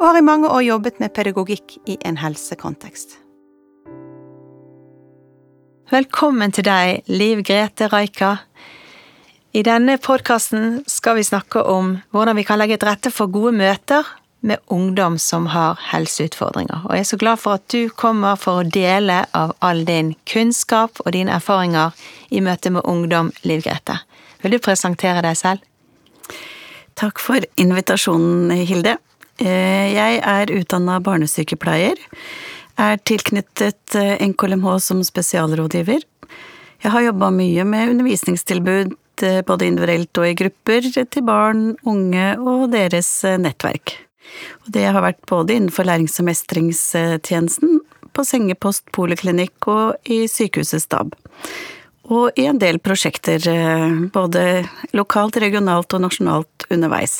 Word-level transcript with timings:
og 0.00 0.06
har 0.06 0.18
i 0.18 0.24
mange 0.24 0.48
år 0.50 0.64
jobbet 0.66 0.98
med 1.00 1.12
pedagogikk 1.14 1.76
i 1.86 1.96
en 2.04 2.18
helsekontekst. 2.18 3.18
Velkommen 5.92 6.52
til 6.54 6.66
deg, 6.66 7.04
Liv 7.06 7.44
Grete 7.46 7.88
Reika. 7.92 8.36
I 9.54 9.62
denne 9.62 9.98
podkasten 10.02 10.82
skal 10.90 11.20
vi 11.20 11.26
snakke 11.26 11.62
om 11.62 11.98
hvordan 12.10 12.40
vi 12.40 12.46
kan 12.46 12.58
legge 12.58 12.80
til 12.80 12.90
rette 12.90 13.12
for 13.14 13.30
gode 13.30 13.52
møter 13.54 14.08
med 14.44 14.58
ungdom 14.72 15.14
som 15.18 15.46
har 15.52 15.78
helseutfordringer. 15.92 16.82
Og 16.88 16.96
jeg 16.96 17.04
er 17.04 17.10
så 17.12 17.20
glad 17.20 17.40
for 17.40 17.60
at 17.60 17.68
du 17.72 17.88
kommer 17.88 18.36
for 18.40 18.60
å 18.60 18.66
dele 18.66 19.22
av 19.32 19.54
all 19.64 19.84
din 19.88 20.12
kunnskap 20.28 20.98
og 21.04 21.14
dine 21.14 21.36
erfaringer 21.38 21.94
i 22.34 22.42
møte 22.44 22.74
med 22.74 22.84
ungdom, 22.84 23.30
Liv 23.46 23.62
Grete. 23.64 24.00
Vil 24.42 24.56
du 24.56 24.60
presentere 24.60 25.22
deg 25.24 25.38
selv? 25.38 25.62
Takk 26.98 27.22
for 27.22 27.46
invitasjonen, 27.60 28.52
Hilde. 28.66 28.98
Eh, 29.42 29.90
jeg 29.94 30.20
er 30.22 30.52
utdanna 30.54 31.00
barnesykepleier. 31.02 31.98
Er 32.78 33.00
tilknyttet 33.02 33.96
eh, 33.98 34.14
NKLMH 34.22 34.76
som 34.82 35.02
spesialrådgiver. 35.06 36.04
Jeg 36.84 36.92
har 36.92 37.06
jobba 37.06 37.32
mye 37.34 37.64
med 37.66 37.94
undervisningstilbud 37.94 38.94
eh, 39.26 39.40
både 39.46 39.66
individuelt 39.70 40.22
og 40.22 40.28
i 40.28 40.36
grupper 40.38 40.86
til 40.86 41.26
barn, 41.26 41.72
unge 41.82 42.28
og 42.38 42.70
deres 42.74 43.10
nettverk. 43.42 43.96
Og 44.64 44.72
det 44.76 44.86
har 44.86 45.02
vært 45.04 45.22
både 45.30 45.58
innenfor 45.58 45.86
lærings- 45.86 46.18
og 46.22 46.30
mestringstjenesten, 46.30 47.80
på 48.14 48.22
sengepost, 48.22 48.84
poliklinikk 48.94 49.66
og 49.66 49.96
i 50.06 50.24
sykehusets 50.30 50.86
stab. 50.86 51.16
Og 52.14 52.36
i 52.38 52.44
en 52.46 52.60
del 52.62 52.78
prosjekter, 52.78 53.42
både 54.14 54.44
lokalt, 54.94 55.40
regionalt 55.42 55.96
og 55.96 56.04
nasjonalt 56.04 56.68
underveis. 56.70 57.18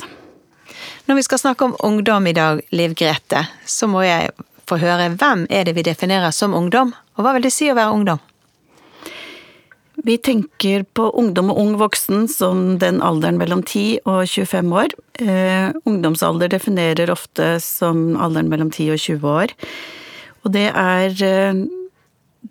Når 1.05 1.19
vi 1.19 1.23
skal 1.23 1.39
snakke 1.39 1.65
om 1.65 1.75
ungdom 1.85 2.27
i 2.27 2.33
dag, 2.33 2.61
Liv 2.73 2.95
Grete, 2.97 3.43
så 3.69 3.85
må 3.91 4.07
jeg 4.07 4.31
få 4.65 4.79
høre 4.81 5.11
hvem 5.13 5.43
er 5.53 5.67
det 5.69 5.75
vi 5.77 5.85
definerer 5.85 6.33
som 6.33 6.55
ungdom, 6.57 6.95
og 7.17 7.27
hva 7.27 7.35
vil 7.37 7.45
det 7.45 7.53
si 7.53 7.69
å 7.69 7.75
være 7.77 7.93
ungdom? 7.93 8.23
Vi 10.05 10.17
tenker 10.17 10.87
på 10.97 11.11
ungdom 11.21 11.53
og 11.53 11.61
ung 11.61 11.75
voksen 11.81 12.25
som 12.33 12.79
den 12.81 13.03
alderen 13.05 13.37
mellom 13.41 13.61
10 13.63 14.01
og 14.09 14.25
25 14.27 14.73
år. 14.81 14.97
Eh, 15.21 15.77
ungdomsalder 15.85 16.51
definerer 16.57 17.13
ofte 17.13 17.55
som 17.63 18.17
alderen 18.17 18.49
mellom 18.51 18.73
10 18.73 18.97
og 18.97 19.05
20 19.05 19.29
år. 19.31 19.55
Og 20.45 20.57
det 20.57 20.67
er 20.73 21.15
eh, 21.29 21.63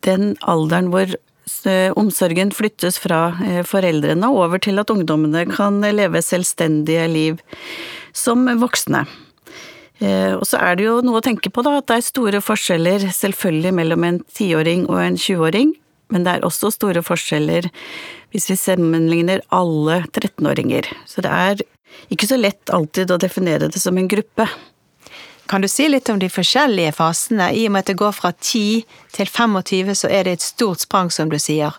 den 0.07 0.29
alderen 0.39 0.93
hvor 0.93 1.09
eh, 1.09 1.89
omsorgen 1.99 2.53
flyttes 2.55 3.01
fra 3.01 3.25
eh, 3.43 3.61
foreldrene 3.67 4.29
over 4.29 4.61
til 4.61 4.79
at 4.81 4.93
ungdommene 4.93 5.43
kan 5.51 5.81
leve 5.83 6.23
selvstendige 6.23 7.09
liv 7.11 7.43
som 8.13 8.45
voksne. 8.61 9.05
Eh, 10.03 10.33
og 10.33 10.45
så 10.47 10.59
er 10.61 10.77
det 10.77 10.87
jo 10.87 10.97
noe 11.05 11.21
å 11.21 11.25
tenke 11.25 11.51
på, 11.53 11.63
da, 11.65 11.77
at 11.79 11.89
det 11.89 11.99
er 11.99 12.07
store 12.07 12.41
forskjeller 12.43 13.07
selvfølgelig 13.13 13.73
mellom 13.77 14.07
en 14.07 14.19
tiåring 14.35 14.87
og 14.89 14.99
en 15.03 15.17
20-åring, 15.19 15.73
men 16.13 16.25
det 16.25 16.35
er 16.35 16.45
også 16.45 16.73
store 16.73 17.03
forskjeller 17.05 17.69
hvis 18.33 18.49
vi 18.49 18.57
sammenligner 18.57 19.43
alle 19.53 20.01
13-åringer. 20.11 20.89
Så 21.09 21.23
det 21.25 21.31
er 21.31 21.63
ikke 22.13 22.29
så 22.29 22.37
lett 22.39 22.73
alltid 22.73 23.13
å 23.13 23.19
definere 23.21 23.69
det 23.71 23.81
som 23.81 23.97
en 23.97 24.09
gruppe. 24.09 24.47
Kan 25.49 25.61
du 25.61 25.67
si 25.69 25.85
litt 25.89 26.09
om 26.09 26.19
de 26.21 26.29
forskjellige 26.31 26.95
fasene? 26.97 27.51
I 27.53 27.67
og 27.67 27.75
med 27.75 27.83
at 27.83 27.91
det 27.91 27.99
går 27.99 28.13
fra 28.15 28.31
10 28.33 28.83
til 29.13 29.29
25, 29.29 29.93
så 30.01 30.09
er 30.09 30.25
det 30.25 30.37
et 30.37 30.45
stort 30.45 30.81
sprang, 30.85 31.11
som 31.13 31.29
du 31.29 31.37
sier. 31.41 31.75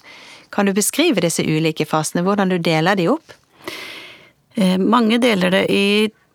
Kan 0.54 0.68
du 0.68 0.74
beskrive 0.76 1.24
disse 1.24 1.42
ulike 1.42 1.86
fasene, 1.88 2.22
hvordan 2.22 2.52
du 2.52 2.58
deler 2.62 2.98
de 2.98 3.08
opp? 3.10 3.34
Eh, 4.54 4.78
mange 4.78 5.18
deler 5.18 5.50
det 5.50 5.64
i 5.72 5.86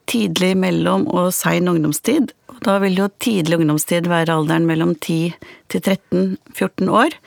tidlig 0.09 0.55
mellom 0.59 1.07
og 1.13 1.31
sein 1.35 1.69
ungdomstid. 1.69 2.33
Og 2.51 2.61
da 2.65 2.77
vil 2.83 2.97
jo 2.99 3.09
tidlig 3.21 3.59
ungdomstid 3.61 4.09
være 4.09 4.35
alderen 4.35 4.67
mellom 4.69 4.95
10 4.97 5.33
til 5.71 5.83
13-14 5.85 6.89
år. 6.89 7.17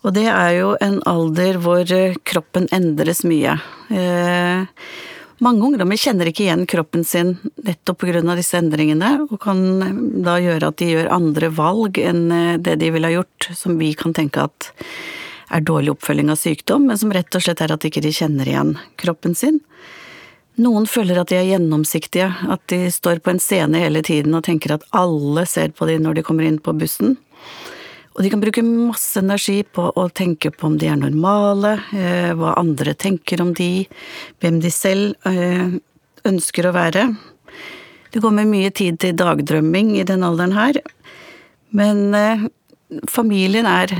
Og 0.00 0.14
det 0.16 0.26
er 0.32 0.50
jo 0.56 0.74
en 0.80 1.00
alder 1.08 1.58
hvor 1.60 1.84
eh, 1.92 2.16
kroppen 2.24 2.68
endres 2.72 3.20
mye. 3.28 3.58
Eh, 3.92 4.84
mange 5.44 5.64
ungdommer 5.64 5.96
kjenner 6.00 6.28
ikke 6.28 6.46
igjen 6.46 6.66
kroppen 6.68 7.04
sin 7.04 7.34
nettopp 7.64 8.02
pga. 8.04 8.22
disse 8.36 8.56
endringene, 8.56 9.26
og 9.28 9.40
kan 9.40 9.60
da 10.24 10.38
gjøre 10.40 10.68
at 10.68 10.80
de 10.80 10.90
gjør 10.94 11.12
andre 11.12 11.48
valg 11.52 12.00
enn 12.00 12.30
eh, 12.32 12.58
det 12.60 12.78
de 12.80 12.90
ville 12.92 13.08
ha 13.08 13.18
gjort, 13.18 13.50
som 13.56 13.78
vi 13.80 13.92
kan 13.92 14.16
tenke 14.16 14.48
at 14.48 14.72
er 15.50 15.64
dårlig 15.66 15.96
oppfølging 15.96 16.30
av 16.30 16.38
sykdom, 16.38 16.86
men 16.86 16.98
som 17.00 17.12
rett 17.12 17.34
og 17.34 17.42
slett 17.42 17.60
er 17.60 17.72
at 17.74 17.82
de 17.82 17.90
ikke 17.90 18.12
kjenner 18.14 18.48
igjen 18.48 18.76
kroppen 19.00 19.34
sin. 19.34 19.60
Noen 20.58 20.86
føler 20.90 21.20
at 21.20 21.30
de 21.30 21.38
er 21.38 21.46
gjennomsiktige, 21.52 22.26
at 22.50 22.62
de 22.72 22.88
står 22.92 23.20
på 23.22 23.32
en 23.32 23.40
scene 23.40 23.80
hele 23.80 24.02
tiden 24.04 24.34
og 24.34 24.44
tenker 24.48 24.74
at 24.74 24.86
alle 24.96 25.46
ser 25.48 25.70
på 25.76 25.86
dem 25.88 26.02
når 26.04 26.18
de 26.18 26.24
kommer 26.26 26.46
inn 26.46 26.58
på 26.62 26.74
bussen. 26.76 27.14
Og 28.16 28.24
de 28.24 28.32
kan 28.32 28.42
bruke 28.42 28.64
masse 28.66 29.20
energi 29.22 29.60
på 29.62 29.86
å 29.94 30.08
tenke 30.12 30.50
på 30.52 30.66
om 30.66 30.76
de 30.80 30.90
er 30.90 30.98
normale, 30.98 31.76
eh, 31.94 32.32
hva 32.36 32.56
andre 32.58 32.96
tenker 32.98 33.40
om 33.40 33.54
de, 33.56 33.86
hvem 34.42 34.58
de 34.60 34.72
selv 34.74 35.14
eh, 35.30 35.78
ønsker 36.26 36.66
å 36.66 36.74
være. 36.76 37.06
Det 38.10 38.20
går 38.20 38.34
med 38.40 38.50
mye 38.50 38.74
tid 38.74 38.98
til 39.00 39.16
dagdrømming 39.16 39.94
i 40.00 40.04
den 40.04 40.26
alderen 40.26 40.56
her, 40.58 40.82
men 41.70 42.10
eh, 42.18 42.48
familien 43.08 43.70
er 43.70 43.94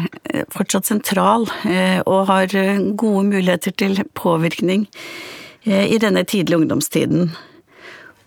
fortsatt 0.50 0.88
sentral 0.91 1.44
og 1.47 2.25
har 2.27 2.50
gode 2.99 3.22
muligheter 3.28 3.71
til 3.78 4.00
påvirkning 4.19 4.88
i 5.65 5.98
denne 6.00 6.22
tidlige 6.25 6.56
ungdomstiden. 6.62 7.32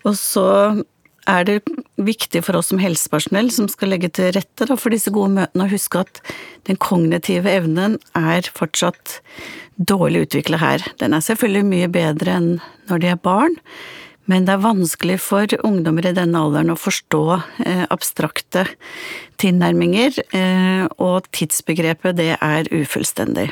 Og 0.04 0.14
så 0.20 0.48
er 1.30 1.46
det 1.48 1.56
viktig 1.96 2.42
for 2.44 2.58
oss 2.58 2.70
som 2.72 2.80
helsepersonell 2.82 3.50
som 3.54 3.68
skal 3.72 3.94
legge 3.94 4.10
til 4.12 4.32
rette 4.36 4.68
for 4.76 4.92
disse 4.92 5.12
gode 5.14 5.32
møtene, 5.38 5.66
å 5.66 5.72
huske 5.72 6.04
at 6.04 6.20
den 6.68 6.78
kognitive 6.80 7.50
evnen 7.50 7.98
er 8.18 8.48
fortsatt 8.56 9.20
dårlig 9.76 10.26
utvikla 10.28 10.60
her. 10.60 10.84
Den 11.00 11.16
er 11.16 11.24
selvfølgelig 11.24 11.70
mye 11.70 11.92
bedre 11.92 12.38
enn 12.38 12.50
når 12.90 13.02
de 13.02 13.12
er 13.14 13.22
barn, 13.24 13.56
men 14.30 14.46
det 14.46 14.54
er 14.54 14.64
vanskelig 14.64 15.18
for 15.20 15.56
ungdommer 15.66 16.06
i 16.08 16.14
denne 16.16 16.40
alderen 16.40 16.72
å 16.72 16.80
forstå 16.80 17.24
eh, 17.66 17.84
abstrakte 17.92 18.64
tilnærminger, 19.40 20.16
eh, 20.32 20.86
og 20.96 21.28
tidsbegrepet 21.36 22.16
det 22.20 22.32
er 22.38 22.70
ufullstendig. 22.72 23.50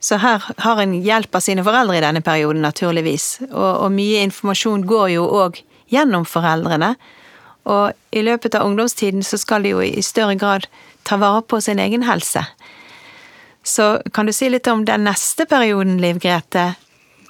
Så 0.00 0.16
her 0.22 0.44
har 0.64 0.80
en 0.80 0.94
hjelp 1.04 1.34
av 1.36 1.44
sine 1.44 1.64
foreldre 1.64 1.98
i 1.98 2.04
denne 2.04 2.22
perioden, 2.24 2.62
naturligvis. 2.64 3.42
Og, 3.50 3.84
og 3.84 3.90
mye 3.92 4.22
informasjon 4.24 4.86
går 4.88 5.10
jo 5.18 5.26
òg 5.42 5.60
gjennom 5.92 6.24
foreldrene. 6.28 6.94
Og 7.68 8.16
i 8.16 8.22
løpet 8.24 8.56
av 8.56 8.64
ungdomstiden 8.66 9.24
så 9.26 9.38
skal 9.40 9.66
de 9.66 9.74
jo 9.74 9.82
i 9.84 10.00
større 10.04 10.38
grad 10.40 10.66
ta 11.04 11.18
vare 11.20 11.42
på 11.44 11.60
sin 11.60 11.80
egen 11.82 12.06
helse. 12.08 12.46
Så 13.62 13.98
kan 14.16 14.26
du 14.26 14.32
si 14.32 14.48
litt 14.48 14.68
om 14.72 14.86
den 14.88 15.04
neste 15.04 15.44
perioden, 15.48 15.98
Liv 16.00 16.20
Grete? 16.22 16.72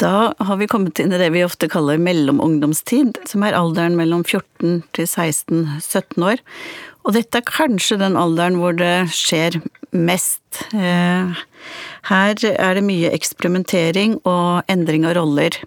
Da 0.00 0.30
har 0.38 0.56
vi 0.56 0.68
kommet 0.70 1.00
inn 1.02 1.12
i 1.12 1.18
det 1.20 1.28
vi 1.34 1.42
ofte 1.44 1.68
kaller 1.68 1.98
mellomungdomstid, 2.00 3.18
som 3.28 3.42
er 3.44 3.56
alderen 3.58 3.98
mellom 3.98 4.22
14 4.24 4.80
til 4.96 5.10
16-17 5.10 6.24
år. 6.24 6.40
Og 7.04 7.16
dette 7.16 7.40
er 7.40 7.48
kanskje 7.48 7.98
den 8.00 8.16
alderen 8.16 8.60
hvor 8.62 8.76
det 8.78 9.10
skjer 9.12 9.58
mest. 9.90 10.62
Eh, 10.72 11.34
her 12.10 12.36
er 12.50 12.78
det 12.78 12.86
mye 12.86 13.12
eksperimentering 13.16 14.18
og 14.28 14.70
endring 14.70 15.06
av 15.08 15.16
roller. 15.18 15.60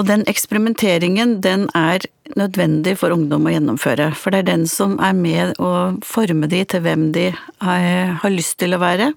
Og 0.00 0.06
den 0.08 0.22
eksperimenteringen, 0.30 1.40
den 1.44 1.66
er 1.76 2.06
nødvendig 2.38 2.94
for 3.00 3.12
ungdom 3.12 3.44
å 3.44 3.52
gjennomføre. 3.52 4.12
For 4.16 4.32
det 4.32 4.42
er 4.42 4.52
den 4.54 4.62
som 4.70 4.94
er 5.02 5.16
med 5.16 5.58
å 5.60 5.72
forme 6.06 6.48
de 6.48 6.62
til 6.64 6.84
hvem 6.86 7.10
de 7.12 7.26
har 7.60 8.32
lyst 8.32 8.56
til 8.62 8.72
å 8.76 8.80
være. 8.80 9.10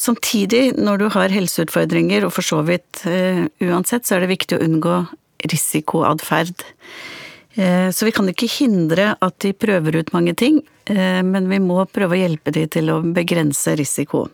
Samtidig, 0.00 0.78
når 0.80 0.98
du 1.02 1.06
har 1.12 1.32
helseutfordringer, 1.34 2.24
og 2.24 2.32
for 2.32 2.46
så 2.46 2.62
vidt 2.64 3.02
uh, 3.04 3.44
uansett, 3.60 4.06
så 4.08 4.16
er 4.16 4.24
det 4.24 4.30
viktig 4.30 4.56
å 4.56 4.62
unngå 4.64 4.94
risikoatferd. 5.52 6.64
Uh, 7.58 7.92
så 7.92 8.08
vi 8.08 8.14
kan 8.16 8.30
ikke 8.32 8.48
hindre 8.48 9.12
at 9.20 9.36
de 9.44 9.52
prøver 9.52 10.00
ut 10.00 10.12
mange 10.16 10.32
ting, 10.40 10.62
uh, 10.88 11.20
men 11.26 11.50
vi 11.52 11.60
må 11.60 11.84
prøve 11.92 12.16
å 12.16 12.22
hjelpe 12.22 12.54
de 12.56 12.64
til 12.72 12.88
å 12.94 13.02
begrense 13.04 13.76
risiko. 13.76 14.24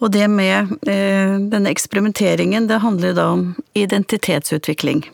Og 0.00 0.10
det 0.12 0.26
med 0.28 0.74
denne 0.84 1.70
eksperimenteringen, 1.72 2.66
det 2.68 2.82
handler 2.82 3.14
da 3.16 3.30
om 3.32 3.44
identitetsutvikling. 3.72 5.06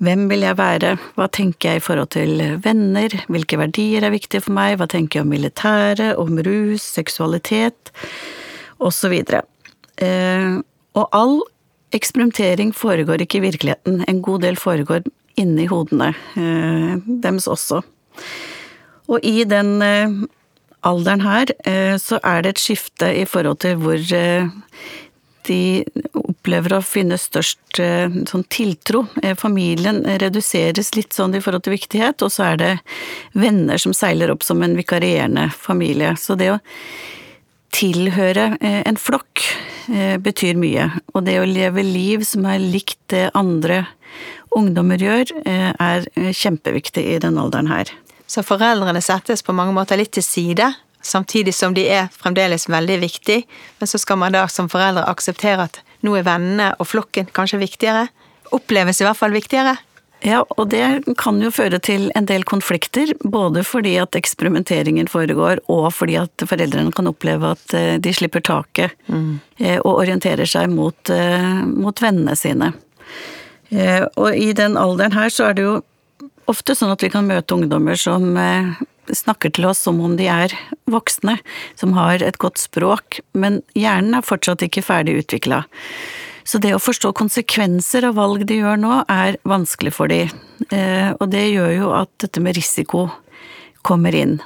Hvem 0.00 0.28
vil 0.30 0.46
jeg 0.46 0.56
være, 0.56 0.94
hva 1.18 1.26
tenker 1.28 1.74
jeg 1.74 1.80
i 1.80 1.82
forhold 1.84 2.08
til 2.14 2.38
venner, 2.64 3.12
hvilke 3.28 3.58
verdier 3.60 4.06
er 4.06 4.14
viktige 4.14 4.40
for 4.46 4.56
meg, 4.56 4.78
hva 4.80 4.86
tenker 4.88 5.18
jeg 5.18 5.26
om 5.26 5.34
militæret, 5.34 6.14
om 6.16 6.38
rus, 6.46 6.86
seksualitet, 6.96 7.92
osv. 8.80 9.18
Eh, 10.00 10.54
og 10.96 11.06
all 11.12 11.36
eksperimentering 11.92 12.72
foregår 12.76 13.26
ikke 13.26 13.42
i 13.42 13.44
virkeligheten, 13.50 14.00
en 14.08 14.22
god 14.24 14.46
del 14.46 14.56
foregår 14.56 15.04
inni 15.40 15.68
hodene 15.68 16.14
eh, 16.38 16.96
deres 17.20 17.48
også. 17.50 17.82
Og 19.10 19.26
i 19.26 19.44
den 19.48 19.76
eh, 19.84 20.20
alderen 20.86 21.20
her, 21.24 21.52
eh, 21.64 21.96
så 22.00 22.20
er 22.24 22.42
det 22.42 22.54
et 22.54 22.62
skifte 22.62 23.10
i 23.12 23.26
forhold 23.28 23.60
til 23.64 23.78
hvor 23.80 24.00
eh, 24.16 24.48
de 25.48 25.60
opplever 26.16 26.76
å 26.76 26.82
finne 26.84 27.18
størst 27.20 27.80
eh, 27.82 28.08
sånn 28.28 28.46
tiltro. 28.52 29.04
Familien 29.40 30.02
reduseres 30.22 30.94
litt 30.96 31.16
sånn 31.16 31.36
i 31.36 31.42
forhold 31.44 31.66
til 31.66 31.76
viktighet, 31.76 32.24
og 32.24 32.32
så 32.32 32.52
er 32.52 32.60
det 32.60 32.72
venner 33.36 33.80
som 33.80 33.96
seiler 33.96 34.32
opp 34.32 34.44
som 34.46 34.62
en 34.64 34.76
vikarierende 34.78 35.48
familie. 35.56 36.14
Så 36.20 36.38
det 36.40 36.52
å 36.54 36.60
tilhøre 37.70 38.56
en 38.60 38.96
flokk 38.98 39.44
betyr 40.20 40.58
mye. 40.58 40.88
Og 41.14 41.22
det 41.28 41.36
å 41.38 41.46
leve 41.46 41.84
liv 41.86 42.24
som 42.26 42.48
er 42.50 42.58
likt 42.58 42.98
det 43.14 43.28
andre 43.38 43.84
ungdommer 44.58 44.98
gjør, 44.98 45.30
er 45.46 46.08
kjempeviktig 46.34 47.04
i 47.14 47.20
den 47.22 47.38
alderen 47.38 47.70
her. 47.70 47.92
Så 48.30 48.44
foreldrene 48.46 49.02
settes 49.02 49.42
på 49.42 49.54
mange 49.56 49.74
måter 49.74 49.98
litt 49.98 50.14
til 50.14 50.22
side 50.22 50.70
samtidig 51.02 51.54
som 51.54 51.74
de 51.74 51.86
er 51.88 52.08
fremdeles 52.14 52.68
veldig 52.68 53.00
viktig, 53.02 53.42
men 53.80 53.88
så 53.88 53.98
skal 53.98 54.20
man 54.20 54.36
da 54.36 54.46
som 54.52 54.68
foreldre 54.70 55.08
akseptere 55.10 55.68
at 55.68 55.80
nå 56.04 56.16
er 56.16 56.26
vennene 56.28 56.72
og 56.78 56.88
flokken 56.92 57.30
kanskje 57.36 57.60
viktigere. 57.60 58.08
Oppleves 58.54 59.00
i 59.00 59.06
hvert 59.06 59.18
fall 59.18 59.34
viktigere. 59.34 59.76
Ja, 60.20 60.42
og 60.60 60.68
det 60.68 61.14
kan 61.16 61.38
jo 61.40 61.48
føre 61.52 61.78
til 61.80 62.10
en 62.16 62.26
del 62.28 62.44
konflikter, 62.44 63.14
både 63.24 63.62
fordi 63.64 63.94
at 64.02 64.16
eksperimenteringen 64.18 65.08
foregår, 65.08 65.62
og 65.72 65.88
fordi 65.96 66.18
at 66.20 66.44
foreldrene 66.44 66.92
kan 66.92 67.08
oppleve 67.08 67.54
at 67.56 67.76
eh, 67.76 67.94
de 67.96 68.12
slipper 68.12 68.44
taket 68.44 68.92
mm. 69.08 69.30
og 69.80 69.94
orienterer 69.94 70.48
seg 70.48 70.68
mot, 70.72 71.12
eh, 71.14 71.64
mot 71.64 72.04
vennene 72.04 72.36
sine. 72.36 72.74
Og 73.70 74.34
i 74.34 74.50
den 74.58 74.74
alderen 74.74 75.14
her 75.14 75.30
så 75.30 75.44
er 75.46 75.54
det 75.54 75.62
jo 75.62 75.74
ofte 76.48 76.76
sånn 76.76 76.92
at 76.94 77.02
vi 77.04 77.10
kan 77.12 77.28
møte 77.28 77.56
ungdommer 77.56 77.98
som 78.00 78.32
snakker 79.16 79.52
til 79.54 79.66
oss 79.70 79.82
som 79.84 80.00
om 80.04 80.16
de 80.18 80.28
er 80.30 80.54
voksne, 80.90 81.36
som 81.78 81.94
har 81.96 82.22
et 82.22 82.38
godt 82.42 82.60
språk, 82.62 83.20
men 83.32 83.60
hjernen 83.78 84.16
er 84.18 84.26
fortsatt 84.26 84.62
ikke 84.66 84.84
ferdig 84.86 85.18
utvikla. 85.24 85.64
Så 86.44 86.58
det 86.62 86.72
å 86.74 86.82
forstå 86.82 87.12
konsekvenser 87.18 88.06
av 88.08 88.16
valg 88.18 88.46
de 88.48 88.60
gjør 88.62 88.80
nå, 88.80 89.02
er 89.12 89.38
vanskelig 89.48 89.92
for 89.94 90.10
de, 90.10 90.24
eh, 90.70 91.10
og 91.18 91.28
det 91.30 91.50
gjør 91.50 91.74
jo 91.76 91.90
at 91.94 92.10
dette 92.22 92.42
med 92.42 92.56
risiko 92.58 93.08
kommer 93.86 94.14
inn. 94.16 94.38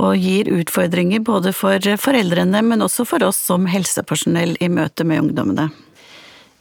Og 0.00 0.16
gir 0.16 0.50
utfordringer 0.52 1.22
både 1.24 1.52
for 1.56 1.78
foreldrene, 2.00 2.62
men 2.64 2.84
også 2.84 3.06
for 3.08 3.22
oss 3.24 3.38
som 3.50 3.68
helsepersonell 3.70 4.56
i 4.60 4.68
møte 4.72 5.04
med 5.04 5.26
ungdommene. 5.26 5.70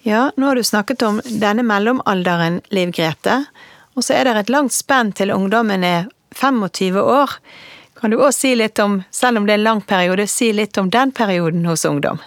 Ja, 0.07 0.29
nå 0.39 0.47
har 0.47 0.55
du 0.55 0.63
snakket 0.63 1.03
om 1.03 1.19
denne 1.27 1.63
mellomalderen, 1.67 2.61
Liv 2.71 2.93
Grete, 2.95 3.41
og 3.99 4.05
så 4.07 4.15
er 4.15 4.29
det 4.29 4.37
et 4.45 4.53
langt 4.53 4.71
spenn 4.71 5.11
til 5.11 5.33
ungdommen 5.35 5.83
er 5.83 6.07
25 6.39 7.01
år. 7.03 7.33
Kan 7.99 8.13
du 8.13 8.21
òg 8.21 8.31
si 8.31 8.53
litt 8.55 8.79
om, 8.79 9.01
selv 9.11 9.41
om 9.41 9.47
det 9.47 9.57
er 9.57 9.59
en 9.59 9.65
lang 9.65 9.81
periode, 9.83 10.27
si 10.31 10.53
litt 10.55 10.77
om 10.79 10.87
den 10.93 11.11
perioden 11.11 11.65
hos 11.67 11.83
ungdom? 11.89 12.21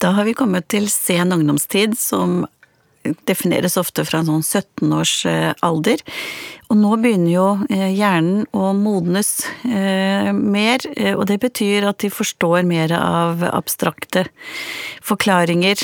Da 0.00 0.14
har 0.16 0.24
vi 0.24 0.32
kommet 0.32 0.70
til 0.72 0.88
sen 0.88 1.34
ungdomstid, 1.36 1.98
som 2.00 2.46
defineres 3.28 3.76
ofte 3.80 4.06
fra 4.08 4.22
en 4.22 4.30
sånn 4.30 4.46
17 4.46 4.96
års 4.96 5.14
eh, 5.28 5.52
alder. 5.64 6.00
Og 6.70 6.78
nå 6.78 6.90
begynner 7.02 7.32
jo 7.32 7.46
eh, 7.66 7.88
hjernen 7.98 8.44
å 8.54 8.70
modnes 8.78 9.32
eh, 9.66 10.30
mer, 10.30 10.84
og 11.16 11.24
det 11.26 11.40
betyr 11.42 11.88
at 11.90 11.98
de 12.04 12.10
forstår 12.14 12.62
mer 12.68 12.94
av 12.94 13.42
abstrakte 13.50 14.26
forklaringer. 15.02 15.82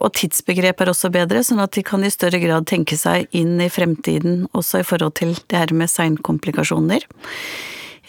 Og 0.00 0.10
tidsbegrep 0.18 0.82
er 0.82 0.90
også 0.90 1.12
bedre, 1.14 1.44
sånn 1.46 1.62
at 1.62 1.76
de 1.76 1.84
kan 1.86 2.02
i 2.02 2.10
større 2.10 2.40
grad 2.42 2.66
tenke 2.70 2.98
seg 2.98 3.30
inn 3.36 3.60
i 3.62 3.70
fremtiden, 3.70 4.48
også 4.52 4.82
i 4.82 4.88
forhold 4.88 5.14
til 5.20 5.36
det 5.46 5.60
her 5.60 5.76
med 5.76 5.92
seinkomplikasjoner. 5.92 7.06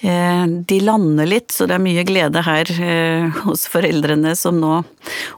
Eh, 0.05 0.47
de 0.67 0.79
lander 0.83 1.25
litt, 1.25 1.53
så 1.55 1.65
det 1.65 1.77
er 1.77 1.83
mye 1.83 2.03
glede 2.05 2.43
her 2.45 2.69
eh, 2.83 3.39
hos 3.45 3.65
foreldrene 3.71 4.35
som 4.37 4.59
nå 4.59 4.81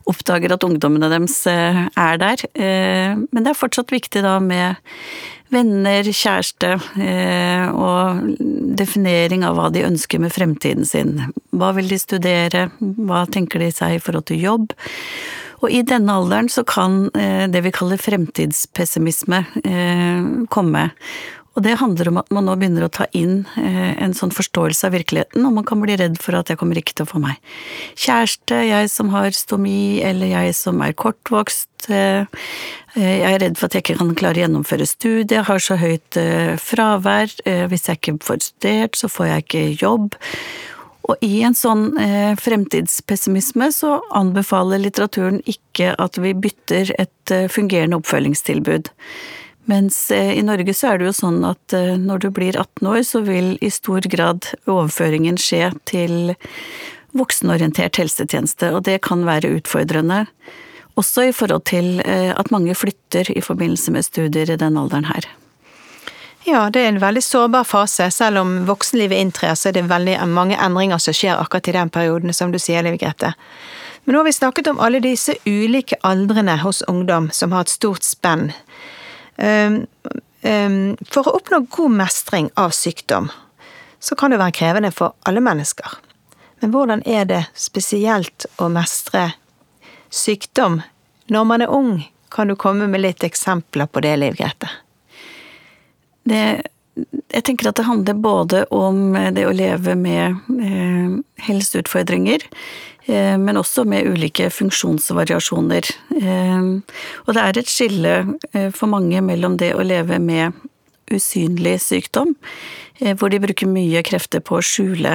oppdager 0.10 0.56
at 0.56 0.66
ungdommene 0.66 1.12
deres 1.14 1.40
eh, 1.48 1.84
er 1.88 2.22
der. 2.22 2.44
Men 2.58 3.44
det 3.44 3.54
er 3.54 3.60
fortsatt 3.60 3.94
viktig 3.94 4.26
da 4.26 4.38
med 4.44 4.82
venner, 5.54 6.04
kjæreste 6.04 6.74
og 7.74 8.32
definering 8.78 9.46
av 9.48 9.58
hva 9.58 9.70
de 9.74 9.86
ønsker 9.88 10.22
med 10.24 10.34
fremtiden 10.36 10.86
sin. 10.88 11.18
Hva 11.56 11.74
vil 11.78 11.90
de 11.92 12.00
studere, 12.02 12.68
hva 12.80 13.26
tenker 13.32 13.64
de 13.64 13.72
seg 13.74 13.98
i 13.98 14.02
forhold 14.04 14.28
til 14.32 14.44
jobb? 14.44 14.76
Og 15.58 15.72
i 15.74 15.82
denne 15.88 16.14
alderen 16.14 16.52
så 16.54 16.62
kan 16.68 17.08
det 17.14 17.64
vi 17.66 17.74
kaller 17.74 17.98
fremtidspessimisme 17.98 19.40
komme. 20.54 20.84
Og 21.58 21.64
det 21.66 21.80
handler 21.82 22.12
om 22.12 22.20
at 22.22 22.30
man 22.34 22.46
nå 22.46 22.54
begynner 22.60 22.86
å 22.86 22.92
ta 22.94 23.08
inn 23.18 23.40
eh, 23.58 23.96
en 23.98 24.14
sånn 24.14 24.30
forståelse 24.34 24.86
av 24.86 24.94
virkeligheten, 24.94 25.42
og 25.42 25.56
man 25.56 25.66
kan 25.66 25.82
bli 25.82 25.96
redd 25.98 26.20
for 26.22 26.38
at 26.38 26.52
jeg 26.52 26.60
kommer 26.62 26.78
ikke 26.78 26.94
til 27.00 27.08
å 27.08 27.10
få 27.10 27.22
meg 27.24 27.40
kjæreste, 27.98 28.60
jeg 28.68 28.92
som 28.94 29.10
har 29.10 29.34
stomi, 29.34 29.98
eller 30.06 30.30
jeg 30.30 30.54
som 30.54 30.84
er 30.86 30.94
kortvokst. 30.94 31.90
Eh, 31.90 32.30
jeg 32.94 33.26
er 33.26 33.42
redd 33.42 33.58
for 33.58 33.66
at 33.66 33.78
jeg 33.78 33.88
ikke 33.88 33.98
kan 34.04 34.14
klare 34.20 34.38
å 34.38 34.46
gjennomføre 34.46 34.86
studiet, 34.90 35.48
har 35.50 35.64
så 35.64 35.80
høyt 35.82 36.20
eh, 36.22 36.54
fravær. 36.62 37.34
Hvis 37.72 37.90
jeg 37.90 38.02
ikke 38.04 38.16
får 38.28 38.46
studert, 38.52 39.02
så 39.02 39.10
får 39.10 39.32
jeg 39.32 39.48
ikke 39.48 39.66
jobb. 39.82 40.20
Og 41.08 41.24
i 41.24 41.40
en 41.48 41.56
sånn 41.56 41.94
fremtidspessimisme 42.44 43.70
så 43.72 43.94
anbefaler 44.18 44.82
litteraturen 44.84 45.40
ikke 45.48 45.94
at 46.04 46.20
vi 46.20 46.34
bytter 46.36 46.92
et 47.00 47.36
fungerende 47.54 48.02
oppfølgingstilbud. 48.02 48.92
Mens 49.68 50.12
eh, 50.12 50.38
i 50.40 50.44
Norge 50.48 50.74
så 50.74 50.94
er 50.94 51.00
det 51.00 51.10
jo 51.10 51.16
sånn 51.16 51.42
at 51.44 51.76
eh, 51.76 51.98
når 52.00 52.24
du 52.24 52.30
blir 52.32 52.56
18 52.56 52.88
år, 52.88 53.02
så 53.04 53.20
vil 53.28 53.58
i 53.60 53.72
stor 53.74 54.06
grad 54.08 54.48
overføringen 54.64 55.36
skje 55.42 55.74
til 55.90 56.38
voksenorientert 57.18 58.00
helsetjeneste, 58.00 58.72
og 58.72 58.86
det 58.88 59.02
kan 59.04 59.26
være 59.28 59.52
utfordrende. 59.58 60.24
Også 60.98 61.28
i 61.28 61.34
forhold 61.36 61.66
til 61.68 62.00
eh, 62.06 62.32
at 62.32 62.54
mange 62.54 62.78
flytter 62.80 63.28
i 63.36 63.44
forbindelse 63.44 63.92
med 63.92 64.08
studier 64.08 64.54
i 64.54 64.60
den 64.60 64.80
alderen 64.80 65.10
her. 65.12 65.28
Ja, 66.48 66.70
det 66.72 66.86
er 66.86 66.94
en 66.94 67.04
veldig 67.04 67.26
sårbar 67.26 67.68
fase. 67.68 68.08
Selv 68.16 68.40
om 68.40 68.54
voksenlivet 68.70 69.20
inntrer, 69.20 69.52
så 69.60 69.68
er 69.68 69.76
det 69.76 69.90
veldig 69.92 70.16
mange 70.32 70.56
endringer 70.56 71.02
som 71.04 71.16
skjer 71.16 71.36
akkurat 71.36 71.68
i 71.68 71.76
den 71.76 71.92
perioden, 71.92 72.32
som 72.32 72.56
du 72.56 72.60
sier, 72.62 72.88
Liv 72.88 72.96
Grete. 73.02 73.34
Men 74.06 74.16
nå 74.16 74.22
har 74.22 74.30
vi 74.30 74.38
snakket 74.38 74.70
om 74.72 74.80
alle 74.80 75.04
disse 75.04 75.36
ulike 75.44 76.00
aldrene 76.08 76.56
hos 76.62 76.80
ungdom 76.88 77.28
som 77.36 77.52
har 77.52 77.68
et 77.68 77.74
stort 77.76 78.08
spenn. 78.08 78.54
Ehm, 79.38 79.86
ehm, 80.42 80.98
for 81.06 81.28
å 81.28 81.38
oppnå 81.38 81.64
god 81.70 81.92
mestring 81.92 82.50
av 82.56 82.74
sykdom, 82.76 83.30
så 84.00 84.16
kan 84.16 84.32
det 84.32 84.42
være 84.42 84.56
krevende 84.58 84.92
for 84.94 85.14
alle 85.26 85.42
mennesker. 85.42 85.98
Men 86.60 86.74
hvordan 86.74 87.04
er 87.06 87.26
det 87.30 87.44
spesielt 87.58 88.48
å 88.58 88.70
mestre 88.74 89.32
sykdom 90.10 90.82
når 91.30 91.44
man 91.46 91.62
er 91.62 91.74
ung? 91.74 92.00
Kan 92.34 92.50
du 92.50 92.58
komme 92.60 92.90
med 92.90 93.02
litt 93.02 93.24
eksempler 93.24 93.88
på 93.88 94.02
det, 94.04 94.16
Liv 94.18 94.36
Grete? 94.40 94.70
Det, 96.28 96.42
jeg 97.34 97.44
tenker 97.46 97.70
at 97.70 97.78
det 97.78 97.88
handler 97.88 98.18
både 98.20 98.66
om 98.74 99.14
det 99.36 99.46
å 99.46 99.56
leve 99.56 99.94
med 100.00 100.38
eh, 100.64 101.18
helseutfordringer, 101.48 102.46
Eh, 103.08 103.38
men 103.40 103.58
også 103.58 103.86
med 103.88 104.08
ulike 104.08 104.50
funksjonsvariasjoner. 104.52 105.88
Eh, 106.20 106.66
og 107.24 107.36
det 107.36 107.44
er 107.44 107.60
et 107.60 107.72
skille 107.72 108.16
eh, 108.52 108.68
for 108.76 108.92
mange 108.92 109.22
mellom 109.24 109.56
det 109.60 109.74
å 109.76 109.86
leve 109.86 110.20
med 110.20 110.58
usynlig 111.08 111.78
sykdom, 111.80 112.34
hvor 113.16 113.32
de 113.32 113.38
bruker 113.40 113.70
mye 113.72 114.02
krefter 114.04 114.42
på 114.44 114.58
å 114.58 114.66
skjule 114.66 115.14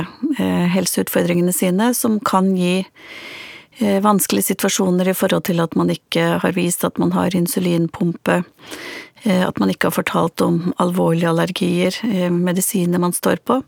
helseutfordringene 0.72 1.52
sine, 1.52 1.90
som 1.92 2.14
kan 2.24 2.46
gi 2.56 2.78
vanskelige 3.80 4.50
situasjoner 4.50 5.08
i 5.08 5.14
forhold 5.16 5.46
til 5.48 5.62
at 5.64 5.76
man 5.78 5.88
ikke 5.90 6.38
har 6.42 6.52
vist 6.52 6.84
at 6.84 6.98
man 7.00 7.14
har 7.16 7.34
insulinpumpe, 7.34 8.42
at 9.24 9.58
man 9.62 9.70
ikke 9.72 9.88
har 9.88 9.96
fortalt 9.96 10.42
om 10.44 10.74
alvorlige 10.82 11.30
allergier, 11.30 11.96
medisiner 12.30 13.00
man 13.00 13.16
står 13.16 13.40
på. 13.48 13.62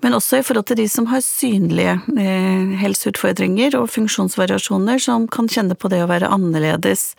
Men 0.00 0.14
også 0.14 0.38
i 0.38 0.44
forhold 0.46 0.68
til 0.70 0.78
de 0.78 0.86
som 0.90 1.08
har 1.10 1.22
synlige 1.24 1.96
eh, 2.18 2.74
helseutfordringer 2.82 3.74
og 3.80 3.90
funksjonsvariasjoner, 3.90 5.00
som 5.02 5.26
kan 5.30 5.50
kjenne 5.50 5.74
på 5.78 5.90
det 5.90 6.04
å 6.04 6.10
være 6.10 6.30
annerledes, 6.34 7.10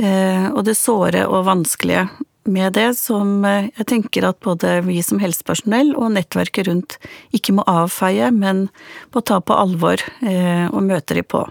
eh, 0.00 0.48
og 0.48 0.64
det 0.68 0.78
såre 0.78 1.26
og 1.28 1.44
vanskelige 1.50 2.06
med 2.50 2.76
det, 2.78 2.90
som 2.98 3.44
eh, 3.48 3.70
jeg 3.78 3.88
tenker 3.92 4.28
at 4.28 4.40
både 4.44 4.78
vi 4.88 4.98
som 5.04 5.20
helsepersonell 5.22 5.94
og 5.96 6.14
nettverket 6.16 6.68
rundt 6.70 6.98
ikke 7.36 7.56
må 7.58 7.66
avfeie, 7.70 8.30
men 8.34 8.66
må 9.14 9.22
ta 9.22 9.40
på 9.40 9.56
alvor 9.56 10.02
og 10.22 10.80
møte 10.84 11.16
de 11.16 11.22
på. 11.24 11.44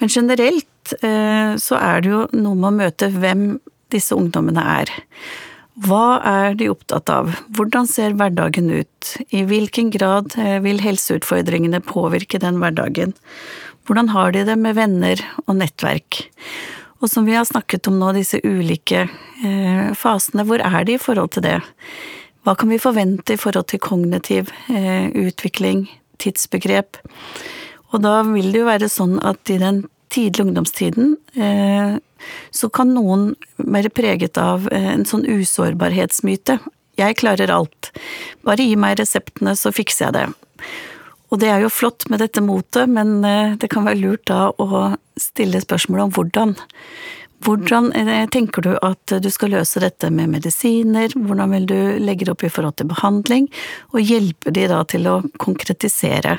Men 0.00 0.10
generelt 0.10 0.94
så 0.94 1.78
er 1.78 2.02
det 2.04 2.10
jo 2.10 2.20
noe 2.36 2.56
med 2.58 2.68
å 2.68 2.76
møte 2.76 3.08
hvem 3.12 3.44
disse 3.94 4.16
ungdommene 4.16 4.64
er. 4.80 4.92
Hva 5.82 6.20
er 6.22 6.54
de 6.54 6.68
opptatt 6.70 7.10
av, 7.10 7.32
hvordan 7.56 7.88
ser 7.90 8.14
hverdagen 8.14 8.68
ut, 8.70 9.14
i 9.34 9.42
hvilken 9.42 9.90
grad 9.94 10.36
eh, 10.38 10.60
vil 10.62 10.78
helseutfordringene 10.82 11.82
påvirke 11.82 12.38
den 12.42 12.60
hverdagen, 12.62 13.14
hvordan 13.84 14.12
har 14.14 14.30
de 14.36 14.44
det 14.46 14.54
med 14.56 14.78
venner 14.78 15.20
og 15.44 15.58
nettverk? 15.58 16.22
Og 17.04 17.10
som 17.10 17.26
vi 17.28 17.34
har 17.36 17.44
snakket 17.44 17.90
om 17.90 17.98
nå, 18.00 18.14
disse 18.16 18.38
ulike 18.40 19.02
eh, 19.04 19.88
fasene, 19.92 20.46
hvor 20.48 20.62
er 20.64 20.86
de 20.88 20.94
i 20.96 21.00
forhold 21.00 21.34
til 21.34 21.44
det? 21.44 21.58
Hva 22.44 22.54
kan 22.56 22.70
vi 22.72 22.80
forvente 22.80 23.36
i 23.36 23.40
forhold 23.40 23.68
til 23.68 23.82
kognitiv 23.84 24.48
eh, 24.72 25.10
utvikling, 25.12 25.84
tidsbegrep? 26.22 26.96
Og 27.92 28.00
da 28.06 28.22
vil 28.24 28.48
det 28.54 28.62
jo 28.62 28.70
være 28.70 28.88
sånn 28.88 29.18
at 29.20 29.52
i 29.52 29.58
den 29.60 29.82
tidlige 30.14 30.46
ungdomstiden 30.46 31.12
eh, 31.36 32.00
så 32.56 32.72
kan 32.72 32.94
noen 32.96 33.34
være 33.60 33.92
preget 33.92 34.40
av 34.40 34.64
en 34.72 35.04
sånn 35.04 35.26
usårbarhetsmyte. 35.28 36.56
Jeg 36.96 37.20
klarer 37.20 37.52
alt. 37.52 37.92
Bare 38.48 38.64
gi 38.64 38.78
meg 38.80 38.96
reseptene, 39.02 39.52
så 39.60 39.74
fikser 39.76 40.08
jeg 40.08 40.16
det. 40.16 40.26
Og 41.32 41.40
det 41.42 41.50
er 41.50 41.64
jo 41.64 41.72
flott 41.72 42.06
med 42.12 42.20
dette 42.22 42.42
motet, 42.44 42.90
men 42.90 43.18
eh, 43.26 43.56
det 43.60 43.70
kan 43.72 43.86
være 43.86 44.02
lurt 44.02 44.26
da 44.30 44.48
å 44.50 44.94
stille 45.20 45.62
spørsmål 45.62 46.06
om 46.06 46.14
hvordan. 46.16 46.56
Hvordan 47.44 47.90
tenker 48.32 48.64
du 48.64 48.70
at 48.80 49.12
du 49.20 49.28
skal 49.28 49.52
løse 49.52 49.82
dette 49.82 50.08
med 50.08 50.30
medisiner, 50.32 51.12
hvordan 51.12 51.52
vil 51.52 51.66
du 51.68 51.76
legge 52.00 52.24
det 52.24 52.32
opp 52.32 52.44
i 52.46 52.48
forhold 52.48 52.78
til 52.78 52.88
behandling, 52.88 53.50
og 53.92 54.00
hjelpe 54.00 54.54
de 54.54 54.64
da 54.70 54.78
til 54.88 55.04
å 55.10 55.18
konkretisere. 55.42 56.38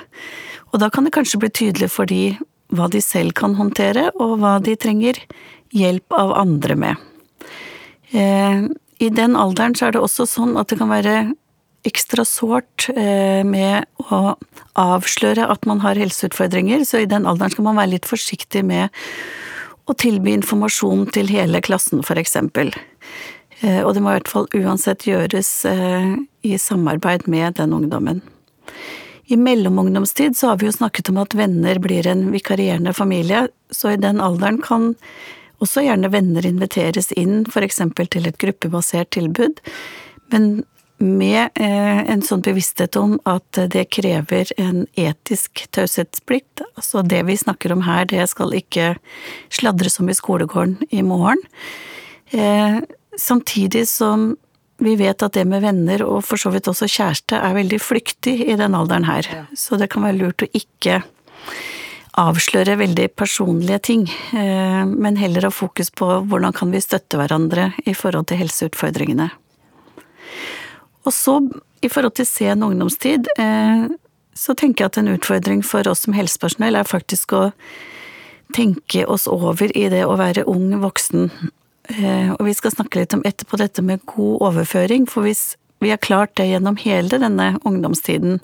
Og 0.73 0.81
da 0.81 0.89
kan 0.89 1.05
det 1.05 1.13
kanskje 1.13 1.43
bli 1.43 1.51
tydelig 1.53 1.91
for 1.93 2.09
de 2.09 2.33
hva 2.73 2.89
de 2.91 3.01
selv 3.03 3.35
kan 3.37 3.53
håndtere, 3.59 4.09
og 4.17 4.39
hva 4.41 4.57
de 4.63 4.73
trenger 4.79 5.19
hjelp 5.75 6.15
av 6.15 6.33
andre 6.39 6.75
med. 6.79 7.05
Eh, 8.11 8.65
I 8.99 9.09
den 9.09 9.35
alderen 9.35 9.75
så 9.75 9.87
er 9.87 9.95
det 9.95 10.03
også 10.03 10.27
sånn 10.29 10.55
at 10.59 10.71
det 10.71 10.79
kan 10.81 10.91
være 10.91 11.15
ekstra 11.85 12.25
sårt 12.25 12.89
eh, 12.95 13.43
med 13.45 13.85
å 14.09 14.35
avsløre 14.79 15.47
at 15.51 15.65
man 15.69 15.83
har 15.83 15.99
helseutfordringer, 15.99 16.83
så 16.87 17.03
i 17.03 17.09
den 17.09 17.27
alderen 17.29 17.53
skal 17.53 17.67
man 17.67 17.79
være 17.79 17.95
litt 17.95 18.09
forsiktig 18.09 18.65
med 18.65 18.93
å 19.85 19.93
tilby 19.93 20.33
informasjon 20.33 21.05
til 21.13 21.29
hele 21.29 21.61
klassen, 21.65 22.01
for 22.05 22.19
eksempel. 22.19 22.73
Eh, 23.61 23.81
og 23.85 23.93
det 23.95 24.03
må 24.03 24.11
i 24.11 24.19
hvert 24.19 24.31
fall 24.31 24.49
uansett 24.57 25.05
gjøres 25.07 25.51
i 26.45 26.57
samarbeid 26.61 27.29
med 27.31 27.61
den 27.61 27.75
ungdommen. 27.77 28.23
I 29.25 29.37
mellomungdomstid 29.41 30.37
så 30.37 30.51
har 30.51 30.59
vi 30.61 30.67
jo 30.67 30.75
snakket 30.75 31.09
om 31.09 31.17
at 31.17 31.33
venner 31.33 31.79
blir 31.81 32.05
en 32.07 32.27
vikarierende 32.33 32.93
familie, 32.93 33.47
så 33.73 33.95
i 33.95 34.01
den 34.01 34.21
alderen 34.21 34.59
kan 34.61 34.91
også 35.63 35.85
gjerne 35.85 36.11
venner 36.13 36.45
inviteres 36.45 37.11
inn, 37.17 37.43
for 37.49 37.65
eksempel 37.65 38.09
til 38.11 38.27
et 38.29 38.37
gruppebasert 38.41 39.13
tilbud, 39.15 39.61
men 40.33 40.63
med 40.97 41.49
eh, 41.59 42.01
en 42.11 42.23
sånn 42.23 42.43
bevissthet 42.45 42.95
om 42.99 43.17
at 43.27 43.59
det 43.71 43.87
krever 43.93 44.51
en 44.61 44.85
etisk 44.95 45.65
taushetsplikt. 45.75 46.63
Altså 46.75 47.03
det 47.03 47.23
vi 47.27 47.37
snakker 47.39 47.75
om 47.75 47.83
her, 47.87 48.07
det 48.09 48.23
skal 48.31 48.55
ikke 48.55 48.93
sladres 49.53 49.99
om 49.99 50.09
i 50.09 50.15
skolegården 50.15 50.79
i 50.95 51.03
morgen. 51.05 51.41
Eh, 52.31 52.79
samtidig 53.19 53.85
som 53.91 54.33
vi 54.77 54.95
vet 54.99 55.23
at 55.23 55.35
det 55.35 55.45
med 55.47 55.63
venner, 55.63 56.03
og 56.03 56.23
for 56.27 56.39
så 56.39 56.51
vidt 56.51 56.67
også 56.67 56.87
kjæreste, 56.91 57.39
er 57.39 57.55
veldig 57.55 57.79
flyktig 57.79 58.41
i 58.43 58.57
den 58.59 58.75
alderen 58.75 59.07
her. 59.07 59.27
Så 59.55 59.79
det 59.79 59.89
kan 59.93 60.03
være 60.03 60.19
lurt 60.19 60.43
å 60.43 60.51
ikke 60.51 61.01
avsløre 62.19 62.77
veldig 62.79 63.09
personlige 63.15 63.79
ting, 63.91 64.05
eh, 64.35 64.83
men 64.87 65.19
heller 65.19 65.47
ha 65.47 65.51
fokus 65.51 65.91
på 65.91 66.07
hvordan 66.27 66.55
kan 66.55 66.71
vi 66.71 66.83
støtte 66.83 67.19
hverandre 67.19 67.73
i 67.85 67.95
forhold 67.95 68.31
til 68.31 68.39
helseutfordringene. 68.43 69.29
Og 71.05 71.13
så, 71.13 71.39
i 71.85 71.89
forhold 71.91 72.17
til 72.17 72.27
sen 72.27 72.63
ungdomstid, 72.65 73.29
eh, 73.39 73.85
så 74.35 74.55
tenker 74.57 74.83
jeg 74.83 74.91
at 74.91 74.97
en 74.99 75.13
utfordring 75.13 75.61
for 75.65 75.87
oss 75.87 76.05
som 76.05 76.15
helsepersonell 76.17 76.75
er 76.75 76.87
faktisk 76.89 77.35
å 77.37 77.43
tenke 78.55 79.05
oss 79.09 79.27
over 79.31 79.71
i 79.71 79.87
det 79.89 80.03
å 80.05 80.17
være 80.19 80.45
ung 80.49 80.73
voksen. 80.83 81.29
Eh, 81.93 82.31
og 82.33 82.43
vi 82.47 82.55
skal 82.57 82.73
snakke 82.73 83.01
litt 83.01 83.15
om 83.15 83.23
etterpå 83.25 83.59
dette 83.61 83.83
med 83.85 84.03
god 84.09 84.49
overføring, 84.49 85.07
for 85.09 85.25
hvis 85.25 85.55
vi 85.83 85.91
har 85.93 86.01
klart 86.01 86.35
det 86.39 86.49
gjennom 86.49 86.77
hele 86.81 87.19
denne 87.21 87.55
ungdomstiden, 87.67 88.39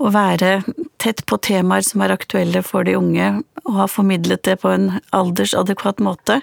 å 0.00 0.08
være 0.14 0.62
tett 1.02 1.20
på 1.28 1.36
temaer 1.44 1.84
som 1.84 2.00
er 2.00 2.14
aktuelle 2.14 2.62
for 2.64 2.86
de 2.88 2.96
unge, 2.96 3.28
og 3.66 3.76
ha 3.76 3.86
formidlet 3.90 4.42
det 4.48 4.56
på 4.62 4.72
en 4.72 4.94
aldersadekvat 5.16 6.00
måte, 6.00 6.40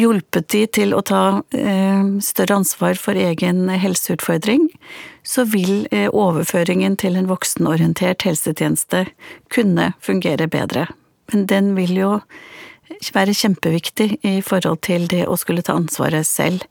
hjulpet 0.00 0.48
de 0.52 0.64
til 0.78 0.94
å 0.96 1.02
ta 1.06 1.42
eh, 1.56 2.06
større 2.24 2.60
ansvar 2.60 2.98
for 3.00 3.18
egen 3.18 3.68
helseutfordring, 3.68 4.68
så 5.22 5.44
vil 5.48 5.84
eh, 5.92 6.08
overføringen 6.08 6.96
til 7.00 7.18
en 7.18 7.28
voksenorientert 7.30 8.24
helsetjeneste 8.26 9.06
kunne 9.52 9.92
fungere 10.04 10.48
bedre. 10.50 10.88
Men 11.32 11.46
den 11.50 11.74
vil 11.76 11.94
jo 11.98 12.12
være 13.14 13.36
kjempeviktig 13.36 14.10
i 14.26 14.40
forhold 14.44 14.82
til 14.86 15.06
det 15.10 15.26
å 15.30 15.38
skulle 15.38 15.64
ta 15.66 15.76
ansvaret 15.78 16.26
selv. 16.26 16.64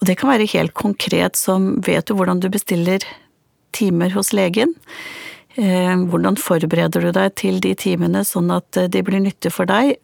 Og 0.00 0.08
det 0.08 0.16
kan 0.20 0.30
være 0.32 0.48
helt 0.54 0.76
konkret 0.78 1.36
som 1.36 1.74
vet 1.84 2.06
du 2.08 2.14
hvordan 2.16 2.40
du 2.40 2.48
bestiller 2.52 3.04
timer 3.76 4.14
hos 4.14 4.32
legen? 4.36 4.76
Eh, 5.58 5.96
hvordan 6.08 6.38
forbereder 6.38 7.04
du 7.04 7.10
deg 7.16 7.34
til 7.38 7.58
de 7.62 7.74
timene 7.74 8.22
sånn 8.24 8.52
at 8.54 8.84
de 8.88 9.02
blir 9.04 9.22
nyttige 9.22 9.52
for 9.52 9.68
deg? 9.68 9.98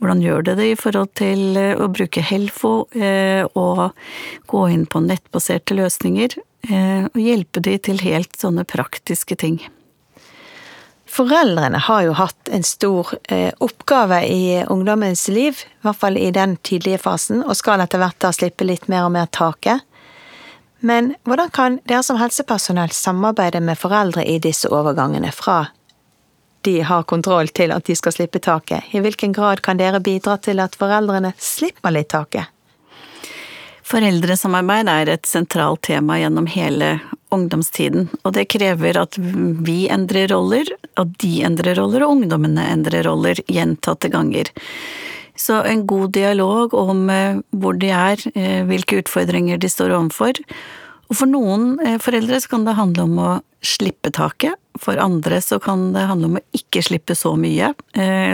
Hvordan 0.00 0.22
gjør 0.24 0.46
det 0.46 0.54
det 0.60 0.68
i 0.72 0.78
forhold 0.80 1.12
til 1.20 1.58
eh, 1.60 1.74
å 1.76 1.90
bruke 1.92 2.24
Helfo 2.24 2.74
og 2.90 3.82
gå 4.50 4.62
inn 4.72 4.86
på 4.88 5.02
nettbaserte 5.04 5.76
løsninger? 5.76 6.38
Og 6.70 7.16
hjelpe 7.16 7.62
de 7.64 7.78
til 7.80 8.02
helt 8.04 8.34
sånne 8.36 8.66
praktiske 8.68 9.36
ting. 9.40 9.62
Foreldrene 11.10 11.78
har 11.78 12.04
jo 12.06 12.12
hatt 12.14 12.50
en 12.54 12.62
stor 12.62 13.08
eh, 13.28 13.50
oppgave 13.58 14.20
i 14.30 14.62
ungdommens 14.70 15.26
liv, 15.28 15.58
i 15.58 15.82
hvert 15.82 15.98
fall 15.98 16.18
i 16.18 16.30
den 16.30 16.54
tidlige 16.62 17.00
fasen, 17.02 17.42
og 17.42 17.58
skal 17.58 17.82
etter 17.82 17.98
hvert 17.98 18.20
da 18.22 18.30
slippe 18.34 18.66
litt 18.66 18.86
mer 18.92 19.08
og 19.08 19.14
mer 19.16 19.26
taket. 19.34 19.82
Men 20.86 21.14
hvordan 21.26 21.50
kan 21.52 21.80
dere 21.90 22.04
som 22.06 22.20
helsepersonell 22.20 22.94
samarbeide 22.94 23.60
med 23.60 23.80
foreldre 23.80 24.22
i 24.22 24.38
disse 24.38 24.70
overgangene 24.70 25.32
fra 25.34 25.64
de 26.66 26.80
har 26.86 27.06
kontroll 27.08 27.48
til 27.48 27.72
at 27.74 27.86
de 27.88 27.96
skal 27.96 28.14
slippe 28.14 28.40
taket? 28.42 28.88
I 28.92 29.02
hvilken 29.02 29.32
grad 29.36 29.62
kan 29.64 29.80
dere 29.80 30.00
bidra 30.04 30.36
til 30.42 30.60
at 30.60 30.76
foreldrene 30.78 31.32
slipper 31.38 31.94
litt 31.94 32.10
taket? 32.12 32.50
Foreldresamarbeid 33.90 34.88
er 34.92 35.08
et 35.16 35.26
sentralt 35.26 35.82
tema 35.88 36.20
gjennom 36.20 36.46
hele 36.46 36.98
ungdomstiden, 37.34 38.06
og 38.22 38.34
det 38.36 38.46
krever 38.52 38.98
at 39.00 39.16
vi 39.18 39.88
endrer 39.90 40.30
roller, 40.30 40.68
at 41.00 41.14
de 41.22 41.40
endrer 41.46 41.78
roller, 41.78 42.04
og 42.04 42.18
ungdommene 42.18 42.68
endrer 42.70 43.06
roller 43.08 43.40
gjentatte 43.50 44.10
ganger. 44.12 44.52
Så 45.34 45.62
en 45.64 45.86
god 45.90 46.12
dialog 46.14 46.74
om 46.76 47.08
eh, 47.10 47.40
hvor 47.56 47.78
de 47.80 47.90
er, 47.94 48.22
eh, 48.34 48.60
hvilke 48.68 49.00
utfordringer 49.00 49.58
de 49.58 49.70
står 49.72 49.94
overfor. 49.96 50.38
Og 51.10 51.18
for 51.18 51.30
noen 51.30 51.74
eh, 51.84 51.98
foreldre 52.02 52.38
så 52.40 52.52
kan 52.52 52.66
det 52.66 52.78
handle 52.78 53.06
om 53.08 53.18
å 53.18 53.30
slippe 53.66 54.12
taket, 54.14 54.54
for 54.80 54.96
andre 55.02 55.40
så 55.44 55.58
kan 55.60 55.90
det 55.92 56.06
handle 56.08 56.30
om 56.30 56.38
å 56.38 56.44
ikke 56.56 56.80
slippe 56.86 57.12
så 57.18 57.34
mye. 57.36 57.74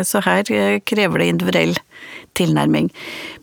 Så 0.07 0.21
her 0.23 0.47
krever 0.87 1.19
det 1.19 1.27
individuell 1.33 1.73
tilnærming. 2.39 2.93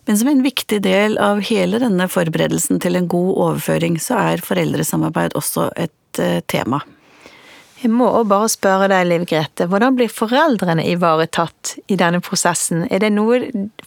Men 0.08 0.16
som 0.16 0.30
en 0.30 0.40
viktig 0.46 0.78
del 0.86 1.18
av 1.20 1.42
hele 1.44 1.82
denne 1.82 2.06
forberedelsen 2.08 2.80
til 2.80 2.96
en 2.96 3.10
god 3.12 3.34
overføring, 3.34 4.00
så 4.00 4.16
er 4.22 4.46
foreldresamarbeid 4.46 5.36
også 5.36 5.68
et 5.76 6.22
tema. 6.48 6.80
Jeg 7.84 7.92
må 7.92 8.06
også 8.08 8.28
bare 8.30 8.48
spørre 8.48 8.86
deg, 8.88 9.02
Liv 9.10 9.24
Grete, 9.28 9.66
hvordan 9.68 9.96
blir 9.98 10.08
foreldrene 10.08 10.86
ivaretatt 10.88 11.74
i 11.92 11.98
denne 12.00 12.22
prosessen? 12.24 12.86
Er 12.88 13.02
det 13.04 13.10
noe, 13.12 13.42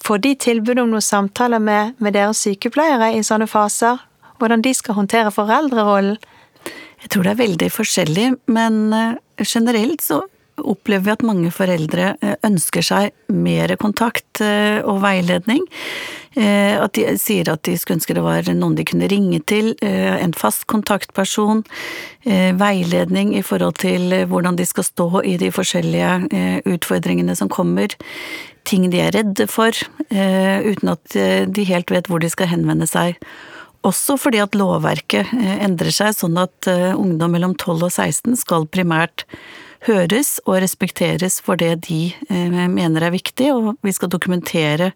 Får 0.05 0.21
de 0.21 0.35
tilbud 0.37 0.77
om 0.83 0.91
noen 0.93 1.01
samtaler 1.01 1.57
med, 1.57 1.95
med 1.97 2.13
deres 2.13 2.43
sykepleiere 2.45 3.09
i 3.17 3.23
sånne 3.25 3.47
faser? 3.49 4.03
Hvordan 4.37 4.61
de 4.61 4.73
skal 4.77 4.97
håndtere 4.99 5.33
foreldrerollen? 5.33 6.17
Jeg 7.03 7.13
tror 7.13 7.27
det 7.27 7.33
er 7.35 7.43
veldig 7.43 7.69
forskjellig, 7.71 8.25
men 8.51 8.81
eh, 8.95 9.45
generelt 9.45 10.01
så 10.03 10.23
opplever 10.57 11.05
vi 11.05 11.13
at 11.13 11.25
mange 11.25 11.51
foreldre 11.53 12.15
eh, 12.25 12.37
ønsker 12.47 12.85
seg 12.85 13.33
mer 13.33 13.75
kontakt 13.77 14.41
eh, 14.41 14.79
og 14.81 15.03
veiledning. 15.05 15.65
At 16.37 16.93
de 16.93 17.15
sier 17.17 17.47
at 17.49 17.63
de 17.65 17.73
skulle 17.81 17.97
ønske 17.97 18.13
det 18.13 18.21
var 18.21 18.45
noen 18.53 18.75
de 18.77 18.83
kunne 18.85 19.07
ringe 19.09 19.39
til, 19.49 19.71
en 19.81 20.35
fast 20.37 20.67
kontaktperson, 20.69 21.63
veiledning 22.59 23.31
i 23.33 23.41
forhold 23.41 23.79
til 23.81 24.13
hvordan 24.29 24.59
de 24.59 24.67
skal 24.69 24.85
stå 24.85 25.23
i 25.25 25.33
de 25.41 25.49
forskjellige 25.49 26.61
utfordringene 26.75 27.33
som 27.33 27.49
kommer, 27.49 27.89
ting 28.69 28.85
de 28.93 29.01
er 29.01 29.17
redde 29.17 29.49
for, 29.49 29.73
uten 30.13 30.93
at 30.93 31.17
de 31.49 31.69
helt 31.73 31.89
vet 31.89 32.05
hvor 32.05 32.21
de 32.21 32.29
skal 32.29 32.53
henvende 32.53 32.85
seg. 32.85 33.17
Også 33.87 34.17
fordi 34.19 34.41
at 34.43 34.57
lovverket 34.57 35.31
endrer 35.63 35.93
seg 35.95 36.15
sånn 36.17 36.35
at 36.41 36.67
ungdom 36.67 37.31
mellom 37.31 37.53
12 37.55 37.87
og 37.87 37.93
16 37.93 38.35
skal 38.41 38.67
primært 38.67 39.23
høres 39.85 40.37
og 40.45 40.59
respekteres 40.63 41.39
for 41.43 41.59
det 41.59 41.73
de 41.87 41.99
eh, 42.29 42.55
mener 42.71 43.07
er 43.07 43.13
viktig, 43.13 43.49
og 43.53 43.77
vi 43.85 43.93
skal 43.95 44.11
dokumentere 44.11 44.91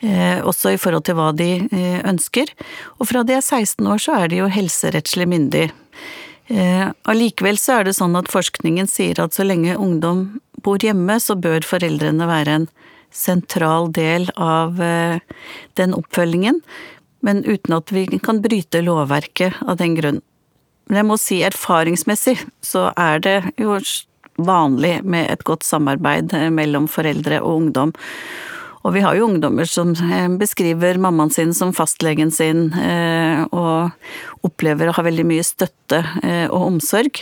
eh, 0.00 0.38
også 0.40 0.74
i 0.74 0.80
forhold 0.80 1.06
til 1.08 1.18
hva 1.18 1.30
de 1.36 1.50
eh, 1.64 2.00
ønsker. 2.08 2.52
Og 2.98 3.08
fra 3.10 3.24
de 3.26 3.36
er 3.38 3.44
16 3.44 3.86
år, 3.86 4.02
så 4.02 4.18
er 4.20 4.32
de 4.32 4.42
jo 4.42 4.52
helserettslig 4.52 5.28
myndig. 5.30 5.70
Allikevel 7.08 7.56
så 7.56 7.78
er 7.78 7.86
det 7.86 7.94
sånn 7.96 8.16
at 8.18 8.28
forskningen 8.28 8.88
sier 8.90 9.22
at 9.22 9.32
så 9.32 9.44
lenge 9.46 9.76
ungdom 9.78 10.42
bor 10.60 10.82
hjemme, 10.82 11.14
så 11.22 11.36
bør 11.38 11.64
foreldrene 11.64 12.26
være 12.28 12.56
en 12.58 12.66
sentral 13.14 13.88
del 13.94 14.26
av 14.36 14.76
den 15.78 15.94
oppfølgingen, 15.96 16.58
men 17.22 17.44
uten 17.46 17.76
at 17.78 17.92
vi 17.94 18.06
kan 18.18 18.42
bryte 18.44 18.82
lovverket 18.84 19.62
av 19.66 19.78
den 19.80 19.96
grunn. 19.98 20.20
Men 20.90 21.02
jeg 21.02 21.08
må 21.08 21.18
si 21.20 21.42
erfaringsmessig 21.46 22.36
så 22.64 22.90
er 22.98 23.22
det 23.22 23.36
jo 23.60 23.78
vanlig 24.40 24.98
med 25.04 25.30
et 25.30 25.44
godt 25.46 25.66
samarbeid 25.66 26.32
eh, 26.36 26.50
mellom 26.52 26.88
foreldre 26.90 27.42
og 27.42 27.62
ungdom. 27.62 27.92
Og 28.82 28.96
vi 28.96 29.02
har 29.04 29.14
jo 29.14 29.28
ungdommer 29.28 29.68
som 29.68 29.92
eh, 29.94 30.28
beskriver 30.40 30.98
mammaen 30.98 31.30
sin 31.30 31.54
som 31.54 31.74
fastlegen 31.76 32.32
sin, 32.34 32.72
eh, 32.74 33.44
og 33.52 33.92
opplever 34.46 34.90
å 34.90 34.96
ha 34.96 35.04
veldig 35.06 35.26
mye 35.28 35.44
støtte 35.46 36.02
og 36.50 36.58
omsorg. 36.66 37.20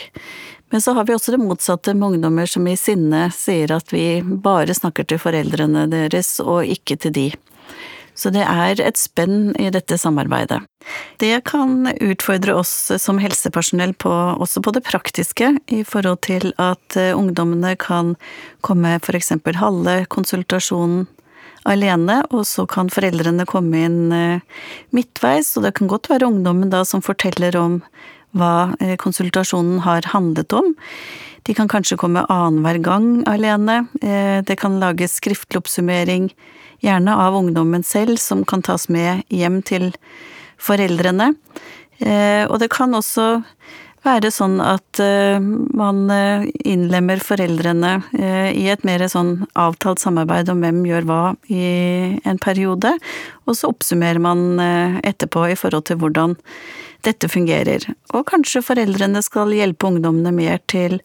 Men 0.71 0.81
så 0.81 0.95
har 0.95 1.05
vi 1.05 1.13
også 1.13 1.33
det 1.35 1.41
motsatte 1.43 1.93
med 1.93 2.15
ungdommer 2.15 2.47
som 2.47 2.65
i 2.67 2.77
sinne 2.79 3.25
sier 3.35 3.73
at 3.75 3.91
vi 3.91 4.21
bare 4.23 4.73
snakker 4.73 5.05
til 5.05 5.19
foreldrene 5.19 5.83
deres 5.91 6.37
og 6.39 6.63
ikke 6.63 6.95
til 7.03 7.15
de. 7.17 7.25
Så 8.15 8.29
det 8.33 8.43
er 8.43 8.81
et 8.83 8.99
spenn 8.99 9.53
i 9.59 9.69
dette 9.73 9.97
samarbeidet. 9.97 10.59
Det 11.21 11.33
kan 11.47 11.87
utfordre 12.01 12.57
oss 12.59 12.73
som 13.01 13.21
helsepersonell 13.21 13.93
på, 13.93 14.11
også 14.11 14.63
på 14.65 14.73
det 14.75 14.83
praktiske, 14.87 15.53
i 15.71 15.83
forhold 15.87 16.21
til 16.27 16.51
at 16.61 16.97
eh, 16.99 17.15
ungdommene 17.17 17.75
kan 17.79 18.15
komme 18.65 18.97
eksempel 18.99 19.57
halve 19.61 20.03
konsultasjonen 20.11 21.07
alene, 21.69 22.21
og 22.33 22.45
så 22.49 22.65
kan 22.69 22.89
foreldrene 22.89 23.45
komme 23.49 23.85
inn 23.85 23.99
eh, 24.15 24.63
midtveis, 24.95 25.53
og 25.57 25.67
det 25.67 25.75
kan 25.77 25.91
godt 25.91 26.09
være 26.11 26.29
ungdommen 26.31 26.73
da 26.73 26.83
som 26.87 27.03
forteller 27.05 27.57
om 27.59 27.81
hva 28.37 28.71
eh, 28.79 28.95
konsultasjonen 29.01 29.83
har 29.87 30.07
handlet 30.13 30.53
om. 30.53 30.73
De 31.47 31.55
kan 31.57 31.69
kanskje 31.71 31.97
komme 31.97 32.25
annenhver 32.29 32.77
gang 32.85 33.23
alene, 33.25 33.87
det 34.45 34.59
kan 34.61 34.75
lages 34.77 35.15
skriftlig 35.17 35.57
oppsummering 35.57 36.27
gjerne 36.85 37.15
av 37.17 37.33
ungdommen 37.37 37.83
selv, 37.83 38.19
som 38.21 38.43
kan 38.45 38.61
tas 38.61 38.89
med 38.93 39.23
hjem 39.33 39.61
til 39.65 39.89
foreldrene. 40.61 41.31
Eh, 42.01 42.45
og 42.49 42.59
det 42.61 42.71
kan 42.73 42.93
også 42.97 43.41
være 44.01 44.31
sånn 44.33 44.57
at 44.65 45.01
eh, 45.03 45.37
man 45.37 46.07
eh, 46.09 46.47
innlemmer 46.65 47.21
foreldrene 47.21 47.99
i 48.57 48.65
et 48.73 48.85
mer 48.87 49.05
sånn 49.11 49.43
avtalt 49.53 50.01
samarbeid 50.01 50.49
om 50.49 50.63
hvem 50.63 50.81
gjør 50.89 51.09
hva 51.09 51.21
i 51.53 51.65
en 52.25 52.41
periode, 52.41 52.95
og 53.45 53.57
så 53.57 53.69
oppsummerer 53.69 54.21
man 54.21 54.61
etterpå 55.05 55.51
i 55.51 55.59
forhold 55.59 55.85
til 55.89 56.01
hvordan 56.01 56.37
dette 57.07 57.29
fungerer. 57.31 57.85
Og 58.15 58.25
kanskje 58.31 58.63
foreldrene 58.65 59.21
skal 59.25 59.53
hjelpe 59.55 59.89
ungdommene 59.89 60.33
mer 60.35 60.61
til 60.71 60.99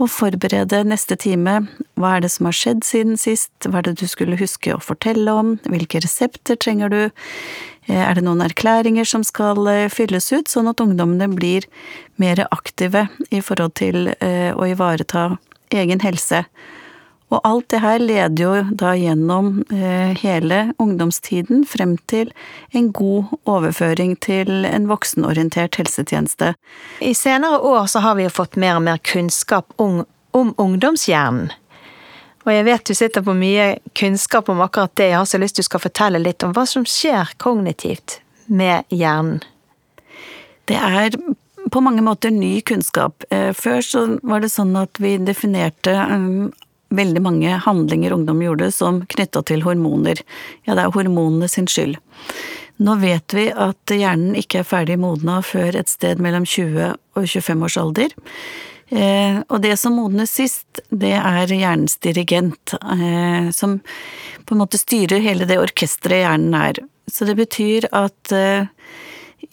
å 0.00 0.08
forberede 0.08 0.80
neste 0.88 1.16
time. 1.20 1.60
Hva 2.00 2.16
er 2.16 2.24
det 2.24 2.32
som 2.32 2.48
har 2.48 2.56
skjedd 2.56 2.84
siden 2.86 3.20
sist, 3.20 3.52
hva 3.66 3.80
er 3.80 3.90
det 3.90 3.98
du 4.00 4.06
skulle 4.08 4.38
huske 4.40 4.72
å 4.74 4.80
fortelle 4.82 5.34
om, 5.36 5.54
hvilke 5.68 6.00
resepter 6.00 6.56
trenger 6.56 6.92
du, 6.92 7.02
eh, 7.88 8.00
er 8.00 8.14
det 8.16 8.24
noen 8.24 8.40
erklæringer 8.46 9.04
som 9.04 9.24
skal 9.26 9.60
eh, 9.68 9.88
fylles 9.92 10.32
ut, 10.32 10.48
sånn 10.48 10.70
at 10.72 10.80
ungdommene 10.80 11.28
blir 11.34 11.68
mer 12.16 12.46
aktive 12.50 13.08
i 13.30 13.42
forhold 13.44 13.76
til 13.80 14.14
eh, 14.20 14.56
å 14.56 14.68
ivareta 14.72 15.34
egen 15.70 16.00
helse 16.00 16.46
og 17.30 17.40
alt 17.46 17.68
det 17.70 17.78
her 17.84 18.02
leder 18.02 18.42
jo 18.42 18.52
da 18.74 18.92
gjennom 18.98 19.62
eh, 19.70 20.16
hele 20.18 20.60
ungdomstiden 20.82 21.62
frem 21.68 21.94
til 22.10 22.32
en 22.74 22.90
god 22.92 23.30
overføring 23.50 24.16
til 24.18 24.66
en 24.66 24.88
voksenorientert 24.90 25.78
helsetjeneste. 25.78 26.54
I 27.00 27.14
senere 27.14 27.60
år 27.62 27.86
så 27.86 28.02
har 28.02 28.18
vi 28.18 28.26
jo 28.26 28.34
fått 28.34 28.58
mer 28.58 28.80
og 28.80 28.86
mer 28.88 28.98
kunnskap 29.06 29.70
om, 29.78 30.02
om 30.34 30.54
ungdomshjernen. 30.58 31.52
Og 32.48 32.54
jeg 32.54 32.64
vet 32.66 32.88
du 32.88 32.96
sitter 32.96 33.22
på 33.22 33.34
mye 33.36 33.66
kunnskap 33.94 34.48
om 34.48 34.62
akkurat 34.64 34.94
det. 34.96 35.10
Jeg 35.12 35.18
har 35.20 35.28
så 35.28 35.38
lyst 35.38 35.58
til 35.58 35.66
du 35.66 35.68
skal 35.68 35.82
fortelle 35.84 36.22
litt 36.22 36.42
om 36.42 36.54
hva 36.56 36.64
som 36.66 36.86
skjer 36.88 37.34
kognitivt 37.38 38.18
med 38.50 38.88
hjernen. 38.90 39.42
Det 40.66 40.78
er 40.78 41.14
på 41.70 41.82
mange 41.84 42.02
måter 42.02 42.32
ny 42.34 42.60
kunnskap. 42.66 43.22
Eh, 43.30 43.52
før 43.54 43.84
så 43.84 44.02
var 44.22 44.42
det 44.42 44.50
sånn 44.50 44.72
at 44.78 44.98
vi 45.02 45.16
definerte 45.22 45.94
um, 46.10 46.50
veldig 46.90 47.22
mange 47.22 47.58
handlinger 47.64 48.14
ungdom 48.16 48.42
gjorde 48.42 48.70
som 48.74 49.04
knytta 49.10 49.42
til 49.46 49.62
hormoner. 49.66 50.22
Ja, 50.66 50.74
det 50.74 50.86
er 50.86 50.96
hormonene 50.96 51.48
sin 51.50 51.68
skyld. 51.70 51.98
Nå 52.80 52.96
vet 53.02 53.34
vi 53.36 53.50
at 53.52 53.92
hjernen 53.92 54.36
ikke 54.40 54.62
er 54.62 54.68
ferdig 54.68 54.96
modna 55.00 55.40
før 55.44 55.76
et 55.76 55.90
sted 55.92 56.20
mellom 56.22 56.46
20 56.48 56.94
og 56.96 57.26
25 57.28 57.66
års 57.66 57.76
alder. 57.80 58.14
Eh, 58.90 59.36
og 59.46 59.60
det 59.62 59.76
som 59.78 59.94
modnes 59.94 60.32
sist, 60.34 60.80
det 60.88 61.12
er 61.14 61.52
hjernens 61.52 61.98
dirigent, 62.02 62.74
eh, 62.80 63.50
som 63.54 63.78
på 64.46 64.56
en 64.56 64.62
måte 64.64 64.80
styrer 64.80 65.22
hele 65.22 65.46
det 65.46 65.60
orkesteret 65.60 66.24
hjernen 66.24 66.56
er. 66.58 66.80
Så 67.10 67.28
det 67.28 67.36
betyr 67.38 67.86
at 67.92 68.32
eh, 68.34 68.66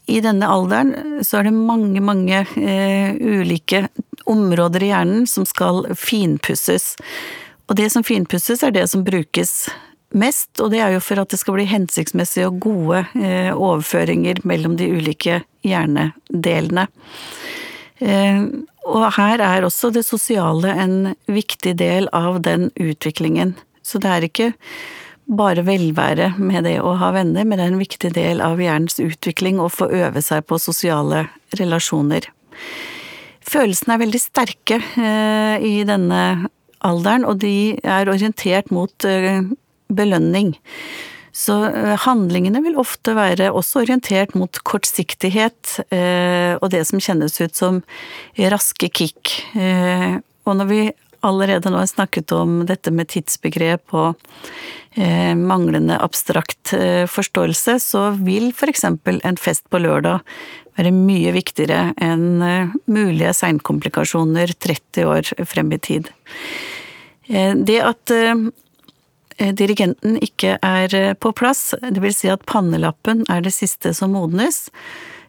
i 0.07 0.21
denne 0.23 0.47
alderen 0.47 1.19
så 1.27 1.41
er 1.41 1.49
det 1.49 1.55
mange, 1.57 2.01
mange 2.01 2.45
eh, 2.55 3.13
ulike 3.19 3.87
områder 4.29 4.83
i 4.83 4.91
hjernen 4.91 5.27
som 5.29 5.45
skal 5.47 5.85
finpusses. 5.95 6.95
Og 7.67 7.75
det 7.79 7.89
som 7.93 8.05
finpusses, 8.05 8.63
er 8.63 8.73
det 8.75 8.87
som 8.91 9.03
brukes 9.07 9.67
mest, 10.15 10.53
og 10.63 10.71
det 10.71 10.81
er 10.83 10.95
jo 10.95 11.03
for 11.03 11.19
at 11.19 11.33
det 11.33 11.39
skal 11.41 11.57
bli 11.57 11.67
hensiktsmessige 11.67 12.47
og 12.47 12.61
gode 12.63 13.03
eh, 13.19 13.51
overføringer 13.51 14.39
mellom 14.47 14.77
de 14.79 14.87
ulike 14.95 15.41
hjernedelene. 15.67 16.87
Eh, 17.99 18.43
og 18.87 19.07
her 19.17 19.43
er 19.43 19.67
også 19.67 19.91
det 19.91 20.05
sosiale 20.07 20.71
en 20.79 20.97
viktig 21.27 21.75
del 21.79 22.07
av 22.15 22.39
den 22.45 22.69
utviklingen. 22.79 23.57
Så 23.83 23.99
det 24.03 24.13
er 24.13 24.27
ikke 24.27 24.51
bare 25.27 25.65
velvære 25.67 26.33
med 26.39 26.63
det 26.63 26.77
å 26.79 26.95
ha 27.01 27.11
venner, 27.11 27.43
men 27.43 27.59
det 27.59 27.65
er 27.65 27.73
en 27.73 27.81
viktig 27.81 28.13
del 28.15 28.43
av 28.43 28.61
hjernens 28.63 28.99
utvikling 29.03 29.59
å 29.59 29.67
få 29.71 29.89
øve 29.91 30.23
seg 30.23 30.45
på 30.47 30.59
sosiale 30.61 31.25
relasjoner. 31.59 32.29
Følelsene 33.47 33.95
er 33.95 34.03
veldig 34.03 34.19
sterke 34.19 34.79
eh, 34.99 35.63
i 35.63 35.75
denne 35.87 36.49
alderen, 36.85 37.25
og 37.27 37.39
de 37.43 37.77
er 37.79 38.11
orientert 38.11 38.73
mot 38.75 39.07
eh, 39.07 39.45
belønning. 39.87 40.51
Så 41.37 41.55
eh, 41.69 41.93
handlingene 42.03 42.61
vil 42.65 42.79
ofte 42.81 43.15
være 43.15 43.53
også 43.55 43.85
orientert 43.85 44.35
mot 44.35 44.59
kortsiktighet 44.67 45.77
og 45.87 46.71
det 46.73 46.83
som 46.89 47.01
kjennes 47.03 47.35
ut 47.39 47.55
som 47.55 47.83
raske 48.51 48.89
kick. 48.89 49.35
Og 49.53 50.55
når 50.57 50.67
vi 50.71 50.79
allerede 51.25 51.69
nå 51.69 51.79
har 51.79 51.89
snakket 51.89 52.33
om 52.35 52.63
dette 52.67 52.91
med 52.93 53.11
tidsbegrep 53.13 53.93
og 53.93 54.17
manglende 55.37 55.99
abstrakt 56.01 56.71
forståelse, 57.13 57.75
så 57.83 58.07
vil 58.17 58.49
f.eks. 58.49 58.87
en 58.87 59.37
fest 59.37 59.67
på 59.69 59.81
lørdag 59.83 60.25
være 60.77 60.93
mye 60.93 61.33
viktigere 61.35 61.91
enn 62.03 62.43
eh, 62.45 62.77
mulige 62.91 63.33
seinkomplikasjoner 63.37 64.53
30 64.61 65.09
år 65.09 65.33
frem 65.49 65.73
i 65.73 65.81
tid. 65.81 66.11
Eh, 67.27 67.53
det 67.57 67.81
at 67.85 68.13
eh, 68.13 68.47
dirigenten 69.57 70.17
ikke 70.23 70.57
er 70.65 71.13
på 71.21 71.33
plass, 71.37 71.69
det 71.81 72.01
vil 72.01 72.15
si 72.15 72.29
at 72.33 72.45
pannelappen 72.49 73.25
er 73.29 73.43
det 73.45 73.53
siste 73.53 73.93
som 73.93 74.15
modnes, 74.17 74.67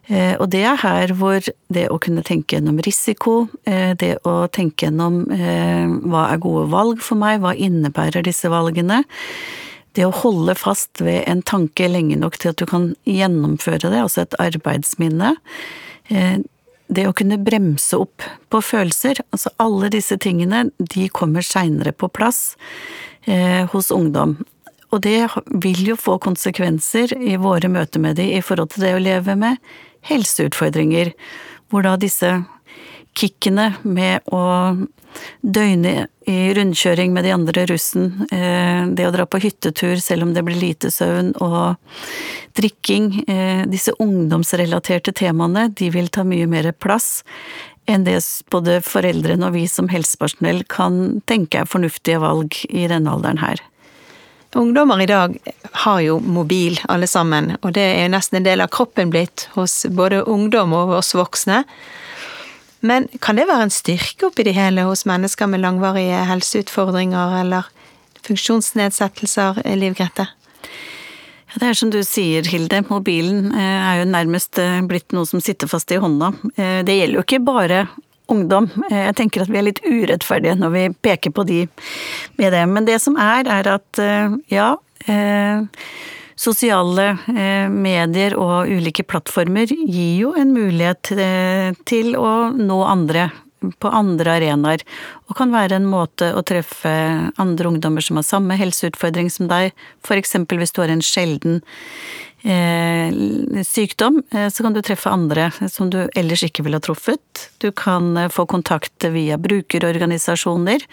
og 0.09 0.47
det 0.49 0.63
er 0.65 0.79
her 0.81 1.11
hvor 1.13 1.45
det 1.69 1.83
å 1.93 1.99
kunne 2.01 2.23
tenke 2.25 2.55
gjennom 2.55 2.79
risiko, 2.81 3.43
det 3.69 4.15
å 4.25 4.47
tenke 4.49 4.87
gjennom 4.87 5.19
hva 5.29 6.23
er 6.31 6.41
gode 6.41 6.63
valg 6.73 7.03
for 7.05 7.21
meg, 7.21 7.43
hva 7.43 7.51
innebærer 7.53 8.25
disse 8.25 8.49
valgene, 8.49 9.03
det 9.97 10.05
å 10.05 10.13
holde 10.13 10.55
fast 10.57 11.01
ved 11.01 11.23
en 11.29 11.41
tanke 11.41 11.87
lenge 11.89 12.17
nok 12.19 12.37
til 12.39 12.53
at 12.53 12.61
du 12.61 12.67
kan 12.69 12.91
gjennomføre 13.09 13.89
det, 13.89 14.03
altså 14.03 14.23
et 14.23 14.37
arbeidsminne. 14.41 15.33
Eh, 16.09 16.37
det 16.89 17.05
å 17.05 17.13
kunne 17.13 17.37
bremse 17.41 17.97
opp 18.01 18.25
på 18.49 18.61
følelser, 18.65 19.21
altså 19.29 19.51
alle 19.61 19.91
disse 19.93 20.17
tingene, 20.21 20.67
de 20.77 21.09
kommer 21.13 21.45
seinere 21.45 21.93
på 21.93 22.09
plass 22.09 22.55
eh, 23.25 23.65
hos 23.69 23.91
ungdom. 23.93 24.39
Og 24.89 25.03
det 25.05 25.27
vil 25.61 25.91
jo 25.91 25.99
få 25.99 26.17
konsekvenser 26.21 27.13
i 27.13 27.35
våre 27.41 27.69
møter 27.69 28.01
med 28.01 28.17
de 28.17 28.31
i 28.33 28.41
forhold 28.41 28.73
til 28.73 28.87
det 28.87 28.95
å 28.97 29.03
leve 29.03 29.37
med 29.37 29.61
helseutfordringer, 30.09 31.11
hvor 31.69 31.85
da 31.85 31.95
disse 31.99 32.39
kickene 33.17 33.73
med 33.83 34.25
å 34.31 34.43
døgne 35.41 36.07
i 36.29 36.37
rundkjøring 36.53 37.13
med 37.13 37.25
de 37.25 37.33
andre 37.33 37.65
russen, 37.69 38.11
eh, 38.31 38.85
det 38.93 39.07
å 39.07 39.13
dra 39.13 39.25
på 39.25 39.41
hyttetur 39.41 39.97
selv 40.01 40.27
om 40.27 40.33
det 40.35 40.43
blir 40.45 40.59
lite 40.59 40.91
søvn, 40.93 41.33
og 41.41 41.75
drikking, 42.59 43.23
eh, 43.27 43.65
disse 43.65 43.95
ungdomsrelaterte 43.99 45.13
temaene, 45.13 45.73
de 45.73 45.89
vil 45.89 46.07
ta 46.07 46.23
mye 46.23 46.47
mer 46.47 46.71
plass 46.71 47.23
enn 47.89 48.05
det 48.05 48.19
både 48.53 48.81
foreldrene 48.85 49.47
og 49.47 49.55
vi 49.57 49.65
som 49.67 49.89
helsepersonell 49.89 50.61
kan 50.69 51.21
tenke 51.25 51.63
er 51.63 51.69
fornuftige 51.69 52.21
valg 52.21 52.53
i 52.69 52.85
denne 52.87 53.09
alderen 53.09 53.41
her. 53.41 53.57
Ungdommer 54.57 55.01
i 55.01 55.05
dag 55.05 55.37
har 55.83 55.99
jo 56.01 56.17
mobil 56.19 56.79
alle 56.89 57.07
sammen, 57.07 57.51
og 57.61 57.75
det 57.77 57.83
er 57.85 58.07
jo 58.07 58.13
nesten 58.15 58.39
en 58.39 58.47
del 58.47 58.63
av 58.63 58.71
kroppen 58.73 59.11
blitt 59.13 59.45
hos 59.53 59.83
både 59.93 60.23
ungdom 60.25 60.73
og 60.73 60.95
oss 60.97 61.13
voksne. 61.13 61.63
Men 62.81 63.05
kan 63.21 63.37
det 63.37 63.45
være 63.49 63.67
en 63.67 63.73
styrke 63.73 64.29
oppi 64.29 64.47
det 64.47 64.55
hele 64.57 64.87
hos 64.87 65.05
mennesker 65.05 65.51
med 65.51 65.61
langvarige 65.61 66.23
helseutfordringer 66.31 67.37
eller 67.43 67.69
funksjonsnedsettelser, 68.25 69.61
Liv 69.77 69.97
Grete? 69.99 70.29
Det 71.49 71.65
er 71.65 71.77
som 71.77 71.89
du 71.93 71.99
sier, 72.05 72.45
Hilde. 72.45 72.83
Mobilen 72.89 73.49
eh, 73.57 73.87
er 73.89 74.01
jo 74.01 74.09
nærmest 74.09 74.59
eh, 74.61 74.81
blitt 74.85 75.13
noe 75.15 75.25
som 75.25 75.41
sitter 75.41 75.69
fast 75.69 75.89
i 75.91 75.97
hånda. 76.01 76.29
Eh, 76.55 76.81
det 76.85 76.97
gjelder 76.97 77.17
jo 77.17 77.25
ikke 77.25 77.41
bare 77.41 77.79
ungdom. 78.31 78.69
Jeg 78.91 79.15
tenker 79.17 79.43
at 79.43 79.51
vi 79.51 79.59
er 79.59 79.67
litt 79.67 79.81
urettferdige 79.85 80.55
når 80.59 80.75
vi 80.75 80.85
peker 81.07 81.33
på 81.35 81.45
de 81.49 81.63
med 82.39 82.55
det. 82.55 82.63
Men 82.69 82.87
det 82.87 82.99
som 83.03 83.17
er, 83.19 83.49
er 83.49 83.69
at 83.73 84.01
ja, 84.51 84.69
sosiale 86.39 87.05
medier 87.73 88.35
og 88.39 88.69
ulike 88.71 89.05
plattformer 89.07 89.71
gir 89.71 90.15
jo 90.19 90.33
en 90.37 90.53
mulighet 90.55 91.13
til 91.89 92.15
å 92.19 92.33
nå 92.55 92.79
andre 92.85 93.29
på 93.83 93.91
andre 93.91 94.37
arenaer, 94.39 94.83
og 95.27 95.35
kan 95.37 95.51
være 95.51 95.79
en 95.79 95.87
måte 95.89 96.31
å 96.35 96.43
treffe 96.47 96.91
andre 97.41 97.71
ungdommer 97.71 98.03
som 98.05 98.19
har 98.19 98.27
samme 98.27 98.55
helseutfordring 98.59 99.29
som 99.33 99.49
deg, 99.51 99.73
eksempel 100.15 100.61
hvis 100.61 100.73
du 100.75 100.81
har 100.83 100.93
en 100.93 101.03
sjelden 101.03 101.59
eh, 101.59 102.28
sykdom, 102.43 104.23
eh, 104.31 104.49
så 104.49 104.63
kan 104.63 104.73
du 104.73 104.81
treffe 104.81 105.11
andre 105.11 105.49
som 105.69 105.89
du 105.89 106.09
ellers 106.15 106.43
ikke 106.43 106.63
ville 106.63 106.79
ha 106.79 106.83
truffet. 106.83 107.49
Du 107.59 107.71
kan 107.71 108.15
eh, 108.17 108.29
få 108.31 108.45
kontakt 108.45 109.03
via 109.03 109.37
brukerorganisasjoner. 109.37 110.85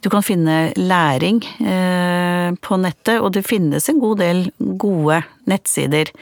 Du 0.00 0.08
kan 0.10 0.22
finne 0.22 0.72
læring 0.76 1.42
eh, 1.60 2.54
på 2.60 2.78
nettet, 2.80 3.20
og 3.20 3.34
det 3.34 3.46
finnes 3.48 3.88
en 3.88 4.00
god 4.00 4.22
del 4.22 4.46
gode 4.58 5.22
nettsider. 5.50 6.12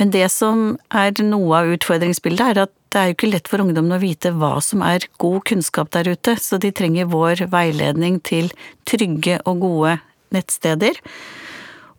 Men 0.00 0.10
det 0.10 0.26
som 0.32 0.76
er 0.90 1.12
noe 1.22 1.60
av 1.60 1.72
utfordringsbildet, 1.76 2.44
er 2.52 2.62
at 2.66 2.74
det 2.90 2.98
er 2.98 3.10
jo 3.10 3.14
ikke 3.14 3.30
lett 3.30 3.48
for 3.48 3.62
ungdommen 3.62 3.94
å 3.94 4.02
vite 4.02 4.32
hva 4.34 4.56
som 4.64 4.82
er 4.82 5.04
god 5.22 5.44
kunnskap 5.46 5.92
der 5.94 6.10
ute, 6.10 6.34
så 6.40 6.58
de 6.58 6.72
trenger 6.74 7.10
vår 7.12 7.44
veiledning 7.52 8.18
til 8.26 8.50
trygge 8.88 9.38
og 9.46 9.62
gode 9.62 9.98
nettsteder. 10.34 10.98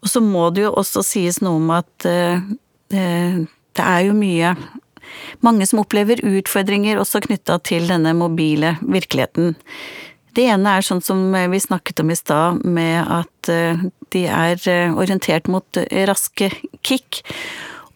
Og 0.02 0.10
så 0.10 0.22
må 0.24 0.50
det 0.54 0.66
jo 0.66 0.76
også 0.82 1.04
sies 1.06 1.42
noe 1.44 1.60
om 1.62 1.74
at 1.76 2.08
uh, 2.08 2.42
det 2.92 3.84
er 3.88 4.08
jo 4.08 4.16
mye 4.18 4.56
Mange 5.44 5.66
som 5.68 5.82
opplever 5.82 6.22
utfordringer 6.24 7.00
også 7.02 7.20
knytta 7.26 7.58
til 7.68 7.90
denne 7.90 8.14
mobile 8.16 8.78
virkeligheten. 8.80 9.58
Det 10.38 10.46
ene 10.54 10.78
er 10.78 10.86
sånn 10.88 11.02
som 11.04 11.34
vi 11.52 11.60
snakket 11.60 12.00
om 12.00 12.14
i 12.14 12.16
stad, 12.16 12.62
med 12.64 13.10
at 13.12 13.50
eh, 13.52 13.82
de 14.16 14.22
er 14.32 14.62
orientert 14.96 15.50
mot 15.52 15.82
raske 16.08 16.48
kick. 16.88 17.20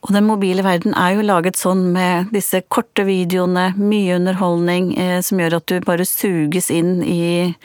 Og 0.06 0.14
den 0.14 0.28
mobile 0.28 0.62
verden 0.62 0.94
er 0.94 1.16
jo 1.16 1.26
laget 1.26 1.58
sånn 1.58 1.88
med 1.96 2.30
disse 2.36 2.62
korte 2.70 3.08
videoene, 3.08 3.72
mye 3.80 4.20
underholdning, 4.20 4.92
eh, 5.02 5.18
som 5.26 5.42
gjør 5.42 5.58
at 5.58 5.72
du 5.72 5.80
bare 5.82 6.06
suges 6.06 6.70
inn 6.70 7.00
i 7.02 7.56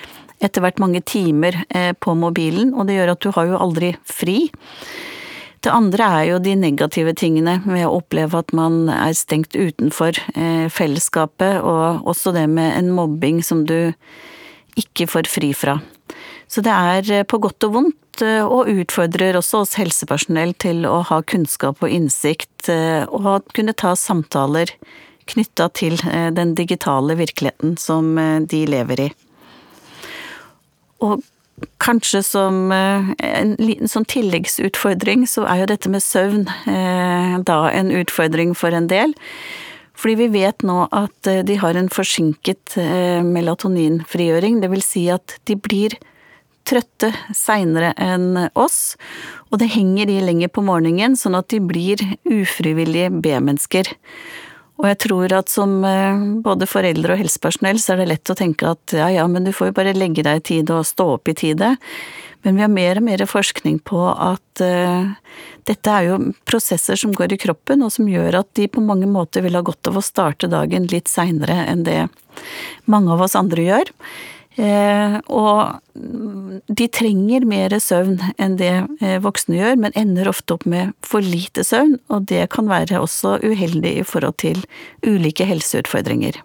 etter 0.40 0.64
hvert 0.64 0.80
mange 0.80 1.02
timer 1.04 1.62
eh, 1.68 1.92
på 1.92 2.16
mobilen, 2.18 2.72
og 2.74 2.88
det 2.88 2.98
gjør 2.98 3.14
at 3.14 3.22
du 3.22 3.30
har 3.36 3.48
jo 3.50 3.60
aldri 3.60 3.92
fri. 4.08 4.38
Det 5.60 5.72
andre 5.72 6.06
er 6.16 6.26
jo 6.30 6.40
de 6.40 6.56
negative 6.56 7.12
tingene 7.20 7.58
med 7.66 7.84
å 7.84 7.98
oppleve 7.98 8.40
at 8.40 8.54
man 8.56 8.88
er 8.92 9.12
stengt 9.16 9.56
utenfor 9.56 10.16
eh, 10.32 10.66
fellesskapet, 10.72 11.60
og 11.60 12.08
også 12.08 12.32
det 12.36 12.46
med 12.48 12.72
en 12.78 12.92
mobbing 12.96 13.44
som 13.44 13.66
du 13.68 13.92
ikke 14.80 15.08
får 15.10 15.28
fri 15.28 15.52
fra. 15.56 15.80
Så 16.50 16.64
det 16.64 16.72
er 16.72 17.12
eh, 17.20 17.26
på 17.28 17.42
godt 17.42 17.68
og 17.68 17.76
vondt, 17.76 17.96
og 18.20 18.68
utfordrer 18.68 19.38
også 19.38 19.62
oss 19.62 19.78
helsepersonell 19.80 20.50
til 20.60 20.82
å 20.84 20.98
ha 21.08 21.22
kunnskap 21.24 21.78
og 21.80 21.88
innsikt, 21.88 22.68
og 22.68 23.46
kunne 23.56 23.72
ta 23.72 23.94
samtaler 23.96 24.74
knytta 25.30 25.70
til 25.78 25.96
den 26.36 26.52
digitale 26.58 27.16
virkeligheten 27.16 27.78
som 27.80 28.12
de 28.50 28.60
lever 28.68 29.06
i. 29.06 29.08
Og 31.04 31.24
kanskje 31.82 32.22
som 32.24 32.72
en 32.72 33.56
liten 33.60 33.90
sånn 33.90 34.06
tilleggsutfordring, 34.08 35.26
så 35.28 35.44
er 35.48 35.62
jo 35.62 35.70
dette 35.72 35.90
med 35.92 36.04
søvn 36.04 36.46
da 37.44 37.58
en 37.72 37.90
utfordring 37.92 38.54
for 38.56 38.76
en 38.76 38.88
del. 38.88 39.12
Fordi 40.00 40.14
vi 40.16 40.28
vet 40.32 40.64
nå 40.64 40.86
at 40.96 41.28
de 41.44 41.56
har 41.60 41.76
en 41.76 41.90
forsinket 41.92 42.78
melatoninfrigjøring, 43.26 44.62
det 44.62 44.70
vil 44.72 44.84
si 44.84 45.08
at 45.12 45.36
de 45.50 45.58
blir 45.60 45.98
trøtte 46.68 47.10
seinere 47.34 47.90
enn 48.00 48.46
oss, 48.54 48.96
og 49.50 49.60
det 49.60 49.72
henger 49.74 50.08
de 50.08 50.20
lenger 50.24 50.52
på 50.54 50.64
morgenen, 50.64 51.16
sånn 51.18 51.36
at 51.36 51.50
de 51.52 51.60
blir 51.60 52.00
ufrivillige 52.28 53.10
B-mennesker. 53.20 53.90
Og 54.80 54.86
jeg 54.88 54.98
tror 55.04 55.32
at 55.36 55.52
som 55.52 55.82
eh, 55.84 56.22
både 56.44 56.68
foreldre 56.68 57.14
og 57.14 57.20
helsepersonell, 57.20 57.80
så 57.82 57.94
er 57.94 58.00
det 58.00 58.10
lett 58.14 58.32
å 58.32 58.38
tenke 58.38 58.72
at 58.72 58.96
ja 58.96 59.10
ja, 59.12 59.26
men 59.28 59.44
du 59.44 59.52
får 59.52 59.70
jo 59.70 59.76
bare 59.76 59.96
legge 59.96 60.24
deg 60.24 60.40
i 60.40 60.46
tide 60.54 60.78
og 60.78 60.88
stå 60.88 61.06
opp 61.18 61.28
i 61.28 61.36
tide. 61.36 61.74
Men 62.42 62.56
vi 62.56 62.64
har 62.64 62.72
mer 62.72 62.96
og 62.96 63.04
mer 63.04 63.22
forskning 63.28 63.82
på 63.84 64.00
at 64.14 64.62
uh, 64.64 65.10
dette 65.68 65.92
er 65.92 66.06
jo 66.08 66.14
prosesser 66.48 66.96
som 66.96 67.12
går 67.12 67.34
i 67.36 67.40
kroppen, 67.42 67.84
og 67.84 67.92
som 67.92 68.08
gjør 68.08 68.38
at 68.40 68.48
de 68.56 68.64
på 68.72 68.80
mange 68.80 69.08
måter 69.10 69.44
vil 69.44 69.58
ha 69.58 69.60
godt 69.64 69.90
av 69.90 70.00
å 70.00 70.04
starte 70.04 70.48
dagen 70.48 70.88
litt 70.88 71.10
seinere 71.12 71.58
enn 71.68 71.84
det 71.84 72.06
mange 72.88 73.12
av 73.12 73.26
oss 73.26 73.36
andre 73.36 73.66
gjør. 73.66 73.92
Eh, 74.60 75.14
og 75.32 75.78
de 76.68 76.86
trenger 76.92 77.46
mer 77.48 77.72
søvn 77.80 78.18
enn 78.36 78.58
det 78.60 78.72
eh, 79.00 79.16
voksne 79.24 79.56
gjør, 79.56 79.78
men 79.80 79.96
ender 79.96 80.28
ofte 80.28 80.58
opp 80.58 80.66
med 80.68 80.92
for 81.06 81.24
lite 81.24 81.64
søvn, 81.64 81.96
og 82.12 82.26
det 82.28 82.50
kan 82.52 82.68
være 82.68 83.00
også 83.00 83.38
uheldig 83.40 83.94
i 84.02 84.04
forhold 84.04 84.36
til 84.42 84.60
ulike 85.06 85.46
helseutfordringer. 85.48 86.42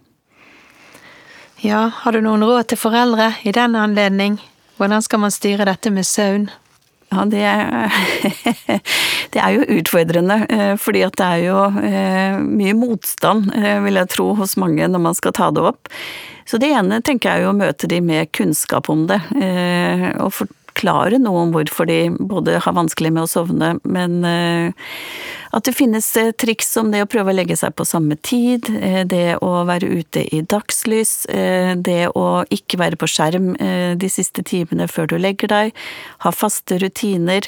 Ja, 1.65 1.89
har 2.03 2.15
du 2.15 2.21
noen 2.23 2.45
råd 2.45 2.69
til 2.71 2.79
foreldre 2.79 3.33
i 3.43 3.51
den 3.55 3.75
anledning? 3.79 4.37
Hvordan 4.77 5.03
skal 5.03 5.23
man 5.23 5.33
styre 5.33 5.67
dette 5.67 5.91
med 5.91 6.07
søvn? 6.07 6.47
Ja, 7.13 7.25
det 7.29 7.43
det 9.35 9.41
er 9.41 9.55
jo 9.55 9.65
utfordrende, 9.79 10.39
eh, 10.49 10.73
fordi 10.81 11.03
at 11.05 11.17
det 11.19 11.25
er 11.25 11.43
jo 11.45 12.39
mye 12.45 12.75
motstand, 12.77 13.51
vil 13.85 13.99
jeg 14.01 14.11
tro, 14.13 14.31
hos 14.39 14.55
mange 14.61 14.87
når 14.89 15.03
man 15.09 15.17
skal 15.17 15.35
ta 15.35 15.51
det 15.53 15.65
opp. 15.69 15.91
Så 16.45 16.59
det 16.61 16.69
ene 16.77 17.01
tenker 17.05 17.31
jeg 17.31 17.45
er 17.45 17.51
å 17.51 17.57
møte 17.57 17.89
de 17.89 18.01
med 18.05 18.31
kunnskap 18.37 18.89
om 18.93 19.07
det, 19.09 19.21
og 20.21 20.29
og 20.29 20.49
forklare 20.75 21.19
noe 21.21 21.45
om 21.45 21.53
hvorfor 21.55 21.87
de 21.87 22.09
både 22.19 22.59
har 22.59 22.75
vanskelig 22.75 23.13
med 23.15 23.23
å 23.23 23.29
sovne, 23.29 23.75
men 23.83 24.25
eh, 24.27 24.73
at 25.55 25.63
det 25.63 25.75
finnes 25.75 26.07
eh, 26.19 26.31
triks 26.35 26.71
som 26.75 26.91
det 26.91 27.03
å 27.03 27.07
prøve 27.07 27.31
å 27.31 27.35
legge 27.35 27.55
seg 27.55 27.75
på 27.75 27.85
samme 27.87 28.17
tid, 28.19 28.67
det 29.07 29.37
å 29.41 29.63
være 29.67 29.87
ute 29.87 30.25
i 30.35 30.41
dagslys, 30.41 31.27
det 31.77 32.09
å 32.15 32.43
ikke 32.51 32.79
være 32.79 32.99
på 32.99 33.07
skjerm 33.09 33.53
de 33.99 34.09
siste 34.11 34.43
timene 34.43 34.87
før 34.91 35.07
du 35.11 35.17
legger 35.17 35.51
deg, 35.51 35.75
ha 36.25 36.31
faste 36.35 36.79
rutiner 36.81 37.47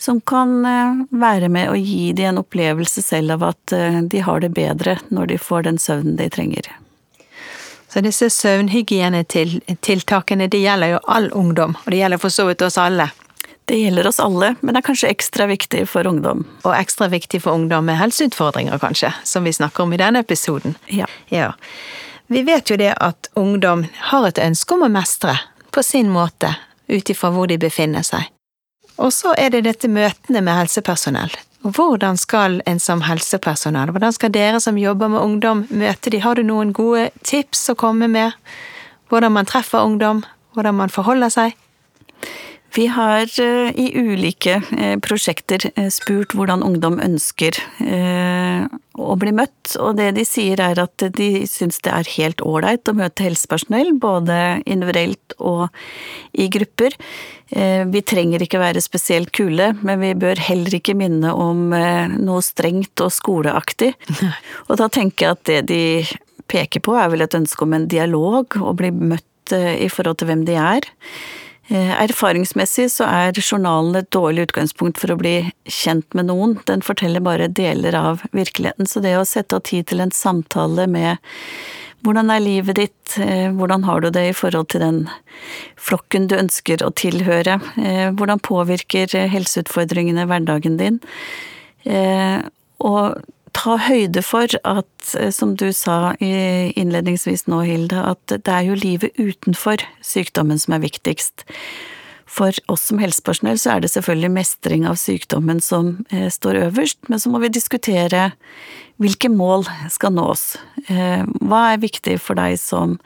som 0.00 0.20
kan 0.20 0.62
være 1.10 1.50
med 1.52 1.72
å 1.72 1.78
gi 1.78 2.12
de 2.16 2.28
en 2.30 2.40
opplevelse 2.42 3.04
selv 3.04 3.36
av 3.36 3.50
at 3.52 3.76
de 4.08 4.24
har 4.24 4.44
det 4.44 4.54
bedre 4.56 4.98
når 5.10 5.34
de 5.34 5.42
får 5.42 5.68
den 5.68 5.82
søvnen 5.82 6.16
de 6.20 6.30
trenger. 6.32 6.72
Så 7.92 8.00
disse 8.00 8.30
søvnhygienetiltakene 8.32 10.46
de 10.48 10.58
gjelder 10.62 10.94
jo 10.94 11.00
all 11.12 11.26
ungdom, 11.36 11.74
og 11.84 11.90
det 11.92 11.98
gjelder 11.98 12.20
for 12.22 12.30
så 12.32 12.46
vidt 12.48 12.62
oss 12.64 12.78
alle. 12.80 13.10
Det 13.68 13.76
gjelder 13.76 14.08
oss 14.08 14.20
alle, 14.20 14.54
men 14.60 14.76
er 14.76 14.82
kanskje 14.86 15.10
ekstra 15.12 15.46
viktig 15.50 15.88
for 15.90 16.06
ungdom. 16.08 16.46
Og 16.64 16.72
ekstra 16.72 17.08
viktig 17.12 17.42
for 17.44 17.52
ungdom 17.52 17.84
med 17.90 17.98
helseutfordringer, 18.00 18.78
kanskje, 18.80 19.12
som 19.28 19.44
vi 19.44 19.52
snakker 19.52 19.82
om 19.84 19.92
i 19.92 20.00
denne 20.00 20.18
episoden. 20.24 20.74
Ja. 20.88 21.06
ja. 21.28 21.52
Vi 22.32 22.42
vet 22.48 22.70
jo 22.72 22.76
det 22.80 22.94
at 22.96 23.28
ungdom 23.36 23.84
har 24.08 24.24
et 24.26 24.40
ønske 24.40 24.74
om 24.74 24.82
å 24.88 24.92
mestre, 24.92 25.36
på 25.70 25.82
sin 25.84 26.08
måte, 26.10 26.56
ut 26.88 27.10
ifra 27.12 27.28
hvor 27.30 27.46
de 27.52 27.58
befinner 27.60 28.02
seg. 28.08 28.24
Og 28.96 29.12
så 29.12 29.34
er 29.36 29.50
det 29.52 29.68
dette 29.68 29.88
møtene 29.88 30.40
med 30.40 30.56
helsepersonell. 30.62 31.30
Hvordan 31.62 32.16
skal 32.18 32.58
en 32.66 32.80
som 32.82 33.04
helsepersonell, 33.06 33.92
hvordan 33.94 34.12
skal 34.12 34.32
dere 34.34 34.60
som 34.60 34.78
jobber 34.78 35.12
med 35.12 35.22
ungdom 35.22 35.66
møte 35.70 36.10
de? 36.10 36.18
Har 36.18 36.34
du 36.34 36.42
noen 36.42 36.72
gode 36.74 37.10
tips 37.22 37.68
å 37.70 37.78
komme 37.78 38.08
med? 38.10 38.34
Hvordan 39.12 39.36
man 39.36 39.46
treffer 39.46 39.84
ungdom? 39.86 40.24
Hvordan 40.56 40.80
man 40.80 40.90
forholder 40.90 41.30
seg? 41.30 41.54
Vi 42.74 42.88
har 42.88 43.28
eh, 43.40 43.70
i 43.78 43.92
ulike 43.94 44.58
eh, 44.74 44.96
prosjekter 45.04 45.68
eh, 45.76 45.90
spurt 45.92 46.34
hvordan 46.34 46.64
ungdom 46.66 46.98
ønsker 47.04 47.58
å 49.00 49.14
bli 49.16 49.32
møtt, 49.32 49.74
og 49.80 49.96
det 49.96 50.10
de 50.18 50.24
sier 50.28 50.60
er 50.60 50.80
at 50.82 51.04
de 51.16 51.28
syns 51.48 51.80
det 51.84 51.92
er 51.92 52.10
helt 52.16 52.42
ålreit 52.44 52.88
å 52.90 52.96
møte 52.96 53.24
helsepersonell, 53.24 53.94
både 54.00 54.36
individuelt 54.68 55.36
og 55.40 55.70
i 56.36 56.48
grupper. 56.52 56.96
Vi 57.52 58.02
trenger 58.08 58.44
ikke 58.44 58.60
være 58.60 58.84
spesielt 58.84 59.32
kule, 59.36 59.72
men 59.80 60.00
vi 60.02 60.12
bør 60.18 60.40
heller 60.44 60.76
ikke 60.76 60.96
minne 60.98 61.32
om 61.32 61.72
noe 61.72 62.44
strengt 62.44 63.00
og 63.04 63.12
skoleaktig. 63.12 63.92
Og 64.68 64.78
da 64.80 64.88
tenker 64.92 65.26
jeg 65.26 65.36
at 65.36 65.44
det 65.48 65.60
de 65.72 65.82
peker 66.52 66.84
på, 66.84 66.96
er 66.98 67.12
vel 67.12 67.24
et 67.24 67.36
ønske 67.38 67.64
om 67.64 67.76
en 67.76 67.88
dialog, 67.88 68.56
å 68.60 68.72
bli 68.76 68.92
møtt 68.92 69.56
i 69.56 69.88
forhold 69.92 70.20
til 70.20 70.32
hvem 70.32 70.44
de 70.48 70.56
er. 70.60 70.88
Erfaringsmessig 71.72 72.90
så 72.92 73.06
er 73.08 73.38
journalen 73.40 73.96
et 73.96 74.10
dårlig 74.12 74.48
utgangspunkt 74.48 74.98
for 75.00 75.14
å 75.14 75.18
bli 75.20 75.36
kjent 75.64 76.04
med 76.12 76.28
noen, 76.28 76.58
den 76.68 76.84
forteller 76.84 77.24
bare 77.24 77.48
deler 77.48 77.96
av 77.96 78.26
virkeligheten, 78.36 78.88
så 78.88 79.00
det 79.00 79.14
å 79.16 79.24
sette 79.28 79.56
av 79.56 79.64
tid 79.68 79.88
til 79.88 80.04
en 80.04 80.12
samtale 80.12 80.84
med 80.90 81.22
hvordan 82.02 82.32
er 82.34 82.42
livet 82.42 82.78
ditt, 82.78 83.18
eh, 83.18 83.48
hvordan 83.54 83.84
har 83.86 84.00
du 84.02 84.10
det 84.10 84.24
i 84.28 84.34
forhold 84.34 84.68
til 84.72 84.82
den 84.82 85.02
flokken 85.78 86.26
du 86.30 86.36
ønsker 86.38 86.82
å 86.82 86.90
tilhøre, 86.98 87.60
eh, 87.78 88.10
hvordan 88.10 88.42
påvirker 88.42 89.28
helseutfordringene 89.30 90.26
hverdagen 90.26 90.78
din, 90.78 91.00
eh, 91.86 92.42
og 92.80 93.22
ta 93.56 93.78
høyde 93.80 94.22
for 94.24 94.50
at, 94.64 95.14
som 95.34 95.56
du 95.60 95.70
sa 95.76 96.14
innledningsvis 96.20 97.46
nå, 97.50 97.62
Hilde, 97.68 98.02
at 98.12 98.32
det 98.32 98.52
er 98.52 98.68
jo 98.68 98.78
livet 98.78 99.16
utenfor 99.20 99.84
sykdommen 100.04 100.60
som 100.60 100.76
er 100.76 100.84
viktigst. 100.86 101.46
For 102.32 102.56
oss 102.72 102.86
som 102.88 103.00
helsepersonell 103.02 103.58
så 103.60 103.74
er 103.74 103.82
det 103.84 103.92
selvfølgelig 103.92 104.32
mestring 104.32 104.86
av 104.88 104.96
sykdommen 104.96 105.60
som 105.60 105.98
står 106.08 106.62
øverst, 106.68 107.02
men 107.12 107.20
så 107.20 107.32
må 107.32 107.42
vi 107.42 107.52
diskutere 107.52 108.30
hvilke 109.02 109.30
mål 109.32 109.66
skal 109.90 110.14
nås? 110.14 110.56
Eh, 110.86 111.24
hva 111.42 111.62
er 111.72 111.82
viktig 111.82 112.18
for 112.22 112.38
deg 112.38 112.58
som 112.60 112.98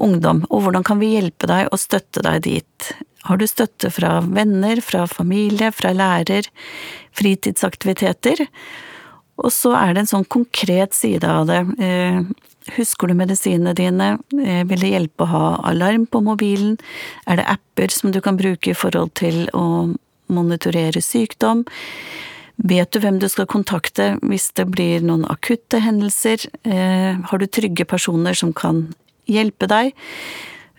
ungdom, 0.00 0.44
og 0.50 0.64
hvordan 0.64 0.86
kan 0.86 1.00
vi 1.02 1.14
hjelpe 1.14 1.48
deg 1.50 1.68
og 1.70 1.80
støtte 1.80 2.24
deg 2.26 2.42
dit? 2.46 2.90
Har 3.28 3.40
du 3.40 3.46
støtte 3.48 3.92
fra 3.92 4.18
venner, 4.24 4.80
fra 4.84 5.04
familie, 5.10 5.70
fra 5.76 5.92
lærer, 5.94 6.48
fritidsaktiviteter? 7.16 8.46
Og 9.40 9.52
så 9.54 9.72
er 9.78 9.94
det 9.94 10.04
en 10.04 10.12
sånn 10.14 10.28
konkret 10.30 10.96
side 10.96 11.28
av 11.28 11.48
det. 11.48 11.60
Eh, 11.82 12.20
husker 12.76 13.10
du 13.10 13.16
medisinene 13.18 13.74
dine? 13.76 14.12
Eh, 14.36 14.62
vil 14.68 14.84
det 14.84 14.92
hjelpe 14.92 15.26
å 15.26 15.32
ha 15.32 15.44
alarm 15.70 16.06
på 16.06 16.22
mobilen? 16.24 16.76
Er 17.26 17.40
det 17.40 17.48
apper 17.48 17.94
som 17.94 18.12
du 18.12 18.20
kan 18.24 18.38
bruke 18.40 18.72
i 18.72 18.76
forhold 18.76 19.14
til 19.20 19.46
å 19.56 19.94
monitorere 20.30 21.02
sykdom? 21.04 21.64
Vet 22.60 22.92
du 22.92 23.00
hvem 23.00 23.18
du 23.18 23.26
skal 23.32 23.48
kontakte 23.48 24.12
hvis 24.20 24.50
det 24.58 24.68
blir 24.68 25.00
noen 25.00 25.24
akutte 25.32 25.80
hendelser? 25.80 26.44
Eh, 26.68 27.16
har 27.16 27.40
du 27.40 27.48
trygge 27.48 27.88
personer 27.88 28.36
som 28.36 28.52
kan 28.52 28.90
hjelpe 29.30 29.68
deg? 29.70 29.96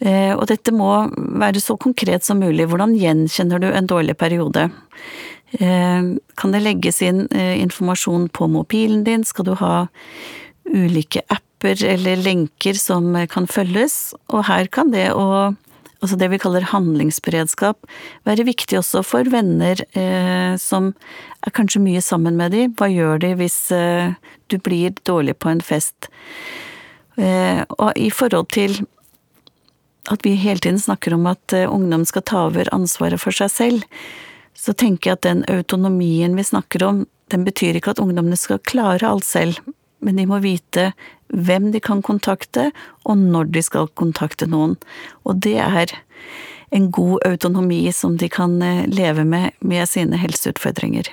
Og 0.02 0.48
dette 0.50 0.72
må 0.74 0.88
være 1.14 1.62
så 1.62 1.76
konkret 1.78 2.26
som 2.26 2.40
mulig. 2.42 2.66
Hvordan 2.72 2.96
gjenkjenner 2.98 3.62
du 3.62 3.68
en 3.70 3.86
dårlig 3.86 4.16
periode? 4.18 4.64
Eh, 5.60 6.12
kan 6.40 6.54
det 6.56 6.64
legges 6.64 7.02
inn 7.06 7.26
informasjon 7.32 8.30
på 8.30 8.48
mobilen 8.52 9.04
din? 9.08 9.26
Skal 9.28 9.50
du 9.50 9.56
ha 9.60 9.88
ulike 10.72 11.24
apper 11.28 11.84
eller 11.86 12.22
lenker 12.22 12.78
som 12.80 13.14
kan 13.30 13.50
følges? 13.50 14.14
Og 14.32 14.46
her 14.48 14.72
kan 14.72 14.94
det 14.96 15.10
å 15.12 15.54
altså 16.02 16.18
det 16.18 16.32
vi 16.34 16.40
kaller 16.42 16.66
handlingsberedskap, 16.72 17.86
være 18.26 18.46
viktig 18.48 18.80
også 18.80 19.04
for 19.06 19.28
venner 19.32 19.84
eh, 19.98 20.58
som 20.62 20.92
er 21.46 21.54
kanskje 21.56 21.84
mye 21.84 22.02
sammen 22.02 22.40
med 22.40 22.56
de. 22.56 22.66
Hva 22.78 22.90
gjør 22.90 23.22
de 23.22 23.36
hvis 23.40 23.60
eh, 23.76 24.16
du 24.50 24.58
blir 24.58 24.96
dårlig 25.06 25.38
på 25.38 25.52
en 25.54 25.62
fest? 25.66 26.10
Eh, 27.22 27.62
og 27.78 27.94
i 28.00 28.10
forhold 28.14 28.50
til 28.56 28.82
at 30.10 30.26
vi 30.26 30.34
hele 30.42 30.64
tiden 30.64 30.82
snakker 30.82 31.14
om 31.14 31.30
at 31.30 31.54
eh, 31.54 31.70
ungdom 31.70 32.06
skal 32.10 32.26
ta 32.26 32.48
over 32.50 32.72
ansvaret 32.74 33.22
for 33.22 33.36
seg 33.36 33.54
selv, 33.54 33.86
så 34.58 34.74
tenker 34.74 35.10
jeg 35.12 35.20
at 35.20 35.28
den 35.28 35.44
autonomien 35.50 36.36
vi 36.38 36.44
snakker 36.44 36.84
om, 36.84 37.06
den 37.32 37.46
betyr 37.48 37.78
ikke 37.78 37.96
at 37.96 38.02
ungdommene 38.04 38.38
skal 38.38 38.60
klare 38.68 39.08
alt 39.08 39.26
selv, 39.26 39.60
men 40.02 40.18
de 40.18 40.26
må 40.28 40.42
vite 40.44 40.92
hvem 41.32 41.70
de 41.72 41.80
kan 41.80 42.02
kontakte, 42.04 42.72
og 43.08 43.18
når 43.18 43.52
de 43.56 43.64
skal 43.64 43.88
kontakte 43.96 44.50
noen. 44.50 44.76
Og 45.24 45.40
det 45.46 45.58
er 45.64 45.94
en 46.72 46.92
god 46.92 47.24
autonomi 47.28 47.86
som 47.96 48.18
de 48.18 48.30
kan 48.32 48.62
eh, 48.62 48.88
leve 48.88 49.24
med 49.28 49.52
med 49.60 49.90
sine 49.90 50.18
helseutfordringer. 50.18 51.08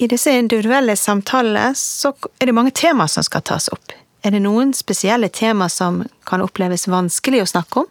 I 0.00 0.06
disse 0.08 0.32
individuelle 0.32 0.96
samtalene 0.96 1.74
så 1.76 2.14
er 2.38 2.48
det 2.48 2.56
mange 2.56 2.72
temaer 2.72 3.08
som 3.12 3.24
skal 3.24 3.44
tas 3.44 3.68
opp. 3.72 3.92
Er 4.24 4.32
det 4.32 4.42
noen 4.44 4.72
spesielle 4.76 5.28
temaer 5.28 5.72
som 5.72 6.02
kan 6.28 6.44
oppleves 6.44 6.88
vanskelig 6.88 7.42
å 7.42 7.50
snakke 7.52 7.82
om? 7.82 7.88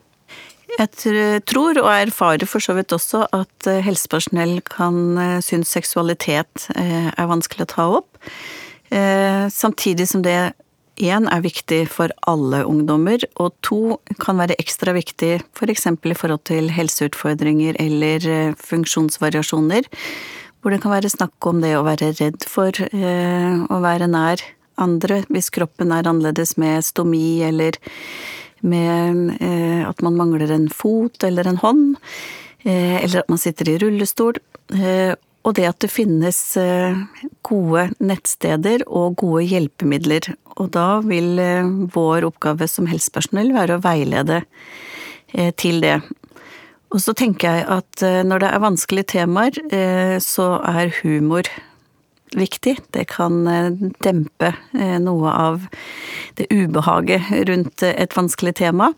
Jeg 0.78 1.42
tror, 1.50 1.80
og 1.82 1.90
erfarer 1.92 2.48
for 2.48 2.64
så 2.64 2.76
vidt 2.78 2.94
også, 2.96 3.26
at 3.36 3.68
eh, 3.68 3.82
helsepersonell 3.84 4.60
kan 4.70 5.18
eh, 5.18 5.38
synes 5.44 5.72
seksualitet 5.74 6.70
er 6.76 7.30
vanskelig 7.32 7.66
å 7.66 7.72
ta 7.74 7.88
opp. 8.00 8.20
Eh, 8.90 9.50
samtidig 9.50 10.08
som 10.10 10.24
det 10.26 10.54
én 11.00 11.28
er 11.32 11.44
viktig 11.44 11.86
for 11.92 12.12
alle 12.28 12.64
ungdommer, 12.68 13.24
og 13.40 13.54
to 13.66 14.00
kan 14.20 14.40
være 14.42 14.58
ekstra 14.60 14.94
viktig 14.98 15.40
f.eks. 15.56 15.88
For 15.88 16.12
i 16.12 16.18
forhold 16.18 16.44
til 16.50 16.70
helseutfordringer 16.76 17.80
eller 17.80 18.28
eh, 18.28 18.56
funksjonsvariasjoner, 18.60 19.88
hvor 20.60 20.74
det 20.74 20.82
kan 20.84 20.92
være 20.92 21.12
snakk 21.12 21.48
om 21.48 21.62
det 21.64 21.76
å 21.78 21.86
være 21.88 22.12
redd 22.20 22.44
for 22.48 22.76
eh, 22.90 23.62
å 23.64 23.80
være 23.84 24.10
nær 24.12 24.44
andre 24.80 25.24
hvis 25.28 25.52
kroppen 25.56 25.92
er 25.92 26.08
annerledes 26.08 26.56
med 26.60 26.84
stomi 26.88 27.42
eller 27.44 27.76
med 28.62 29.40
at 29.88 30.02
man 30.06 30.18
mangler 30.20 30.52
en 30.52 30.68
fot 30.74 31.24
eller 31.24 31.48
en 31.48 31.60
hånd, 31.62 31.84
eller 32.66 33.22
at 33.22 33.30
man 33.32 33.40
sitter 33.42 33.70
i 33.72 33.78
rullestol. 33.82 34.40
Og 35.48 35.56
det 35.56 35.68
at 35.70 35.80
det 35.82 35.92
finnes 35.92 36.38
eh, 36.60 36.98
gode 37.48 37.88
nettsteder 38.04 38.84
og 38.86 39.20
gode 39.22 39.46
hjelpemidler. 39.48 40.34
Og 40.60 40.72
da 40.76 41.00
vil 41.06 41.40
eh, 41.40 41.70
vår 41.96 42.28
oppgave 42.28 42.68
som 42.70 42.90
helsepersonell 42.92 43.54
være 43.56 43.78
å 43.78 43.84
veilede 43.84 44.42
eh, 45.32 45.54
til 45.56 45.80
det. 45.86 45.98
Og 46.90 47.02
så 47.04 47.14
tenker 47.14 47.60
jeg 47.60 47.66
at 47.70 48.04
når 48.26 48.42
det 48.42 48.48
er 48.50 48.62
vanskelige 48.64 49.10
temaer, 49.12 49.58
så 50.26 50.48
er 50.66 50.90
humor 51.04 51.46
viktig. 52.38 52.78
Det 52.94 53.06
kan 53.12 53.42
dempe 54.04 54.54
noe 55.02 55.32
av 55.34 55.68
det 56.40 56.50
ubehaget 56.54 57.32
rundt 57.50 57.84
et 57.88 58.18
vanskelig 58.18 58.58
tema. 58.62 58.92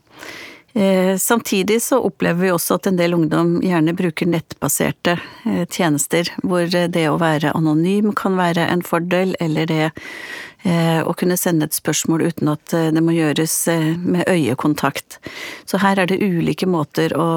Eh, 0.74 1.18
samtidig 1.18 1.82
så 1.82 2.00
opplever 2.00 2.42
vi 2.42 2.52
også 2.52 2.78
at 2.78 2.88
en 2.88 2.96
del 2.96 3.14
ungdom 3.14 3.58
gjerne 3.64 3.92
bruker 3.98 4.30
nettbaserte 4.32 5.18
eh, 5.44 5.66
tjenester, 5.68 6.30
hvor 6.48 6.70
det 6.72 7.04
å 7.10 7.18
være 7.20 7.52
anonym 7.58 8.14
kan 8.16 8.38
være 8.40 8.70
en 8.72 8.84
fordel, 8.86 9.36
eller 9.44 9.68
det 9.68 9.90
eh, 10.64 11.02
å 11.04 11.12
kunne 11.20 11.36
sende 11.40 11.68
et 11.68 11.76
spørsmål 11.76 12.24
uten 12.30 12.54
at 12.54 12.72
det 12.72 13.04
må 13.04 13.18
gjøres 13.18 13.58
med 14.00 14.24
øyekontakt. 14.32 15.20
Så 15.68 15.82
her 15.84 16.00
er 16.00 16.08
det 16.08 16.22
ulike 16.24 16.70
måter 16.70 17.18
å 17.20 17.28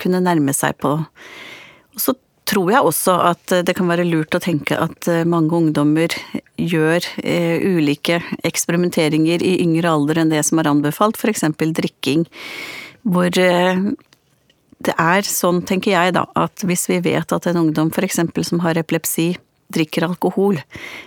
kunne 0.00 0.24
nærme 0.24 0.56
seg 0.56 0.80
på. 0.80 0.96
Og 0.96 2.00
så 2.00 2.16
tror 2.48 2.72
jeg 2.72 2.84
også 2.90 3.14
at 3.28 3.54
det 3.68 3.76
kan 3.76 3.88
være 3.90 4.06
lurt 4.08 4.34
å 4.34 4.40
tenke 4.42 4.76
at 4.80 5.08
mange 5.28 5.52
ungdommer 5.54 6.12
gjør 6.56 7.04
ulike 7.62 8.18
eksperimenteringer 8.48 9.44
i 9.44 9.58
yngre 9.62 9.92
alder 9.92 10.22
enn 10.22 10.32
det 10.32 10.40
som 10.48 10.60
er 10.60 10.70
anbefalt, 10.72 11.20
f.eks. 11.20 11.44
drikking 11.76 12.24
hvor 13.08 13.38
eh, 13.40 13.82
det 14.78 14.94
er 14.94 15.26
sånn, 15.26 15.62
tenker 15.66 15.94
jeg 15.94 16.14
da, 16.16 16.24
at 16.38 16.64
hvis 16.66 16.86
vi 16.90 17.00
vet 17.04 17.34
at 17.34 17.48
en 17.50 17.64
ungdom 17.64 17.92
f.eks. 17.92 18.20
som 18.46 18.64
har 18.64 18.78
epilepsi, 18.78 19.34
drikker 19.74 20.06
alkohol, 20.06 20.60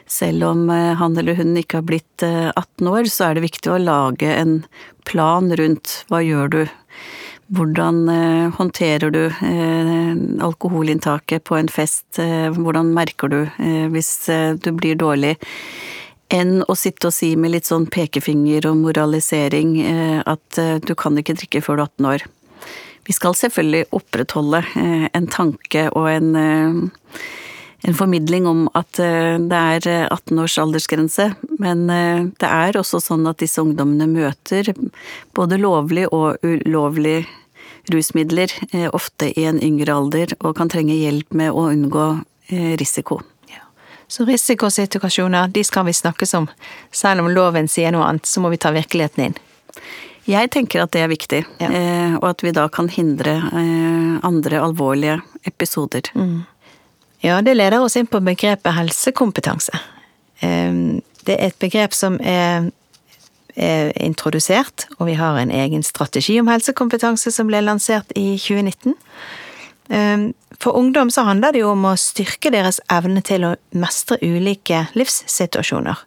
selv 0.06 0.46
om 0.52 0.68
eh, 0.70 0.92
han 1.00 1.18
eller 1.18 1.40
hun 1.40 1.56
ikke 1.58 1.80
har 1.80 1.88
blitt 1.88 2.26
18 2.26 2.54
eh, 2.58 2.92
år, 2.92 3.10
så 3.10 3.30
er 3.30 3.38
det 3.38 3.48
viktig 3.48 3.72
å 3.74 3.82
lage 3.82 4.30
en 4.36 4.60
plan 5.08 5.50
rundt 5.58 6.02
hva 6.12 6.22
gjør 6.22 6.54
du? 6.54 6.62
Hvordan 7.52 8.08
håndterer 8.56 9.12
du 9.12 9.26
alkoholinntaket 10.40 11.44
på 11.44 11.58
en 11.58 11.68
fest? 11.68 12.16
Hvordan 12.16 12.94
merker 12.96 13.28
du 13.28 13.42
hvis 13.92 14.14
du 14.64 14.70
blir 14.72 14.96
dårlig? 14.96 15.34
enn 16.32 16.62
å 16.68 16.76
sitte 16.80 17.10
og 17.10 17.16
si 17.16 17.34
med 17.40 17.54
litt 17.56 17.68
sånn 17.68 17.88
pekefinger 17.92 18.70
og 18.70 18.80
moralisering 18.86 19.76
eh, 19.84 20.20
at 20.24 20.62
eh, 20.62 20.78
du 20.84 20.96
kan 20.98 21.18
ikke 21.20 21.36
drikke 21.40 21.64
før 21.64 21.82
du 21.82 21.84
er 21.84 21.90
18 21.90 22.10
år. 22.14 22.26
Vi 23.08 23.16
skal 23.18 23.36
selvfølgelig 23.38 23.90
opprettholde 23.98 24.64
eh, 24.80 25.08
en 25.18 25.28
tanke 25.32 25.88
og 25.98 26.08
en, 26.12 26.32
en 26.38 27.98
formidling 27.98 28.48
om 28.48 28.64
at 28.78 28.94
det 28.96 29.60
er 29.60 29.88
18 30.06 30.40
års 30.44 30.58
aldersgrense, 30.62 31.32
men 31.60 31.88
det 31.90 32.48
er 32.48 32.78
også 32.78 33.02
sånn 33.02 33.26
at 33.30 33.42
disse 33.42 33.64
ungdommene 33.64 34.08
møter 34.08 34.70
både 35.36 35.58
lovlig 35.60 36.06
og 36.14 36.38
ulovlig 36.46 37.24
rusmidler, 37.90 38.54
ofte 38.94 39.32
i 39.40 39.48
en 39.50 39.58
yngre 39.64 39.96
alder, 39.96 40.36
og 40.42 40.56
kan 40.60 40.70
trenge 40.70 40.94
hjelp 40.94 41.34
med 41.34 41.52
å 41.52 41.70
unngå 41.72 42.08
risiko. 42.78 43.22
Så 44.12 44.26
risikosituasjoner, 44.26 45.48
de 45.48 45.64
skal 45.64 45.86
vi 45.86 45.94
snakkes 45.94 46.34
om. 46.34 46.48
Selv 46.92 47.24
om 47.24 47.30
loven 47.32 47.70
sier 47.72 47.94
noe 47.96 48.04
annet, 48.04 48.28
så 48.28 48.42
må 48.44 48.50
vi 48.52 48.58
ta 48.60 48.74
virkeligheten 48.76 49.30
inn. 49.30 49.38
Jeg 50.28 50.50
tenker 50.52 50.84
at 50.84 50.92
det 50.92 51.06
er 51.06 51.08
viktig, 51.08 51.40
ja. 51.62 51.70
Eh, 51.70 52.18
og 52.20 52.26
at 52.34 52.44
vi 52.44 52.52
da 52.52 52.66
kan 52.68 52.92
hindre 52.92 53.38
eh, 53.40 54.18
andre 54.28 54.60
alvorlige 54.60 55.22
episoder. 55.48 56.12
Mm. 56.12 56.42
Ja, 57.24 57.40
det 57.40 57.56
leder 57.56 57.80
oss 57.80 57.96
inn 57.96 58.10
på 58.12 58.20
begrepet 58.26 58.76
helsekompetanse. 58.76 59.80
Eh, 60.44 61.00
det 61.24 61.38
er 61.38 61.48
et 61.48 61.60
begrep 61.64 61.96
som 61.96 62.20
er 62.20 62.68
introdusert, 63.56 64.88
og 65.00 65.10
vi 65.10 65.16
har 65.20 65.38
en 65.38 65.52
egen 65.52 65.84
strategi 65.84 66.40
om 66.40 66.48
helsekompetanse 66.52 67.34
som 67.36 67.50
ble 67.50 67.60
lansert 67.66 68.14
i 68.16 68.38
2019. 68.40 68.96
Ehm, 69.92 70.34
for 70.60 70.72
ungdom 70.72 71.12
så 71.12 71.22
handler 71.22 71.52
det 71.52 71.64
jo 71.64 71.72
om 71.74 71.86
å 71.90 71.98
styrke 72.00 72.52
deres 72.54 72.80
evne 72.92 73.24
til 73.26 73.44
å 73.44 73.56
mestre 73.76 74.18
ulike 74.22 74.86
livssituasjoner. 74.96 76.00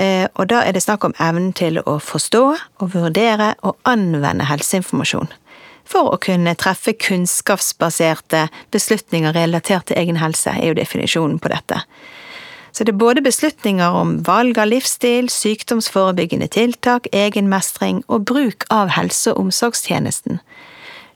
Eh, 0.00 0.26
og 0.40 0.48
da 0.48 0.62
er 0.64 0.72
det 0.72 0.84
snakk 0.84 1.04
om 1.04 1.14
evnen 1.20 1.52
til 1.52 1.82
å 1.84 1.98
forstå 2.00 2.44
og 2.80 2.94
vurdere 2.94 3.52
og 3.60 3.76
anvende 3.84 4.46
helseinformasjon. 4.48 5.28
For 5.84 6.14
å 6.14 6.20
kunne 6.22 6.54
treffe 6.56 6.94
kunnskapsbaserte 6.96 8.46
beslutninger 8.72 9.34
relatert 9.36 9.90
til 9.90 9.98
egen 10.00 10.20
helse, 10.22 10.54
er 10.54 10.70
jo 10.70 10.78
definisjonen 10.78 11.40
på 11.42 11.52
dette. 11.52 11.82
Så 12.72 12.84
det 12.84 12.94
er 12.94 13.02
både 13.02 13.22
beslutninger 13.24 13.96
om 13.96 14.14
valg 14.24 14.58
av 14.58 14.70
livsstil, 14.70 15.28
sykdomsforebyggende 15.28 16.48
tiltak, 16.48 17.08
egenmestring 17.12 18.00
og 18.08 18.24
bruk 18.30 18.64
av 18.72 18.94
helse- 18.96 19.34
og 19.34 19.46
omsorgstjenesten. 19.46 20.40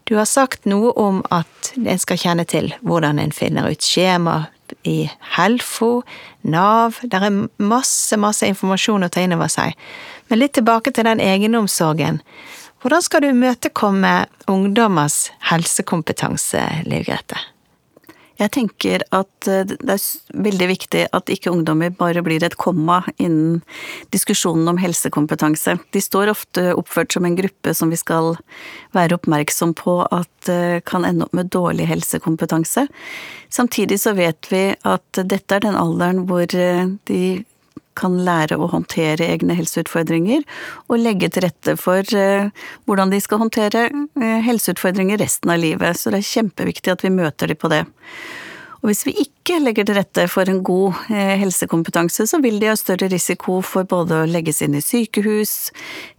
Du 0.06 0.14
har 0.14 0.28
sagt 0.28 0.68
noe 0.68 0.92
om 1.00 1.22
at 1.34 1.72
en 1.76 1.98
skal 1.98 2.20
kjenne 2.20 2.44
til 2.46 2.70
hvordan 2.86 3.18
en 3.18 3.32
finner 3.34 3.72
ut 3.72 3.82
skjema 3.82 4.44
i 4.86 5.08
Helfo, 5.36 6.02
Nav 6.42 7.00
Det 7.02 7.18
er 7.18 7.40
masse, 7.58 8.16
masse 8.16 8.46
informasjon 8.46 9.06
å 9.06 9.10
ta 9.10 9.24
inn 9.24 9.34
over 9.34 9.50
seg. 9.50 9.74
Men 10.28 10.42
litt 10.42 10.54
tilbake 10.58 10.92
til 10.94 11.06
den 11.08 11.22
egenomsorgen. 11.22 12.20
Hvordan 12.82 13.02
skal 13.02 13.22
du 13.22 13.30
imøtekomme 13.32 14.14
ungdommers 14.50 15.30
helsekompetanse, 15.50 16.62
Liv 16.86 17.06
Grete? 17.08 17.38
Jeg 18.36 18.52
tenker 18.52 19.04
at 19.16 19.48
eh, 19.48 19.64
det 19.66 19.94
er 19.94 20.02
veldig 20.46 20.68
viktig 20.68 21.04
at 21.16 21.32
ikke 21.32 21.52
ungdommer 21.52 21.94
bare 21.96 22.22
blir 22.24 22.44
et 22.44 22.58
komma 22.60 23.00
innen 23.16 23.62
diskusjonen 24.14 24.68
om 24.72 24.80
helsekompetanse. 24.80 25.78
De 25.96 26.02
står 26.02 26.32
ofte 26.32 26.68
oppført 26.76 27.16
som 27.16 27.24
en 27.24 27.38
gruppe 27.38 27.74
som 27.76 27.92
vi 27.92 28.00
skal 28.00 28.34
være 28.96 29.16
oppmerksom 29.16 29.72
på 29.78 29.98
at 30.04 30.52
eh, 30.52 30.82
kan 30.84 31.08
ende 31.08 31.28
opp 31.28 31.36
med 31.36 31.52
dårlig 31.54 31.88
helsekompetanse. 31.88 32.86
Samtidig 33.48 34.00
så 34.02 34.12
vet 34.18 34.50
vi 34.52 34.64
at 34.84 35.24
dette 35.24 35.56
er 35.56 35.64
den 35.64 35.78
alderen 35.78 36.26
hvor 36.28 36.44
eh, 36.52 36.84
de 37.08 37.22
kan 37.96 38.18
lære 38.26 38.58
å 38.58 38.70
håndtere 38.72 39.28
egne 39.32 39.56
helseutfordringer, 39.58 40.44
og 40.88 41.02
legge 41.02 41.30
til 41.32 41.46
rette 41.46 41.76
for 41.80 42.16
eh, 42.16 42.50
hvordan 42.86 43.12
de 43.12 43.20
skal 43.22 43.42
håndtere 43.44 43.88
eh, 43.90 44.40
helseutfordringer 44.46 45.20
resten 45.22 45.52
av 45.52 45.62
livet. 45.62 45.98
Så 45.98 46.12
det 46.12 46.22
er 46.22 46.34
kjempeviktig 46.34 46.94
at 46.94 47.06
vi 47.06 47.14
møter 47.14 47.52
dem 47.52 47.60
på 47.60 47.72
det. 47.72 47.84
Og 48.82 48.90
hvis 48.90 49.06
vi 49.08 49.16
ikke 49.24 49.56
legger 49.64 49.86
til 49.88 49.96
rette 49.98 50.26
for 50.30 50.46
en 50.52 50.60
god 50.66 50.98
eh, 51.10 51.34
helsekompetanse, 51.40 52.28
så 52.28 52.40
vil 52.44 52.60
de 52.62 52.70
ha 52.70 52.76
større 52.78 53.08
risiko 53.10 53.58
for 53.64 53.88
både 53.88 54.22
å 54.22 54.30
legges 54.30 54.60
inn 54.62 54.76
i 54.78 54.84
sykehus, 54.84 55.72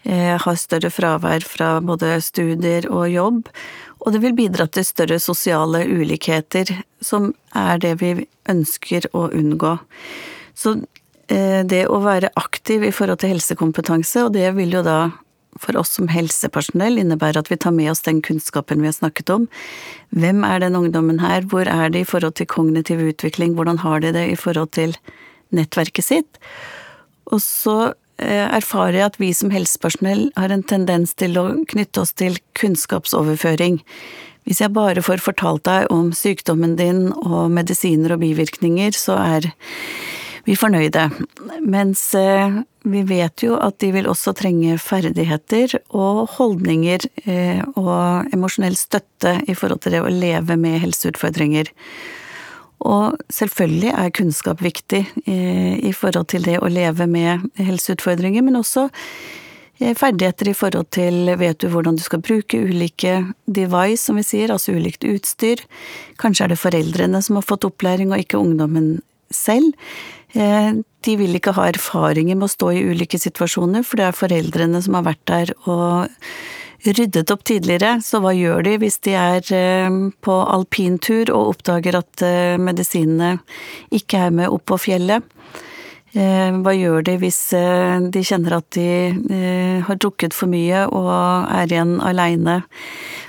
ha 0.08 0.54
større 0.56 0.88
fravær 0.94 1.44
fra 1.44 1.78
både 1.84 2.14
studier 2.24 2.86
og 2.88 3.10
jobb, 3.12 3.50
og 4.08 4.14
det 4.14 4.22
vil 4.24 4.36
bidra 4.38 4.68
til 4.72 4.86
større 4.88 5.18
sosiale 5.20 5.82
ulikheter, 5.84 6.70
som 7.04 7.34
er 7.58 7.82
det 7.84 7.98
vi 8.00 8.12
ønsker 8.48 9.10
å 9.12 9.28
unngå. 9.36 9.74
Så 10.56 10.78
det 11.28 11.82
å 11.92 11.98
være 12.00 12.30
aktiv 12.40 12.86
i 12.88 12.92
forhold 12.96 13.20
til 13.20 13.34
helsekompetanse, 13.34 14.22
og 14.24 14.36
det 14.38 14.48
vil 14.56 14.78
jo 14.78 14.84
da 14.86 15.00
for 15.62 15.78
oss 15.80 15.96
som 15.98 16.10
helsepersonell 16.12 17.00
innebære 17.02 17.42
at 17.42 17.52
vi 17.52 17.60
tar 17.60 17.76
med 17.76 17.92
oss 17.92 18.06
den 18.06 18.22
kunnskapen 18.26 18.82
vi 18.84 18.90
har 18.90 18.98
snakket 18.98 19.32
om. 19.34 19.48
Hvem 20.16 20.44
er 20.48 20.62
den 20.64 20.78
ungdommen 20.80 21.22
her, 21.24 21.46
hvor 21.50 21.70
er 21.70 21.94
de 21.94 22.04
i 22.04 22.08
forhold 22.08 22.38
til 22.40 22.50
kognitiv 22.52 23.02
utvikling, 23.04 23.56
hvordan 23.58 23.82
har 23.84 24.04
de 24.04 24.14
det 24.16 24.28
i 24.32 24.40
forhold 24.40 24.74
til 24.78 24.96
nettverket 25.56 26.06
sitt? 26.06 26.40
Og 27.32 27.42
så 27.44 27.78
eh, 28.22 28.46
erfarer 28.46 29.02
jeg 29.02 29.10
at 29.12 29.20
vi 29.22 29.34
som 29.36 29.52
helsepersonell 29.54 30.30
har 30.38 30.54
en 30.54 30.64
tendens 30.64 31.16
til 31.18 31.38
å 31.40 31.50
knytte 31.68 32.06
oss 32.06 32.16
til 32.18 32.40
kunnskapsoverføring. 32.60 33.82
Hvis 34.48 34.62
jeg 34.64 34.76
bare 34.76 35.04
får 35.04 35.20
fortalt 35.26 35.66
deg 35.68 35.90
om 35.92 36.14
sykdommen 36.16 36.78
din 36.80 37.10
og 37.18 37.52
medisiner 37.52 38.16
og 38.16 38.24
bivirkninger, 38.24 38.96
så 38.96 39.18
er 39.20 39.52
vi 40.48 40.56
fornøyde. 40.56 41.10
Mens 41.68 42.02
eh, 42.16 42.60
vi 42.88 43.04
vet 43.08 43.44
jo 43.44 43.58
at 43.60 43.80
de 43.84 43.92
vil 43.96 44.08
også 44.08 44.32
trenge 44.38 44.78
ferdigheter 44.80 45.76
og 45.90 46.24
holdninger 46.38 47.04
eh, 47.26 47.64
og 47.76 48.32
emosjonell 48.36 48.78
støtte 48.80 49.42
i 49.48 49.58
forhold 49.58 49.84
til 49.84 49.98
det 49.98 50.06
å 50.06 50.14
leve 50.14 50.56
med 50.60 50.80
helseutfordringer. 50.86 51.74
Og 52.88 53.18
selvfølgelig 53.34 53.92
er 53.92 54.14
kunnskap 54.16 54.64
viktig 54.64 55.02
eh, 55.26 55.76
i 55.84 55.92
forhold 55.92 56.30
til 56.32 56.48
det 56.48 56.62
å 56.62 56.72
leve 56.72 57.10
med 57.12 57.50
helseutfordringer, 57.60 58.46
men 58.46 58.62
også 58.62 58.88
ferdigheter 59.78 60.48
i 60.50 60.56
forhold 60.58 60.88
til 60.96 61.28
vet 61.38 61.60
du 61.62 61.68
hvordan 61.70 62.00
du 62.00 62.02
skal 62.02 62.24
bruke 62.26 62.58
ulike 62.58 63.20
device, 63.46 64.08
som 64.08 64.18
vi 64.18 64.24
sier, 64.26 64.50
altså 64.50 64.74
ulikt 64.74 65.06
utstyr. 65.06 65.62
Kanskje 66.18 66.48
er 66.48 66.54
det 66.54 66.58
foreldrene 66.58 67.22
som 67.22 67.38
har 67.38 67.46
fått 67.46 67.68
opplæring, 67.68 68.10
og 68.10 68.24
ikke 68.24 68.40
ungdommen 68.42 68.96
selv. 69.30 69.76
Eh, 70.36 70.72
de 71.06 71.16
vil 71.16 71.38
ikke 71.38 71.56
ha 71.56 71.70
erfaringer 71.72 72.36
med 72.36 72.50
å 72.50 72.52
stå 72.52 72.74
i 72.76 72.84
ulike 72.92 73.20
situasjoner, 73.22 73.86
for 73.88 74.00
det 74.00 74.10
er 74.10 74.18
foreldrene 74.18 74.82
som 74.84 74.98
har 74.98 75.08
vært 75.08 75.24
der 75.30 75.54
og 75.64 76.10
ryddet 76.88 77.32
opp 77.34 77.46
tidligere. 77.48 77.98
Så 78.04 78.20
hva 78.24 78.34
gjør 78.36 78.66
de 78.68 78.76
hvis 78.82 79.00
de 79.08 79.16
er 79.18 79.54
eh, 79.56 80.02
på 80.24 80.36
alpintur 80.44 81.32
og 81.32 81.56
oppdager 81.56 82.02
at 82.02 82.26
eh, 82.26 82.60
medisinene 82.60 83.38
ikke 83.96 84.28
er 84.28 84.38
med 84.42 84.52
opp 84.52 84.68
på 84.74 84.82
fjellet? 84.90 85.34
Hva 86.18 86.72
gjør 86.74 87.04
de 87.06 87.14
hvis 87.22 87.38
de 87.52 88.22
kjenner 88.26 88.56
at 88.56 88.66
de 88.74 89.82
har 89.86 89.98
drukket 90.02 90.34
for 90.34 90.50
mye 90.50 90.86
og 90.88 91.10
er 91.12 91.68
igjen 91.70 91.92
aleine 92.02 92.56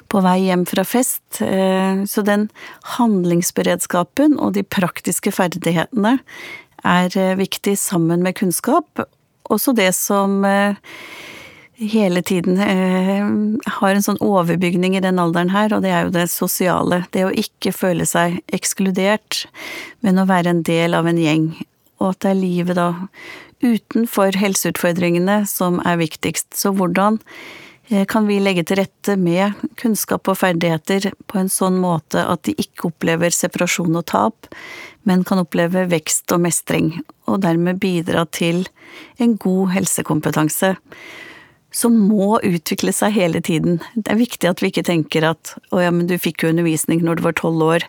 på 0.09 0.23
vei 0.25 0.39
hjem 0.47 0.63
fra 0.71 0.87
fest? 0.89 1.43
Så 1.43 2.25
den 2.25 2.47
handlingsberedskapen 2.95 4.39
og 4.39 4.55
de 4.57 4.65
praktiske 4.65 5.35
ferdighetene 5.37 6.15
er 6.85 7.15
eh, 7.17 7.37
viktig 7.39 7.77
sammen 7.79 8.23
med 8.25 8.37
kunnskap. 8.39 9.03
Også 9.49 9.73
det 9.77 9.93
som 9.97 10.45
eh, 10.45 10.77
hele 11.79 12.23
tiden 12.23 12.59
eh, 12.61 13.27
har 13.79 13.95
en 13.95 14.05
sånn 14.05 14.21
overbygning 14.25 14.97
i 14.99 15.03
den 15.05 15.21
alderen 15.23 15.53
her, 15.55 15.73
og 15.75 15.85
det 15.85 15.93
er 15.95 16.07
jo 16.07 16.15
det 16.15 16.29
sosiale. 16.33 17.05
Det 17.15 17.27
å 17.27 17.35
ikke 17.35 17.75
føle 17.75 18.07
seg 18.09 18.41
ekskludert, 18.55 19.47
men 20.07 20.19
å 20.19 20.29
være 20.29 20.55
en 20.55 20.65
del 20.67 20.97
av 20.99 21.09
en 21.09 21.21
gjeng. 21.21 21.53
Og 21.99 22.13
at 22.13 22.25
det 22.25 22.33
er 22.33 22.43
livet 22.43 22.79
da 22.79 22.91
utenfor 23.59 24.37
helseutfordringene 24.39 25.43
som 25.51 25.81
er 25.87 25.99
viktigst. 25.99 26.53
Så 26.55 26.71
hvordan 26.79 27.19
kan 28.09 28.27
vi 28.29 28.37
legge 28.41 28.67
til 28.69 28.83
rette 28.83 29.15
med 29.17 29.57
kunnskap 29.81 30.29
og 30.29 30.37
ferdigheter 30.41 31.09
på 31.31 31.39
en 31.41 31.49
sånn 31.49 31.79
måte 31.81 32.21
at 32.21 32.43
de 32.45 32.53
ikke 32.61 32.91
opplever 32.91 33.33
separasjon 33.33 33.97
og 33.97 34.05
tap, 34.11 34.49
men 35.09 35.25
kan 35.25 35.41
oppleve 35.41 35.87
vekst 35.89 36.29
og 36.37 36.43
mestring, 36.45 36.91
og 37.25 37.41
dermed 37.47 37.81
bidra 37.81 38.27
til 38.29 38.67
en 39.17 39.39
god 39.41 39.73
helsekompetanse 39.77 40.75
som 41.75 41.97
må 42.09 42.39
utvikle 42.45 42.93
seg 42.97 43.15
hele 43.17 43.41
tiden. 43.45 43.81
Det 43.95 44.13
er 44.13 44.21
viktig 44.21 44.51
at 44.51 44.63
vi 44.63 44.73
ikke 44.73 44.87
tenker 44.89 45.27
at 45.31 45.55
å 45.73 45.81
ja, 45.83 45.93
men 45.93 46.09
du 46.09 46.17
fikk 46.21 46.45
jo 46.45 46.53
undervisning 46.53 47.05
når 47.05 47.19
du 47.19 47.25
var 47.29 47.39
tolv 47.41 47.65
år. 47.65 47.89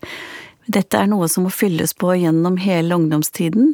Dette 0.69 0.99
er 0.99 1.09
noe 1.09 1.27
som 1.31 1.47
må 1.47 1.53
fylles 1.53 1.95
på 1.97 2.13
gjennom 2.19 2.59
hele 2.62 2.95
ungdomstiden, 2.99 3.73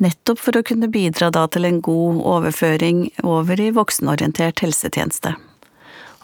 nettopp 0.00 0.40
for 0.40 0.56
å 0.56 0.64
kunne 0.64 0.88
bidra 0.92 1.28
da 1.34 1.46
til 1.52 1.68
en 1.68 1.80
god 1.84 2.20
overføring 2.36 3.08
over 3.26 3.60
i 3.60 3.72
voksenorientert 3.76 4.64
helsetjeneste. 4.64 5.34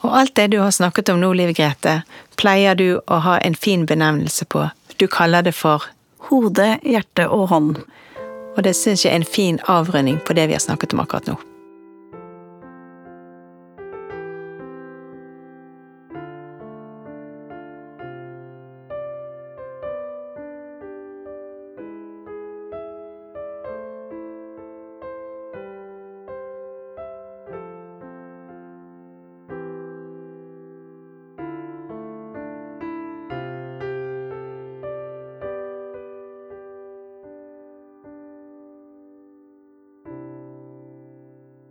Og 0.05 0.19
alt 0.19 0.35
det 0.37 0.51
du 0.53 0.59
har 0.61 0.71
snakket 0.71 1.09
om 1.09 1.21
nå, 1.21 1.33
Liv 1.33 1.55
Grete, 1.57 2.03
pleier 2.37 2.77
du 2.77 3.01
å 3.07 3.21
ha 3.25 3.39
en 3.39 3.57
fin 3.57 3.87
benevnelse 3.87 4.45
på. 4.45 4.69
Du 4.97 5.07
kaller 5.09 5.47
det 5.47 5.57
for 5.57 5.85
hode, 6.29 6.77
hjerte 6.83 7.29
og 7.33 7.49
hånd. 7.53 7.83
Og 8.57 8.63
det 8.65 8.77
syns 8.77 9.05
jeg 9.05 9.13
er 9.13 9.21
en 9.21 9.29
fin 9.29 9.61
avrunding 9.69 10.21
på 10.25 10.37
det 10.37 10.49
vi 10.49 10.57
har 10.57 10.65
snakket 10.65 10.97
om 10.97 11.05
akkurat 11.05 11.29
nå. 11.33 11.37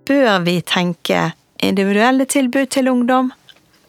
Bør 0.05 0.43
vi 0.45 0.59
tenke 0.61 1.31
individuelle 1.65 2.27
tilbud 2.29 2.67
til 2.69 2.89
ungdom, 2.91 3.31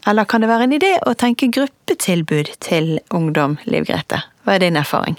eller 0.09 0.25
kan 0.25 0.41
det 0.41 0.49
være 0.49 0.65
en 0.65 0.77
idé 0.79 0.95
å 1.05 1.13
tenke 1.19 1.51
gruppetilbud 1.53 2.55
til 2.65 2.99
ungdom, 3.13 3.59
Liv 3.69 3.85
Grete? 3.85 4.23
Hva 4.47 4.55
er 4.57 4.63
din 4.65 4.79
erfaring? 4.81 5.19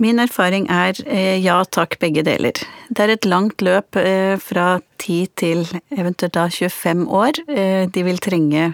Min 0.00 0.22
erfaring 0.22 0.68
er 0.70 0.96
eh, 1.04 1.36
ja 1.42 1.58
takk, 1.66 1.98
begge 2.00 2.22
deler. 2.24 2.56
Det 2.88 3.04
er 3.04 3.12
et 3.12 3.28
langt 3.28 3.60
løp 3.66 3.98
eh, 4.00 4.38
fra 4.40 4.78
10 5.02 5.28
til 5.42 5.64
eventuelt 5.90 6.36
da 6.38 6.46
25 6.48 7.04
år. 7.10 7.42
Eh, 7.50 7.84
de 7.90 8.04
vil 8.06 8.22
trenge 8.22 8.70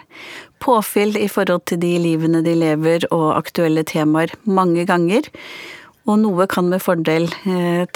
påfyll 0.63 1.17
i 1.19 1.27
forhold 1.33 1.65
til 1.67 1.81
de 1.83 1.97
livene 1.99 2.45
de 2.45 2.55
lever 2.61 3.09
og 3.11 3.33
aktuelle 3.41 3.83
temaer 3.89 4.37
mange 4.45 4.85
ganger. 4.87 5.33
Og 6.05 6.19
noe 6.21 6.45
kan 6.51 6.67
med 6.69 6.83
fordel 6.85 7.31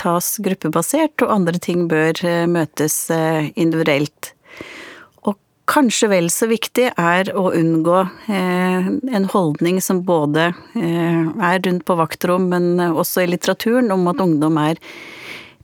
tas 0.01 0.31
gruppebasert, 0.41 1.21
og 1.21 1.33
andre 1.35 1.61
ting 1.61 1.83
bør 1.91 2.23
møtes 2.49 2.97
individuelt. 3.13 4.31
Og 5.29 5.37
Kanskje 5.69 6.09
vel 6.09 6.31
så 6.33 6.49
viktig 6.49 6.87
er 6.97 7.29
å 7.37 7.51
unngå 7.53 7.99
eh, 8.33 8.87
en 8.89 9.27
holdning 9.29 9.83
som 9.85 10.01
både 10.07 10.47
eh, 10.79 11.27
er 11.29 11.61
rundt 11.67 11.85
på 11.85 11.97
vaktrom, 11.99 12.47
men 12.55 12.81
også 12.89 13.27
i 13.27 13.29
litteraturen, 13.29 13.93
om 13.93 14.09
at 14.09 14.23
ungdom 14.25 14.57
er 14.63 14.81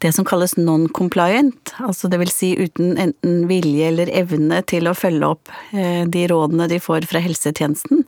det 0.05 0.11
som 0.12 0.26
kalles 0.28 0.59
non-compliant, 0.59 1.72
altså 1.80 2.11
det 2.12 2.18
vil 2.20 2.32
si 2.32 2.51
uten 2.59 2.99
enten 3.01 3.47
vilje 3.49 3.88
eller 3.88 4.12
evne 4.12 4.61
til 4.68 4.90
å 4.90 4.97
følge 4.99 5.30
opp 5.38 5.53
eh, 5.72 6.05
de 6.05 6.26
rådene 6.28 6.68
de 6.68 6.82
får 6.84 7.09
fra 7.09 7.24
helsetjenesten. 7.24 8.05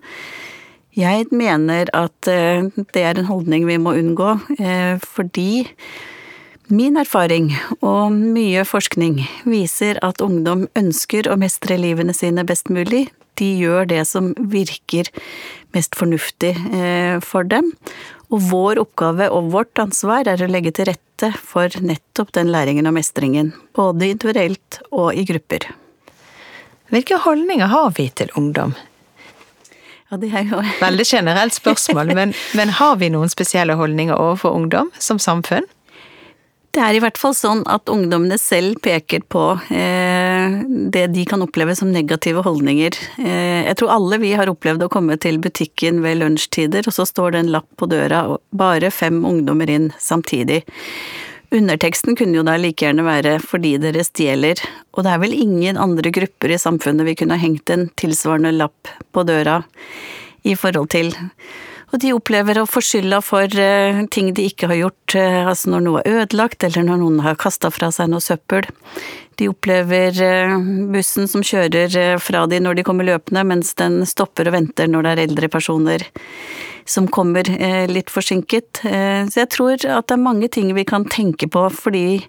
Jeg 0.97 1.27
mener 1.31 1.91
at 1.93 2.17
det 2.25 3.03
er 3.03 3.19
en 3.21 3.29
holdning 3.29 3.67
vi 3.69 3.77
må 3.77 3.93
unngå, 4.01 4.31
fordi 5.05 5.67
Min 6.67 6.97
erfaring 6.99 7.53
og 7.79 8.11
mye 8.11 8.65
forskning 8.67 9.21
viser 9.47 10.01
at 10.03 10.19
ungdom 10.25 10.65
ønsker 10.75 11.29
å 11.31 11.37
mestre 11.39 11.77
livene 11.79 12.11
sine 12.17 12.43
best 12.49 12.73
mulig. 12.75 13.05
De 13.39 13.47
gjør 13.61 13.87
det 13.93 14.01
som 14.11 14.33
virker 14.51 15.07
mest 15.77 15.95
fornuftig 15.95 16.57
eh, 16.75 17.23
for 17.23 17.47
dem. 17.47 17.71
Og 18.35 18.43
vår 18.51 18.81
oppgave 18.83 19.31
og 19.31 19.53
vårt 19.55 19.79
ansvar 19.79 20.27
er 20.27 20.43
å 20.43 20.51
legge 20.51 20.75
til 20.75 20.91
rette 20.91 21.31
for 21.39 21.71
nettopp 21.79 22.35
den 22.35 22.51
læringen 22.51 22.91
og 22.91 22.97
mestringen, 22.99 23.55
både 23.79 24.11
individuelt 24.17 24.83
og 24.91 25.15
i 25.15 25.23
grupper. 25.29 25.71
Hvilke 26.91 27.23
holdninger 27.23 27.71
har 27.71 27.95
vi 27.95 28.11
til 28.11 28.35
ungdom? 28.35 28.75
Ja, 30.11 30.19
det 30.23 30.31
er 30.35 30.45
jo 30.47 30.61
Veldig 30.87 31.07
generelt 31.07 31.57
spørsmål, 31.57 32.15
men, 32.15 32.35
men 32.59 32.75
har 32.79 32.99
vi 33.01 33.11
noen 33.15 33.33
spesielle 33.33 33.79
holdninger 33.79 34.15
overfor 34.15 34.55
ungdom 34.59 34.93
som 35.03 35.19
samfunn? 35.23 35.67
Det 36.77 36.83
er 36.85 36.93
i 36.93 37.01
hvert 37.01 37.17
fall 37.17 37.33
sånn 37.33 37.63
at 37.73 37.89
ungdommene 37.89 38.37
selv 38.37 38.77
peker 38.85 39.23
på 39.33 39.43
eh, 39.73 40.59
det 40.93 41.07
de 41.15 41.23
kan 41.29 41.41
oppleve 41.41 41.73
som 41.79 41.89
negative 41.89 42.43
holdninger. 42.45 42.99
Eh, 43.17 43.63
jeg 43.65 43.79
tror 43.81 43.95
alle 43.95 44.19
vi 44.21 44.35
har 44.37 44.51
opplevd 44.53 44.85
å 44.85 44.91
komme 44.93 45.17
til 45.17 45.41
butikken 45.41 46.03
ved 46.05 46.21
lunsjtider, 46.21 46.85
og 46.85 46.93
så 46.93 47.07
står 47.09 47.33
det 47.33 47.41
en 47.41 47.55
lapp 47.55 47.69
på 47.81 47.89
døra 47.89 48.27
og 48.29 48.43
bare 48.53 48.93
fem 48.93 49.23
ungdommer 49.25 49.73
inn 49.73 49.89
samtidig. 49.97 50.67
Underteksten 51.55 52.17
kunne 52.19 52.35
jo 52.41 52.43
da 52.47 52.57
like 52.59 52.83
gjerne 52.83 53.05
være 53.07 53.39
'fordi 53.39 53.77
dere 53.79 54.03
stjeler', 54.03 54.65
og 54.95 55.05
det 55.05 55.13
er 55.13 55.19
vel 55.23 55.33
ingen 55.33 55.77
andre 55.77 56.11
grupper 56.11 56.51
i 56.51 56.59
samfunnet 56.59 57.07
vi 57.07 57.15
kunne 57.15 57.39
ha 57.39 57.43
hengt 57.43 57.71
en 57.71 57.89
tilsvarende 57.97 58.53
lapp 58.57 58.91
på 59.13 59.23
døra 59.23 59.63
i 60.45 60.55
forhold 60.55 60.91
til. 60.91 61.15
Og 61.95 62.01
de 62.03 62.13
opplever 62.13 62.59
å 62.59 62.67
få 62.67 62.83
skylda 62.83 63.21
for 63.23 63.47
uh, 63.47 64.03
ting 64.11 64.35
de 64.35 64.49
ikke 64.51 64.67
har 64.67 64.81
gjort, 64.81 65.15
uh, 65.15 65.47
altså 65.47 65.71
når 65.71 65.85
noe 65.87 66.03
er 66.03 66.19
ødelagt, 66.25 66.65
eller 66.67 66.83
når 66.83 66.99
noen 66.99 67.21
har 67.23 67.39
kasta 67.39 67.71
fra 67.71 67.93
seg 67.95 68.11
noe 68.11 68.21
søppel. 68.21 68.67
De 69.39 69.47
opplever 69.49 70.11
uh, 70.19 70.59
bussen 70.91 71.31
som 71.31 71.47
kjører 71.47 72.19
fra 72.19 72.47
de 72.51 72.59
når 72.59 72.75
de 72.75 72.83
kommer 72.83 73.07
løpende, 73.07 73.47
mens 73.47 73.73
den 73.79 74.03
stopper 74.05 74.51
og 74.51 74.59
venter 74.59 74.91
når 74.91 75.07
det 75.07 75.13
er 75.13 75.25
eldre 75.29 75.49
personer 75.49 76.09
som 76.87 77.09
kommer 77.11 77.49
litt 77.91 78.13
forsinket. 78.13 78.83
Så 78.83 79.41
jeg 79.43 79.51
tror 79.53 79.75
at 79.77 80.07
det 80.07 80.15
er 80.17 80.23
mange 80.23 80.49
ting 80.53 80.73
vi 80.77 80.87
kan 80.87 81.07
tenke 81.11 81.49
på, 81.51 81.67
fordi 81.75 82.23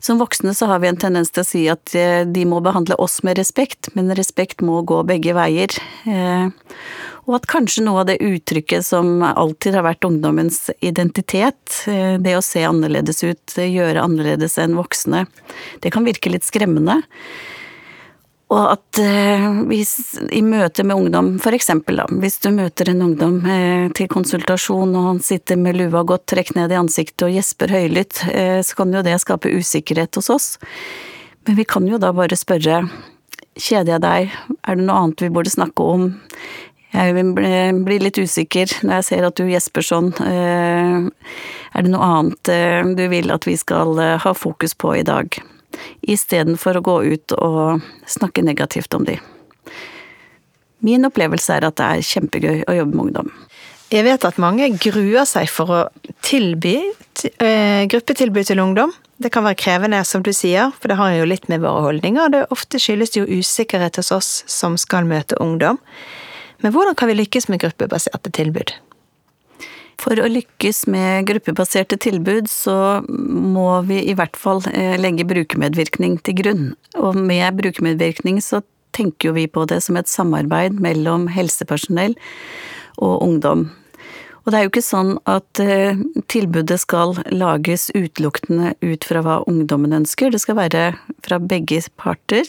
som 0.00 0.20
voksne 0.20 0.54
så 0.56 0.68
har 0.70 0.80
vi 0.80 0.88
en 0.88 1.00
tendens 1.00 1.32
til 1.32 1.42
å 1.42 1.48
si 1.48 1.62
at 1.72 1.92
de 1.92 2.44
må 2.48 2.62
behandle 2.64 2.96
oss 3.00 3.18
med 3.26 3.40
respekt, 3.40 3.90
men 3.96 4.12
respekt 4.16 4.64
må 4.64 4.80
gå 4.88 5.02
begge 5.08 5.34
veier. 5.36 5.76
Og 7.30 7.36
at 7.38 7.46
kanskje 7.50 7.84
noe 7.86 8.02
av 8.02 8.08
det 8.08 8.18
uttrykket 8.24 8.82
som 8.86 9.20
alltid 9.22 9.76
har 9.78 9.86
vært 9.86 10.06
ungdommens 10.08 10.64
identitet, 10.82 11.84
eh, 11.86 12.16
det 12.18 12.34
å 12.34 12.42
se 12.42 12.64
annerledes 12.66 13.22
ut, 13.22 13.54
gjøre 13.54 14.02
annerledes 14.02 14.58
enn 14.58 14.74
voksne, 14.78 15.26
det 15.80 15.92
kan 15.94 16.06
virke 16.06 16.32
litt 16.32 16.46
skremmende. 16.48 17.02
Og 18.50 18.62
at 18.66 18.98
eh, 18.98 19.44
hvis 19.70 19.92
i 20.34 20.40
møte 20.42 20.82
med 20.82 20.98
ungdom, 20.98 21.28
for 21.42 21.54
eksempel 21.54 22.00
da, 22.02 22.06
hvis 22.22 22.40
du 22.42 22.48
møter 22.54 22.90
en 22.90 23.04
ungdom 23.06 23.36
eh, 23.46 23.86
til 23.94 24.10
konsultasjon 24.10 24.96
og 24.98 25.06
han 25.06 25.22
sitter 25.22 25.60
med 25.60 25.78
lua 25.78 26.02
godt 26.06 26.26
trukket 26.32 26.58
ned 26.58 26.74
i 26.74 26.80
ansiktet 26.80 27.28
og 27.28 27.36
gjesper 27.36 27.76
høylytt, 27.76 28.24
så 28.66 28.76
kan 28.78 28.90
jo 28.94 29.04
det 29.06 29.20
skape 29.22 29.52
usikkerhet 29.54 30.18
hos 30.18 30.32
oss. 30.34 30.48
Men 31.46 31.60
vi 31.60 31.68
kan 31.68 31.86
jo 31.88 32.00
da 32.02 32.12
bare 32.16 32.38
spørre 32.38 32.82
Kjeder 33.60 33.96
jeg 33.96 34.02
deg? 34.04 34.34
Er 34.62 34.78
det 34.78 34.84
noe 34.86 34.98
annet 35.02 35.22
vi 35.24 35.28
burde 35.34 35.50
snakke 35.52 35.84
om? 35.84 36.04
Jeg 36.90 37.22
blir 37.86 38.02
litt 38.02 38.18
usikker 38.18 38.72
når 38.82 38.96
jeg 38.98 39.06
ser 39.06 39.26
at 39.26 39.38
du 39.38 39.46
gjesper 39.46 39.86
sånn. 39.86 40.10
Eh, 40.26 41.36
er 41.70 41.86
det 41.86 41.92
noe 41.92 42.08
annet 42.18 42.50
eh, 42.50 42.82
du 42.98 43.04
vil 43.12 43.30
at 43.30 43.46
vi 43.46 43.54
skal 43.60 43.94
eh, 44.02 44.16
ha 44.22 44.32
fokus 44.34 44.74
på 44.74 44.96
i 44.98 45.04
dag? 45.06 45.38
Istedenfor 46.02 46.78
å 46.78 46.84
gå 46.84 46.96
ut 47.14 47.34
og 47.38 47.84
snakke 48.08 48.44
negativt 48.46 48.94
om 48.96 49.04
de. 49.08 49.18
Min 50.80 51.04
opplevelse 51.04 51.58
er 51.58 51.66
at 51.68 51.76
det 51.76 51.86
er 51.86 52.08
kjempegøy 52.08 52.64
å 52.64 52.76
jobbe 52.78 52.96
med 52.96 53.04
ungdom. 53.08 53.30
Jeg 53.90 54.06
vet 54.06 54.24
at 54.24 54.38
mange 54.38 54.68
gruer 54.78 55.26
seg 55.26 55.48
for 55.50 55.72
å 55.74 55.78
tilby 56.22 56.76
gruppetilbud 57.90 58.46
til 58.46 58.62
ungdom. 58.62 58.92
Det 59.20 59.32
kan 59.34 59.44
være 59.44 59.58
krevende, 59.60 59.98
som 60.08 60.22
du 60.24 60.30
sier, 60.32 60.70
for 60.78 60.88
det 60.88 60.96
har 60.96 61.12
jo 61.18 61.26
litt 61.28 61.48
med 61.50 61.60
våre 61.60 61.82
holdninger. 61.88 62.30
Det 62.32 62.46
ofte 62.54 62.80
skyldes 62.80 63.18
jo 63.18 63.26
usikkerhet 63.26 63.98
hos 64.00 64.12
oss 64.14 64.30
som 64.48 64.78
skal 64.80 65.08
møte 65.10 65.36
ungdom. 65.42 65.80
Men 66.62 66.72
hvordan 66.72 66.96
kan 66.96 67.10
vi 67.10 67.18
lykkes 67.18 67.50
med 67.50 67.60
gruppebaserte 67.60 68.32
tilbud? 68.36 68.72
For 70.00 70.16
å 70.16 70.28
lykkes 70.30 70.86
med 70.88 71.26
gruppebaserte 71.28 71.98
tilbud, 72.00 72.48
så 72.48 73.02
må 73.08 73.82
vi 73.88 74.00
i 74.08 74.14
hvert 74.16 74.38
fall 74.38 74.62
eh, 74.72 74.96
legge 75.00 75.26
brukermedvirkning 75.28 76.16
til 76.24 76.38
grunn. 76.40 76.70
Og 76.96 77.18
med 77.18 77.58
brukermedvirkning 77.58 78.40
så 78.44 78.62
tenker 78.96 79.30
jo 79.30 79.36
vi 79.36 79.44
på 79.50 79.66
det 79.68 79.82
som 79.84 79.98
et 80.00 80.08
samarbeid 80.10 80.80
mellom 80.82 81.28
helsepersonell 81.30 82.16
og 82.96 83.20
ungdom. 83.26 83.68
Og 84.40 84.52
det 84.52 84.58
er 84.58 84.64
jo 84.64 84.72
ikke 84.72 84.86
sånn 84.86 85.12
at 85.28 85.60
eh, 85.60 86.00
tilbudet 86.32 86.80
skal 86.80 87.18
lages 87.28 87.90
utelukkende 87.92 88.72
ut 88.80 89.04
fra 89.04 89.20
hva 89.26 89.36
ungdommen 89.50 89.92
ønsker, 90.00 90.32
det 90.32 90.40
skal 90.40 90.58
være 90.62 90.86
fra 91.26 91.38
begge 91.44 91.82
parter. 92.00 92.48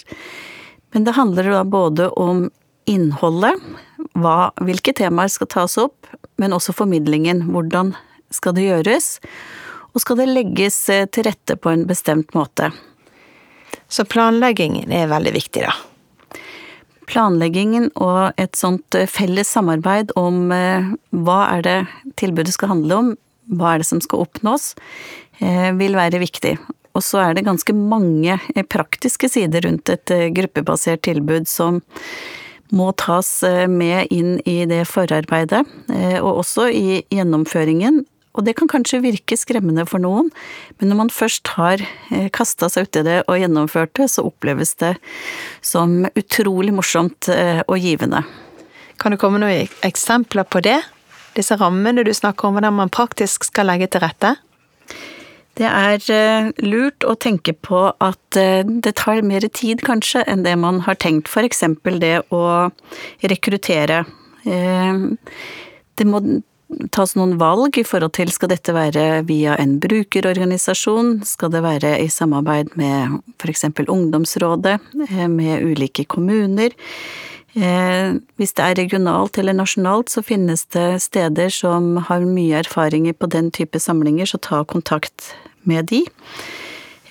Men 0.96 1.04
det 1.08 1.18
handler 1.20 1.52
da 1.52 1.66
både 1.68 2.10
om 2.20 2.48
innholdet, 2.90 3.58
hva, 4.18 4.52
hvilke 4.62 4.94
temaer 4.98 5.32
skal 5.32 5.50
tas 5.52 5.78
opp, 5.82 6.10
men 6.42 6.56
også 6.56 6.74
formidlingen. 6.76 7.46
Hvordan 7.54 7.94
skal 8.34 8.56
det 8.58 8.68
gjøres? 8.68 9.14
Og 9.92 10.04
skal 10.04 10.22
det 10.22 10.32
legges 10.32 10.78
eh, 10.90 11.06
til 11.12 11.28
rette 11.28 11.58
på 11.60 11.72
en 11.72 11.86
bestemt 11.90 12.34
måte? 12.38 12.72
Så 13.92 14.06
planleggingen 14.08 14.92
er 14.96 15.12
veldig 15.12 15.34
viktig, 15.36 15.66
da? 15.68 15.76
Planleggingen 17.12 17.90
og 18.00 18.40
et 18.40 18.56
sånt 18.56 18.96
eh, 18.96 19.10
felles 19.10 19.52
samarbeid 19.52 20.14
om 20.20 20.46
eh, 20.56 20.94
hva 21.12 21.42
er 21.58 21.66
det 21.68 21.80
tilbudet 22.22 22.56
skal 22.56 22.72
handle 22.76 23.02
om, 23.02 23.16
hva 23.52 23.74
er 23.74 23.82
det 23.82 23.90
som 23.90 24.00
skal 24.04 24.24
oppnås, 24.28 24.74
vil 25.42 25.96
være 25.98 26.20
viktig. 26.22 26.52
Og 26.94 27.02
så 27.02 27.18
er 27.24 27.34
det 27.34 27.48
ganske 27.48 27.74
mange 27.74 28.36
praktiske 28.70 29.26
sider 29.34 29.66
rundt 29.66 29.90
et 29.90 30.12
gruppebasert 30.36 31.02
tilbud 31.08 31.50
som 31.50 31.80
må 32.76 32.92
tas 33.00 33.30
eh, 33.48 33.68
med 33.68 34.12
inn 34.14 34.40
i 34.48 34.64
det 34.70 34.86
forarbeidet, 34.90 35.66
eh, 35.92 36.18
og 36.20 36.44
også 36.44 36.70
i 36.72 37.02
gjennomføringen. 37.12 38.02
Og 38.32 38.46
det 38.48 38.56
kan 38.56 38.70
kanskje 38.72 39.02
virke 39.04 39.36
skremmende 39.36 39.84
for 39.90 40.00
noen, 40.00 40.30
men 40.80 40.92
når 40.92 41.00
man 41.02 41.12
først 41.12 41.52
har 41.58 41.84
eh, 41.84 42.30
kasta 42.32 42.72
seg 42.72 42.88
uti 42.88 43.04
det 43.08 43.18
og 43.26 43.42
gjennomført 43.42 43.94
det, 44.00 44.08
så 44.14 44.24
oppleves 44.30 44.78
det 44.80 44.94
som 45.66 46.06
utrolig 46.16 46.74
morsomt 46.76 47.28
og 47.32 47.76
givende. 47.78 48.24
Kan 49.02 49.14
du 49.14 49.20
komme 49.20 49.42
noen 49.42 49.68
eksempler 49.84 50.48
på 50.48 50.62
det? 50.64 50.80
Disse 51.36 51.56
rammene 51.60 52.06
du 52.06 52.12
snakker 52.16 52.48
om, 52.48 52.56
hvordan 52.56 52.76
man 52.80 52.92
praktisk 52.92 53.48
skal 53.48 53.68
legge 53.72 53.90
til 53.92 54.04
rette? 54.04 54.36
Det 55.60 55.68
er 55.68 56.04
eh, 56.16 56.52
lurt 56.64 57.04
å 57.04 57.18
tenke 57.20 57.54
på 57.54 57.84
at 57.92 58.38
eh, 58.40 58.62
det 58.64 58.94
tar 59.02 59.20
mer 59.28 59.44
tid 59.52 59.84
kanskje 59.84 60.24
enn 60.30 60.46
det 60.46 60.56
man 60.60 60.80
har 60.86 60.96
tenkt, 60.96 61.28
eksempel 61.44 62.00
det 62.00 62.22
å 62.32 62.44
rekruttere. 63.28 64.06
Eh, 64.48 65.04
det 66.00 66.08
må 66.08 66.22
tas 66.96 67.18
noen 67.20 67.36
valg 67.42 67.76
i 67.82 67.84
forhold 67.84 68.16
til 68.16 68.32
skal 68.32 68.54
dette 68.54 68.72
være 68.72 69.26
via 69.28 69.58
en 69.60 69.76
brukerorganisasjon, 69.84 71.18
skal 71.28 71.52
det 71.52 71.66
være 71.66 71.98
i 72.00 72.08
samarbeid 72.08 72.72
med 72.80 73.20
eksempel 73.52 73.92
ungdomsrådet, 73.92 74.78
med 75.28 75.68
ulike 75.68 76.08
kommuner. 76.08 76.72
Eh, 77.54 78.14
hvis 78.40 78.54
det 78.56 78.64
er 78.64 78.78
regionalt 78.80 79.38
eller 79.42 79.58
nasjonalt, 79.58 80.12
så 80.14 80.24
finnes 80.24 80.64
det 80.72 81.02
steder 81.04 81.52
som 81.52 81.98
har 82.08 82.24
mye 82.24 82.62
erfaringer 82.64 83.18
på 83.18 83.28
den 83.32 83.50
type 83.52 83.80
samlinger, 83.80 84.30
så 84.30 84.40
ta 84.40 84.64
kontakt 84.64 85.34
med 85.68 85.90
de. 85.92 86.06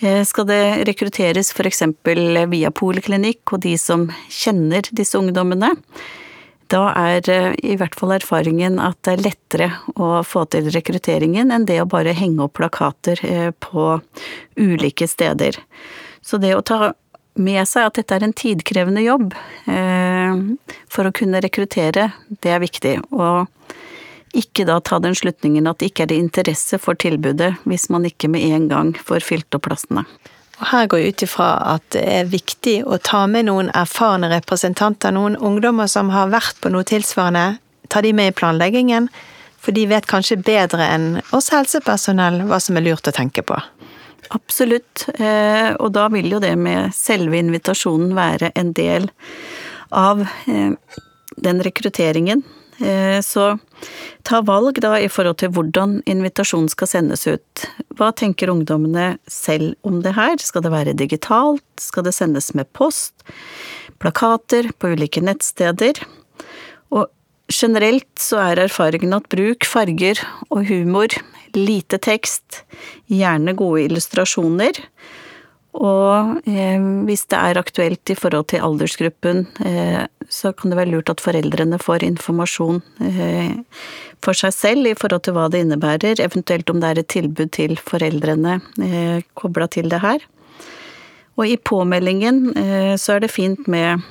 Eh, 0.01 0.23
skal 0.25 0.49
det 0.49 0.63
rekrutteres 0.89 1.53
f.eks. 1.53 1.83
via 2.49 2.71
poliklinikk 2.73 3.53
og 3.53 3.61
de 3.67 3.77
som 3.79 4.09
kjenner 4.33 4.89
disse 4.97 5.21
ungdommene, 5.21 5.75
da 6.73 6.83
er 6.97 7.29
eh, 7.29 7.53
i 7.61 7.77
hvert 7.77 7.99
fall 7.99 8.17
erfaringen 8.17 8.81
at 8.81 8.97
det 9.05 9.19
er 9.19 9.25
lettere 9.27 9.71
å 9.93 10.23
få 10.25 10.47
til 10.49 10.73
rekrutteringen 10.73 11.53
enn 11.53 11.69
det 11.69 11.83
å 11.83 11.91
bare 11.91 12.17
henge 12.17 12.47
opp 12.47 12.57
plakater 12.57 13.53
på 13.61 13.93
ulike 14.57 15.11
steder. 15.11 15.61
Så 16.25 16.41
det 16.41 16.55
å 16.57 16.65
ta 16.65 16.95
med 17.39 17.63
seg 17.69 17.89
at 17.89 18.01
dette 18.01 18.17
er 18.17 18.27
en 18.27 18.35
tidkrevende 18.37 19.05
jobb 19.05 19.35
eh, 19.71 20.43
for 20.91 21.07
å 21.09 21.15
kunne 21.15 21.43
rekruttere, 21.43 22.11
det 22.43 22.53
er 22.55 22.63
viktig. 22.63 22.97
Og 23.15 23.49
ikke 24.37 24.67
da 24.69 24.79
ta 24.81 25.01
den 25.03 25.17
slutningen 25.19 25.67
at 25.67 25.81
det 25.81 25.91
ikke 25.91 26.05
er 26.07 26.13
det 26.13 26.21
interesse 26.23 26.79
for 26.79 26.99
tilbudet 26.99 27.57
hvis 27.69 27.89
man 27.91 28.07
ikke 28.07 28.31
med 28.31 28.47
en 28.55 28.69
gang 28.71 28.93
får 28.99 29.27
fylt 29.27 29.59
opp 29.59 29.67
plassene. 29.67 30.05
Og 30.61 30.69
her 30.75 30.91
går 30.93 31.01
jeg 31.01 31.15
ut 31.15 31.25
ifra 31.25 31.49
at 31.73 31.85
det 31.95 32.05
er 32.05 32.31
viktig 32.31 32.77
å 32.85 33.01
ta 33.01 33.25
med 33.31 33.49
noen 33.49 33.71
erfarne 33.77 34.29
representanter, 34.31 35.15
noen 35.17 35.39
ungdommer 35.41 35.89
som 35.89 36.13
har 36.13 36.29
vært 36.35 36.61
på 36.61 36.73
noe 36.73 36.85
tilsvarende, 36.87 37.57
ta 37.89 38.03
de 38.05 38.13
med 38.15 38.31
i 38.31 38.37
planleggingen, 38.37 39.09
for 39.61 39.77
de 39.77 39.87
vet 39.89 40.09
kanskje 40.09 40.39
bedre 40.41 40.85
enn 40.85 41.09
oss 41.37 41.51
helsepersonell 41.53 42.43
hva 42.49 42.61
som 42.61 42.77
er 42.77 42.85
lurt 42.85 43.09
å 43.09 43.17
tenke 43.17 43.45
på. 43.45 43.57
Absolutt, 44.29 45.09
eh, 45.17 45.73
og 45.81 45.93
da 45.97 46.07
vil 46.13 46.31
jo 46.31 46.41
det 46.43 46.53
med 46.61 46.95
selve 46.95 47.41
invitasjonen 47.41 48.15
være 48.19 48.53
en 48.59 48.73
del 48.77 49.09
av 49.91 50.23
eh, 50.23 50.75
den 51.41 51.63
rekrutteringen. 51.65 52.45
Eh, 52.81 53.21
så 53.21 53.59
ta 54.23 54.41
valg 54.47 54.79
da 54.81 54.95
i 55.01 55.09
forhold 55.13 55.41
til 55.43 55.53
hvordan 55.57 55.99
invitasjonen 56.09 56.71
skal 56.73 56.91
sendes 56.91 57.27
ut. 57.29 57.65
Hva 57.99 58.11
tenker 58.17 58.53
ungdommene 58.53 59.15
selv 59.29 59.75
om 59.87 60.01
det 60.05 60.15
her? 60.17 60.37
Skal 60.41 60.65
det 60.65 60.73
være 60.73 60.97
digitalt? 60.97 61.67
Skal 61.81 62.07
det 62.07 62.15
sendes 62.17 62.53
med 62.57 62.71
post? 62.77 63.27
Plakater 64.01 64.71
på 64.79 64.95
ulike 64.95 65.21
nettsteder? 65.25 66.01
Og 66.95 67.11
generelt 67.53 68.09
så 68.21 68.41
er 68.47 68.65
erfaringen 68.65 69.13
at 69.17 69.29
bruk 69.33 69.67
farger 69.69 70.23
og 70.49 70.65
humor 70.71 71.13
lite 71.57 71.99
tekst, 72.03 72.63
gjerne 73.11 73.57
gode 73.59 73.87
illustrasjoner. 73.89 74.79
Og 75.79 76.41
eh, 76.51 76.83
hvis 77.07 77.29
det 77.31 77.39
er 77.39 77.61
aktuelt 77.61 78.11
i 78.11 78.17
forhold 78.19 78.49
til 78.51 78.65
aldersgruppen, 78.67 79.45
eh, 79.63 80.03
så 80.31 80.51
kan 80.53 80.73
det 80.73 80.79
være 80.81 80.91
lurt 80.91 81.13
at 81.13 81.23
foreldrene 81.23 81.79
får 81.79 82.03
informasjon 82.07 82.81
eh, 83.07 83.55
for 84.25 84.35
seg 84.35 84.55
selv 84.57 84.91
i 84.91 84.97
forhold 84.99 85.23
til 85.27 85.37
hva 85.39 85.47
det 85.51 85.63
innebærer, 85.63 86.23
eventuelt 86.27 86.71
om 86.75 86.83
det 86.83 86.91
er 86.91 87.03
et 87.03 87.13
tilbud 87.15 87.55
til 87.55 87.77
foreldrene 87.79 88.59
eh, 88.83 89.23
kobla 89.39 89.71
til 89.71 89.91
det 89.93 90.03
her. 90.03 90.27
Og 91.39 91.47
i 91.47 91.57
påmeldingen 91.57 92.51
eh, 92.59 92.95
så 92.99 93.17
er 93.17 93.25
det 93.25 93.33
fint 93.33 93.71
med 93.71 94.03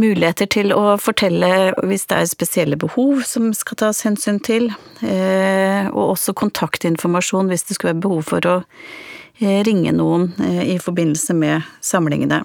muligheter 0.00 0.48
til 0.50 0.72
å 0.74 0.96
fortelle 1.00 1.72
hvis 1.86 2.06
det 2.10 2.18
er 2.18 2.30
spesielle 2.30 2.78
behov 2.80 3.22
som 3.28 3.52
skal 3.56 3.78
tas 3.82 4.02
hensyn 4.06 4.40
til, 4.44 4.70
eh, 5.02 5.86
og 5.90 6.14
også 6.16 6.34
kontaktinformasjon 6.38 7.50
hvis 7.52 7.66
det 7.68 7.76
skulle 7.76 7.94
være 7.94 8.04
behov 8.06 8.22
for 8.32 8.50
å 8.50 8.56
eh, 9.40 9.62
ringe 9.66 9.94
noen 9.94 10.30
eh, 10.42 10.62
i 10.74 10.78
forbindelse 10.82 11.36
med 11.38 11.66
samlingene. 11.84 12.42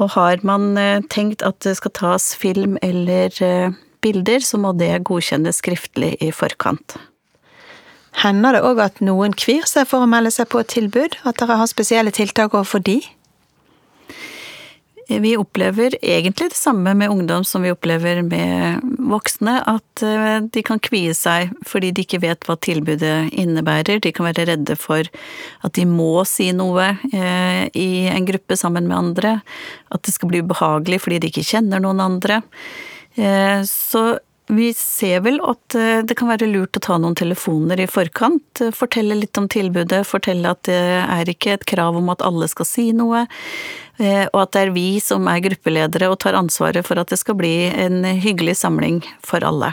Og 0.00 0.14
har 0.16 0.42
man 0.46 0.72
tenkt 1.12 1.44
at 1.46 1.60
det 1.62 1.76
skal 1.78 1.92
tas 1.94 2.32
film 2.34 2.78
eller 2.82 3.36
bilder, 4.02 4.40
så 4.40 4.58
må 4.58 4.72
det 4.74 5.04
godkjennes 5.06 5.60
skriftlig 5.60 6.14
i 6.24 6.30
forkant. 6.34 6.96
Hender 8.22 8.56
det 8.56 8.62
òg 8.66 8.80
at 8.82 9.00
noen 9.04 9.36
kvir 9.36 9.68
seg 9.68 9.86
for 9.88 10.04
å 10.04 10.08
melde 10.10 10.32
seg 10.34 10.48
på 10.52 10.60
et 10.64 10.72
tilbud, 10.72 11.16
at 11.28 11.38
dere 11.40 11.60
har 11.60 11.70
spesielle 11.70 12.12
tiltak 12.12 12.56
overfor 12.56 12.82
de? 12.84 12.98
Vi 15.08 15.36
opplever 15.36 15.96
egentlig 16.02 16.50
det 16.52 16.56
samme 16.56 16.94
med 16.94 17.10
ungdom 17.10 17.44
som 17.44 17.62
vi 17.62 17.72
opplever 17.72 18.22
med 18.22 18.80
voksne, 18.98 19.58
at 19.66 20.02
eh, 20.06 20.38
de 20.54 20.62
kan 20.64 20.80
kvie 20.82 21.14
seg 21.16 21.50
fordi 21.66 21.90
de 21.92 22.04
ikke 22.06 22.22
vet 22.22 22.46
hva 22.46 22.56
tilbudet 22.62 23.32
innebærer. 23.34 24.00
De 24.02 24.12
kan 24.14 24.28
være 24.28 24.46
redde 24.52 24.76
for 24.78 25.02
at 25.02 25.74
de 25.78 25.86
må 25.88 26.24
si 26.28 26.50
noe 26.56 26.92
eh, 27.12 27.64
i 27.74 28.06
en 28.12 28.28
gruppe 28.28 28.56
sammen 28.58 28.88
med 28.88 28.98
andre. 28.98 29.34
At 29.90 30.06
det 30.06 30.14
skal 30.14 30.32
bli 30.32 30.42
ubehagelig 30.44 31.02
fordi 31.04 31.22
de 31.22 31.32
ikke 31.32 31.48
kjenner 31.50 31.82
noen 31.82 32.02
andre. 32.02 32.42
Eh, 33.18 33.60
så 33.68 34.06
vi 34.52 34.70
ser 34.76 35.22
vel 35.24 35.40
at 35.48 35.76
det 36.06 36.16
kan 36.18 36.28
være 36.28 36.48
lurt 36.50 36.76
å 36.76 36.82
ta 36.84 36.98
noen 37.00 37.16
telefoner 37.18 37.80
i 37.80 37.88
forkant. 37.90 38.60
Fortelle 38.76 39.16
litt 39.18 39.38
om 39.40 39.48
tilbudet, 39.50 40.04
fortelle 40.08 40.52
at 40.52 40.64
det 40.68 40.80
er 41.02 41.30
ikke 41.32 41.56
et 41.56 41.64
krav 41.68 41.96
om 41.98 42.12
at 42.12 42.24
alle 42.24 42.48
skal 42.52 42.68
si 42.68 42.90
noe. 42.96 43.24
Eh, 44.02 44.26
og 44.32 44.38
at 44.44 44.52
det 44.54 44.64
er 44.66 44.74
vi 44.74 44.88
som 45.04 45.28
er 45.30 45.42
gruppeledere 45.44 46.08
og 46.10 46.18
tar 46.24 46.36
ansvaret 46.38 46.86
for 46.86 47.00
at 47.00 47.12
det 47.12 47.20
skal 47.20 47.36
bli 47.38 47.54
en 47.68 48.04
hyggelig 48.04 48.56
samling 48.62 49.02
for 49.24 49.44
alle. 49.44 49.72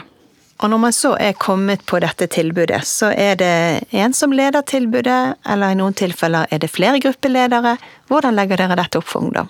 Og 0.60 0.68
når 0.68 0.80
man 0.82 0.92
så 0.92 1.14
er 1.16 1.38
kommet 1.40 1.86
på 1.88 2.02
dette 2.04 2.28
tilbudet, 2.28 2.82
så 2.84 3.08
er 3.16 3.38
det 3.40 3.54
en 3.96 4.12
som 4.12 4.34
leder 4.36 4.60
tilbudet, 4.68 5.38
eller 5.48 5.72
i 5.72 5.78
noen 5.78 5.96
tilfeller 5.96 6.50
er 6.52 6.60
det 6.60 6.68
flere 6.68 7.00
gruppeledere. 7.00 7.78
Hvordan 8.12 8.36
legger 8.36 8.60
dere 8.60 8.76
dette 8.76 9.00
opp 9.00 9.08
for 9.08 9.24
ungdom? 9.24 9.48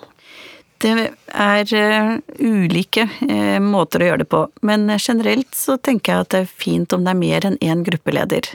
Det 0.81 0.91
er 1.37 1.71
uh, 1.77 2.15
ulike 2.41 3.05
uh, 3.05 3.59
måter 3.61 4.01
å 4.01 4.07
gjøre 4.09 4.23
det 4.23 4.29
på, 4.33 4.41
men 4.65 4.89
generelt 4.97 5.53
så 5.55 5.77
tenker 5.77 6.13
jeg 6.13 6.25
at 6.25 6.31
det 6.33 6.41
er 6.43 6.53
fint 6.63 6.95
om 6.95 7.05
det 7.05 7.13
er 7.13 7.19
mer 7.19 7.47
enn 7.47 7.59
én 7.61 7.83
gruppeleder. 7.85 8.49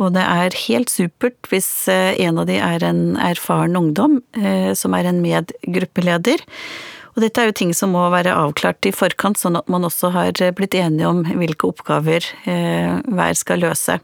Og 0.00 0.14
det 0.14 0.24
er 0.24 0.56
helt 0.68 0.92
supert 0.92 1.50
hvis 1.50 1.68
en 1.90 2.38
av 2.38 2.46
de 2.46 2.56
er 2.62 2.84
en 2.86 3.16
erfaren 3.18 3.74
ungdom 3.74 4.20
som 4.78 4.94
er 4.94 5.08
en 5.10 5.18
medgruppeleder. 5.24 6.44
Og 7.16 7.24
dette 7.24 7.42
er 7.42 7.50
jo 7.50 7.56
ting 7.58 7.72
som 7.74 7.90
må 7.96 8.04
være 8.14 8.30
avklart 8.30 8.86
i 8.86 8.94
forkant, 8.94 9.40
sånn 9.42 9.58
at 9.58 9.66
man 9.66 9.88
også 9.88 10.12
har 10.14 10.38
blitt 10.54 10.78
enige 10.78 11.10
om 11.10 11.24
hvilke 11.26 11.72
oppgaver 11.72 12.30
hver 12.46 13.40
skal 13.42 13.66
løse. 13.66 13.98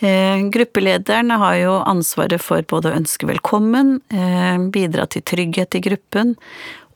Eh, 0.00 0.48
gruppelederen 0.52 1.30
har 1.30 1.54
jo 1.56 1.76
ansvaret 1.88 2.42
for 2.42 2.64
både 2.68 2.90
å 2.90 2.98
ønske 2.98 3.28
velkommen, 3.28 4.00
eh, 4.10 4.58
bidra 4.70 5.06
til 5.08 5.22
trygghet 5.22 5.74
i 5.74 5.80
gruppen, 5.80 6.36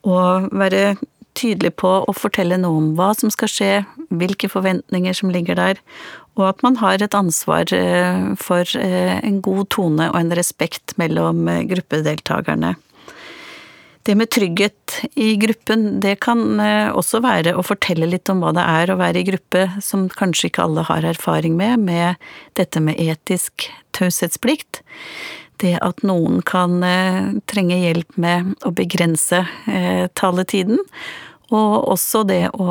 og 0.05 0.51
være 0.53 0.99
tydelig 1.35 1.77
på 1.77 2.05
å 2.05 2.13
fortelle 2.13 2.59
noe 2.59 2.77
om 2.77 2.97
hva 2.97 3.15
som 3.17 3.31
skal 3.31 3.49
skje, 3.49 3.87
hvilke 4.11 4.51
forventninger 4.51 5.15
som 5.15 5.31
ligger 5.31 5.55
der, 5.55 5.79
og 6.37 6.49
at 6.49 6.63
man 6.63 6.77
har 6.77 7.01
et 7.01 7.15
ansvar 7.15 7.73
eh, 7.73 8.35
for 8.37 8.65
en 8.77 9.41
god 9.41 9.71
tone 9.71 10.11
og 10.11 10.17
en 10.21 10.37
respekt 10.37 10.99
mellom 10.99 11.47
gruppedeltakerne. 11.71 12.77
Det 14.03 14.15
med 14.15 14.31
trygghet 14.31 15.03
i 15.15 15.37
gruppen, 15.37 16.01
det 16.01 16.15
kan 16.25 16.61
eh, 16.61 16.89
også 16.97 17.21
være 17.21 17.53
å 17.53 17.65
fortelle 17.65 18.09
litt 18.09 18.31
om 18.33 18.41
hva 18.41 18.55
det 18.57 18.65
er 18.65 18.93
å 18.93 18.97
være 18.97 19.21
i 19.21 19.27
gruppe 19.29 19.67
som 19.85 20.07
kanskje 20.09 20.49
ikke 20.49 20.65
alle 20.65 20.87
har 20.89 21.05
erfaring 21.05 21.59
med, 21.59 21.85
med 21.85 22.31
dette 22.57 22.81
med 22.81 22.97
etisk 22.97 23.69
taushetsplikt. 23.97 24.81
Det 25.61 25.75
at 25.85 26.01
noen 26.07 26.41
kan 26.49 26.79
eh, 26.87 27.37
trenge 27.51 27.77
hjelp 27.77 28.17
med 28.17 28.55
å 28.65 28.73
begrense 28.73 29.43
eh, 29.69 30.07
taletiden, 30.17 30.81
og 31.53 31.91
også 31.93 32.25
det 32.29 32.47
å 32.57 32.71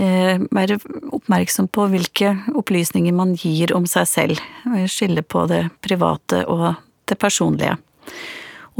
være 0.00 0.76
oppmerksom 1.10 1.66
på 1.74 1.88
hvilke 1.90 2.30
opplysninger 2.56 3.12
man 3.12 3.34
gir 3.34 3.72
om 3.74 3.88
seg 3.90 4.06
selv. 4.06 4.42
Skille 4.88 5.24
på 5.26 5.42
det 5.50 5.64
private 5.82 6.44
og 6.48 6.78
det 7.10 7.18
personlige. 7.20 7.74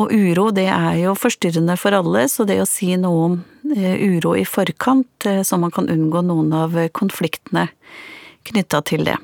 Og 0.00 0.12
uro, 0.14 0.48
det 0.56 0.68
er 0.72 0.94
jo 1.02 1.16
forstyrrende 1.18 1.76
for 1.76 1.92
alle, 1.96 2.24
så 2.32 2.46
det 2.48 2.60
å 2.62 2.68
si 2.68 2.94
noe 2.96 3.24
om 3.26 3.34
eh, 3.74 4.00
uro 4.00 4.32
i 4.38 4.46
forkant, 4.48 5.26
eh, 5.28 5.42
så 5.44 5.58
man 5.60 5.74
kan 5.74 5.90
unngå 5.92 6.22
noen 6.24 6.54
av 6.56 6.78
konfliktene 6.96 7.66
knytta 8.48 8.80
til 8.88 9.04
det. 9.10 9.18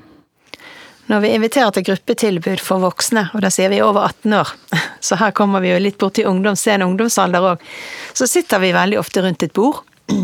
Når 1.07 1.22
vi 1.22 1.33
inviterer 1.37 1.70
til 1.70 1.85
gruppetilbud 1.87 2.61
for 2.61 2.83
voksne, 2.83 3.29
og 3.33 3.45
da 3.45 3.51
sier 3.55 3.70
vi 3.70 3.79
over 3.83 4.09
18 4.09 4.37
år, 4.41 4.53
så 5.07 5.18
her 5.20 5.35
kommer 5.39 5.62
vi 5.62 5.70
jo 5.70 5.81
litt 5.81 5.99
borti 6.03 6.27
ungdom, 6.27 6.59
sen 6.59 6.85
ungdomsalder 6.85 7.53
òg, 7.55 7.66
så 8.12 8.29
sitter 8.29 8.61
vi 8.62 8.74
veldig 8.74 8.99
ofte 9.01 9.22
rundt 9.24 9.47
et 9.47 9.55
bord. 9.57 9.85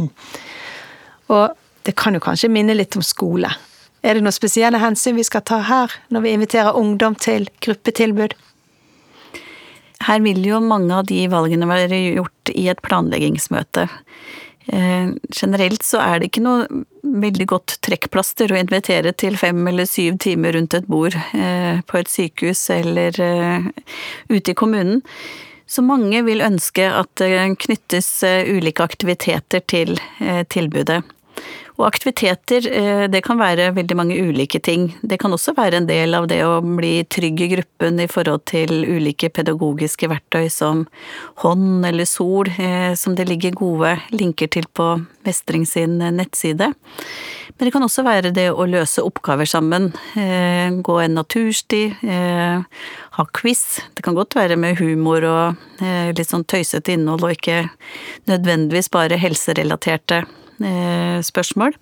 Og 1.32 1.54
det 1.86 1.94
kan 1.98 2.14
jo 2.14 2.22
kanskje 2.22 2.50
minne 2.52 2.74
litt 2.76 2.98
om 2.98 3.04
skole. 3.06 3.48
Er 4.02 4.18
det 4.18 4.24
noen 4.26 4.34
spesielle 4.34 4.80
hensyn 4.82 5.16
vi 5.16 5.24
skal 5.26 5.44
ta 5.46 5.60
her, 5.64 5.94
når 6.10 6.26
vi 6.26 6.34
inviterer 6.34 6.78
ungdom 6.78 7.14
til 7.14 7.46
gruppetilbud? 7.62 8.34
Her 10.06 10.22
vil 10.24 10.42
jo 10.46 10.60
mange 10.62 10.94
av 10.94 11.08
de 11.10 11.24
valgene 11.30 11.68
være 11.70 11.98
gjort 12.16 12.52
i 12.54 12.68
et 12.72 12.82
planleggingsmøte. 12.84 13.88
Eh, 14.66 15.08
generelt 15.34 15.82
så 15.82 15.98
er 16.02 16.20
det 16.20 16.30
ikke 16.30 16.44
noe 16.44 16.82
veldig 17.02 17.46
godt 17.50 17.76
trekkplaster 17.82 18.52
å 18.52 18.60
invitere 18.60 19.10
til 19.18 19.34
fem 19.40 19.58
eller 19.68 19.88
syv 19.90 20.20
timer 20.22 20.54
rundt 20.54 20.76
et 20.78 20.86
bord 20.90 21.16
eh, 21.18 21.80
på 21.82 21.98
et 21.98 22.10
sykehus 22.10 22.68
eller 22.70 23.18
eh, 23.20 23.66
ute 24.30 24.54
i 24.54 24.58
kommunen. 24.58 25.02
Så 25.66 25.82
mange 25.82 26.20
vil 26.26 26.44
ønske 26.44 26.84
at 26.84 27.10
det 27.18 27.32
knyttes 27.64 28.08
ulike 28.22 28.84
aktiviteter 28.84 29.62
til 29.64 29.94
tilbudet. 30.52 30.98
Og 31.82 31.88
aktiviteter, 31.88 32.62
eh, 32.70 33.04
det 33.10 33.24
kan 33.26 33.40
være 33.40 33.72
veldig 33.74 33.96
mange 33.98 34.14
ulike 34.14 34.60
ting. 34.62 34.92
Det 35.02 35.18
kan 35.18 35.32
også 35.34 35.50
være 35.56 35.80
en 35.80 35.88
del 35.88 36.14
av 36.14 36.28
det 36.30 36.38
å 36.46 36.60
bli 36.62 37.02
trygg 37.10 37.40
i 37.42 37.48
gruppen 37.56 37.98
i 37.98 38.06
forhold 38.06 38.44
til 38.46 38.84
ulike 38.86 39.26
pedagogiske 39.34 40.06
verktøy 40.06 40.46
som 40.46 40.84
hånd 41.42 41.84
eller 41.84 42.06
sol, 42.06 42.46
eh, 42.46 42.94
som 42.94 43.16
det 43.16 43.26
ligger 43.26 43.58
gode 43.58 43.96
linker 44.12 44.46
til 44.46 44.68
på 44.72 45.04
Mestring 45.26 45.66
sin 45.66 45.98
nettside. 45.98 46.72
Men 47.58 47.66
det 47.66 47.72
kan 47.72 47.82
også 47.82 48.04
være 48.06 48.32
det 48.32 48.50
å 48.50 48.66
løse 48.66 49.02
oppgaver 49.02 49.46
sammen. 49.46 49.92
Eh, 50.14 50.70
gå 50.70 50.98
en 51.02 51.14
natursti, 51.14 51.94
ha 53.12 53.24
quiz. 53.34 53.80
Det 53.94 54.02
kan 54.02 54.14
godt 54.14 54.34
være 54.34 54.56
med 54.56 54.78
humor 54.78 55.22
og 55.22 55.56
litt 56.16 56.30
sånn 56.30 56.46
tøysete 56.46 56.94
innhold, 56.94 57.22
og 57.22 57.36
ikke 57.36 57.70
nødvendigvis 58.26 58.90
bare 58.90 59.18
helserelaterte 59.18 60.24
Eh, 60.24 60.41
spørsmål. 61.26 61.74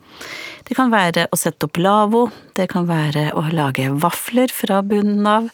Det 0.67 0.77
kan 0.79 0.91
være 0.93 1.27
å 1.33 1.37
sette 1.39 1.67
opp 1.67 1.79
lavvo, 1.81 2.29
det 2.57 2.69
kan 2.73 2.89
være 2.89 3.31
å 3.37 3.43
lage 3.55 3.91
vafler 4.03 4.49
fra 4.55 4.83
bunnen 4.87 5.27
av. 5.27 5.51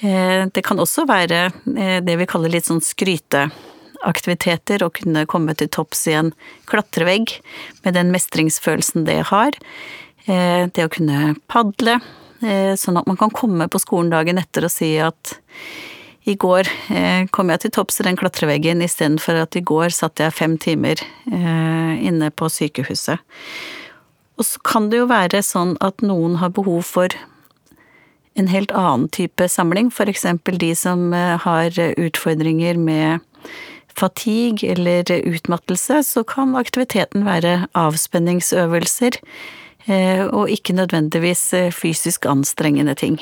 Eh, 0.00 0.46
det 0.54 0.62
kan 0.66 0.78
også 0.78 1.06
være 1.08 1.40
eh, 1.50 1.98
det 2.04 2.16
vi 2.20 2.26
kaller 2.30 2.50
litt 2.54 2.68
sånn 2.68 2.82
skryteaktiviteter, 2.84 4.84
å 4.84 4.94
kunne 4.94 5.26
komme 5.30 5.52
til 5.58 5.68
topps 5.74 6.06
i 6.08 6.12
en 6.18 6.30
klatrevegg 6.70 7.26
med 7.84 7.92
den 7.98 8.08
mestringsfølelsen 8.14 9.00
det 9.08 9.20
har. 9.32 9.52
Det 10.28 10.84
å 10.84 10.90
kunne 10.92 11.38
padle, 11.48 11.94
sånn 12.76 12.98
at 13.00 13.06
man 13.08 13.16
kan 13.16 13.30
komme 13.32 13.64
på 13.72 13.80
skolen 13.80 14.10
dagen 14.12 14.36
etter 14.36 14.66
og 14.68 14.72
si 14.74 14.90
at 15.00 15.32
i 16.28 16.36
går 16.36 16.68
eh, 16.92 17.24
kom 17.32 17.48
jeg 17.52 17.62
til 17.62 17.72
topps 17.78 18.00
i 18.00 18.06
den 18.06 18.18
klatreveggen 18.18 18.82
istedenfor 18.84 19.40
at 19.44 19.56
i 19.56 19.64
går 19.64 19.94
satt 19.94 20.20
jeg 20.20 20.36
fem 20.36 20.58
timer 20.60 21.00
eh, 21.00 21.94
inne 22.04 22.30
på 22.30 22.50
sykehuset. 22.52 23.22
Og 24.38 24.46
så 24.46 24.60
kan 24.66 24.90
det 24.92 25.00
jo 25.00 25.08
være 25.10 25.40
sånn 25.42 25.76
at 25.84 26.04
noen 26.04 26.38
har 26.42 26.52
behov 26.54 26.84
for 26.86 27.14
en 28.38 28.50
helt 28.52 28.70
annen 28.76 29.08
type 29.10 29.48
samling, 29.50 29.90
eksempel 29.90 30.60
de 30.60 30.74
som 30.78 31.12
eh, 31.16 31.38
har 31.42 31.72
utfordringer 31.96 32.78
med 32.78 33.24
fatigue 33.98 34.68
eller 34.68 35.08
utmattelse, 35.26 36.04
så 36.06 36.22
kan 36.22 36.54
aktiviteten 36.54 37.24
være 37.26 37.64
avspenningsøvelser, 37.74 39.18
og 40.30 40.52
ikke 40.52 40.76
nødvendigvis 40.76 41.42
fysisk 41.74 42.28
anstrengende 42.30 42.94
ting. 42.94 43.16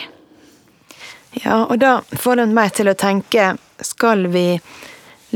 Ja, 1.42 1.64
og 1.66 1.78
da 1.82 2.00
får 2.16 2.40
den 2.40 2.54
meg 2.56 2.72
til 2.76 2.88
å 2.88 2.96
tenke 2.96 3.54
skal 3.84 4.28
vi 4.32 4.58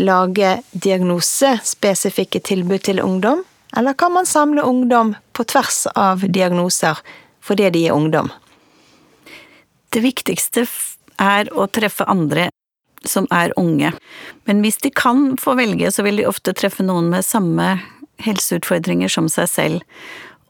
lage 0.01 0.61
diagnosespesifikke 0.73 2.41
tilbud 2.47 2.87
til 2.87 3.03
ungdom, 3.05 3.43
eller 3.77 3.95
kan 3.95 4.15
man 4.15 4.27
samle 4.27 4.65
ungdom 4.67 5.15
på 5.37 5.45
tvers 5.45 5.85
av 5.95 6.25
diagnoser 6.25 6.99
fordi 7.45 7.69
de 7.75 7.85
er 7.89 7.97
ungdom? 7.97 8.31
Det 9.91 10.03
viktigste 10.05 10.65
er 11.21 11.51
å 11.53 11.67
treffe 11.69 12.07
andre 12.09 12.49
som 13.05 13.27
er 13.33 13.53
unge, 13.61 13.93
men 14.49 14.65
hvis 14.65 14.81
de 14.85 14.91
kan 14.93 15.35
få 15.41 15.57
velge, 15.59 15.93
så 15.93 16.05
vil 16.07 16.21
de 16.21 16.29
ofte 16.29 16.55
treffe 16.57 16.85
noen 16.85 17.09
med 17.13 17.25
samme 17.25 17.79
helseutfordringer 18.21 19.09
som 19.09 19.29
seg 19.33 19.49
selv. 19.49 19.85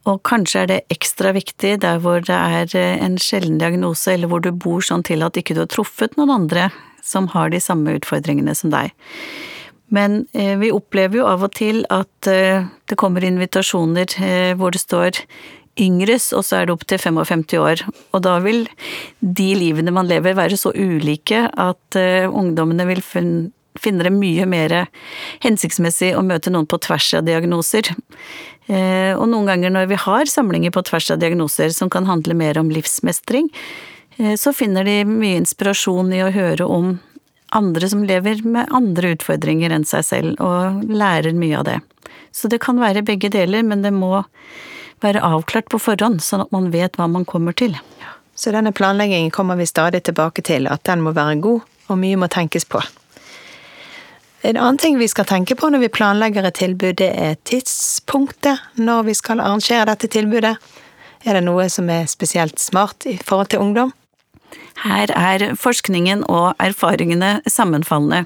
Og 0.09 0.21
kanskje 0.25 0.63
er 0.63 0.69
det 0.69 0.79
ekstra 0.93 1.33
viktig 1.35 1.75
der 1.83 2.01
hvor 2.01 2.23
det 2.25 2.33
er 2.33 2.73
eh, 2.77 3.03
en 3.03 3.19
sjelden 3.21 3.59
diagnose, 3.61 4.15
eller 4.15 4.31
hvor 4.31 4.41
du 4.41 4.49
bor 4.51 4.81
sånn 4.81 5.05
til 5.05 5.21
at 5.25 5.37
ikke 5.37 5.53
du 5.57 5.63
har 5.63 5.71
truffet 5.71 6.17
noen 6.17 6.33
andre 6.33 6.71
som 7.05 7.29
har 7.33 7.51
de 7.53 7.61
samme 7.61 7.93
utfordringene 7.99 8.55
som 8.57 8.73
deg. 8.73 8.93
Men 9.93 10.23
eh, 10.33 10.55
vi 10.57 10.73
opplever 10.73 11.21
jo 11.21 11.29
av 11.29 11.45
og 11.45 11.53
til 11.57 11.83
at 11.93 12.29
eh, 12.31 12.65
det 12.89 12.97
kommer 12.97 13.25
invitasjoner 13.25 14.17
hvor 14.57 14.73
det 14.73 14.81
står 14.81 15.21
yngres, 15.81 16.31
og 16.35 16.43
så 16.43 16.59
er 16.59 16.67
det 16.67 16.73
opp 16.73 16.87
til 16.89 16.99
55 16.99 17.45
år. 17.61 17.85
Og 18.11 18.25
da 18.25 18.39
vil 18.43 18.65
de 19.21 19.49
livene 19.55 19.93
man 19.93 20.09
lever 20.09 20.35
være 20.35 20.57
så 20.59 20.73
ulike 20.75 21.45
at 21.47 21.97
ungdommene 22.27 22.89
vil 22.89 22.99
finne 23.05 24.03
det 24.03 24.11
mye 24.11 24.45
mer 24.51 24.75
hensiktsmessig 25.45 26.11
å 26.17 26.25
møte 26.27 26.51
noen 26.51 26.67
på 26.67 26.81
tvers 26.83 27.13
av 27.21 27.23
diagnoser. 27.29 27.93
Eh, 28.67 29.13
og 29.17 29.27
noen 29.31 29.49
ganger 29.49 29.73
når 29.73 29.87
vi 29.89 29.99
har 30.03 30.29
samlinger 30.29 30.73
på 30.73 30.83
tvers 30.87 31.09
av 31.13 31.21
diagnoser 31.21 31.73
som 31.75 31.89
kan 31.89 32.05
handle 32.09 32.35
mer 32.37 32.59
om 32.61 32.69
livsmestring, 32.71 33.49
eh, 34.17 34.35
så 34.37 34.53
finner 34.53 34.85
de 34.87 35.01
mye 35.07 35.39
inspirasjon 35.41 36.13
i 36.13 36.21
å 36.25 36.31
høre 36.33 36.67
om 36.67 36.99
andre 37.51 37.89
som 37.89 38.03
lever 38.07 38.43
med 38.47 38.69
andre 38.71 39.15
utfordringer 39.15 39.73
enn 39.75 39.87
seg 39.87 40.05
selv, 40.07 40.37
og 40.39 40.85
lærer 40.87 41.35
mye 41.35 41.57
av 41.59 41.67
det. 41.67 41.79
Så 42.31 42.47
det 42.47 42.61
kan 42.63 42.79
være 42.79 43.03
begge 43.03 43.31
deler, 43.33 43.63
men 43.63 43.83
det 43.83 43.91
må 43.91 44.23
være 45.03 45.23
avklart 45.25 45.67
på 45.73 45.81
forhånd, 45.81 46.21
sånn 46.23 46.45
at 46.45 46.53
man 46.55 46.69
vet 46.71 46.95
hva 46.95 47.09
man 47.11 47.25
kommer 47.27 47.55
til. 47.57 47.75
Så 48.35 48.53
denne 48.55 48.71
planleggingen 48.71 49.33
kommer 49.33 49.59
vi 49.59 49.67
stadig 49.67 50.03
tilbake 50.07 50.45
til, 50.45 50.69
at 50.71 50.85
den 50.87 51.03
må 51.03 51.11
være 51.17 51.41
god, 51.43 51.67
og 51.89 51.99
mye 51.99 52.19
må 52.21 52.31
tenkes 52.31 52.65
på. 52.69 52.79
En 54.41 54.57
annen 54.57 54.77
ting 54.81 54.97
vi 54.97 55.07
skal 55.07 55.27
tenke 55.29 55.55
på 55.55 55.69
når 55.69 55.83
vi 55.83 55.91
planlegger 55.93 56.47
et 56.47 56.57
tilbud, 56.57 56.95
det 56.97 57.11
er 57.13 57.37
tidspunktet 57.45 58.63
når 58.81 59.05
vi 59.11 59.17
skal 59.17 59.41
arrangere 59.43 59.85
dette 59.91 60.09
tilbudet. 60.09 60.55
Er 61.21 61.37
det 61.37 61.43
noe 61.45 61.67
som 61.69 61.89
er 61.93 62.09
spesielt 62.09 62.57
smart 62.59 63.05
i 63.05 63.19
forhold 63.21 63.51
til 63.53 63.61
ungdom? 63.61 63.93
Her 64.81 65.13
er 65.13 65.51
forskningen 65.59 66.25
og 66.25 66.55
erfaringene 66.63 67.39
sammenfallende. 67.45 68.25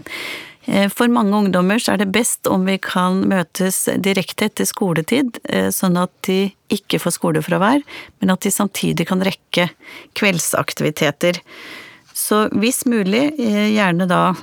Eh, 0.66 0.88
for 0.90 1.12
mange 1.12 1.36
ungdommer 1.36 1.84
er 1.92 2.00
det 2.02 2.14
best 2.16 2.48
om 2.48 2.66
vi 2.66 2.78
kan 2.82 3.26
møtes 3.30 3.84
direkte 4.02 4.48
etter 4.50 4.66
skoletid, 4.70 5.42
eh, 5.50 5.68
sånn 5.68 6.00
at 6.00 6.14
de 6.30 6.56
ikke 6.74 7.02
får 7.02 7.18
skolefravær, 7.20 7.84
men 8.22 8.34
at 8.34 8.42
de 8.42 8.54
samtidig 8.54 9.08
kan 9.12 9.22
rekke 9.22 9.70
kveldsaktiviteter. 10.18 11.44
Så 12.16 12.46
hvis 12.56 12.86
mulig, 12.88 13.34
eh, 13.38 13.76
gjerne 13.76 14.08
da 14.08 14.34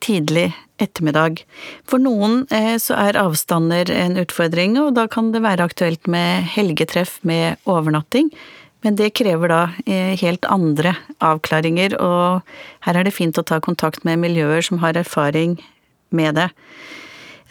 tidlig 0.00 0.54
ettermiddag. 0.82 1.42
For 1.88 2.02
noen 2.02 2.42
eh, 2.52 2.76
så 2.82 2.96
er 2.98 3.18
avstander 3.20 3.90
en 3.94 4.18
utfordring, 4.20 4.78
og 4.80 4.94
da 4.98 5.06
kan 5.10 5.30
det 5.34 5.44
være 5.44 5.68
aktuelt 5.68 6.08
med 6.10 6.48
helgetreff 6.54 7.18
med 7.26 7.60
overnatting. 7.68 8.32
Men 8.82 8.98
det 8.98 9.12
krever 9.18 9.52
da 9.52 9.60
eh, 9.86 10.14
helt 10.18 10.46
andre 10.50 10.96
avklaringer, 11.22 11.94
og 12.02 12.42
her 12.86 12.98
er 12.98 13.06
det 13.06 13.14
fint 13.14 13.38
å 13.38 13.46
ta 13.46 13.60
kontakt 13.62 14.02
med 14.08 14.22
miljøer 14.24 14.64
som 14.66 14.82
har 14.82 14.98
erfaring 14.98 15.60
med 16.10 16.36
det. 16.40 16.50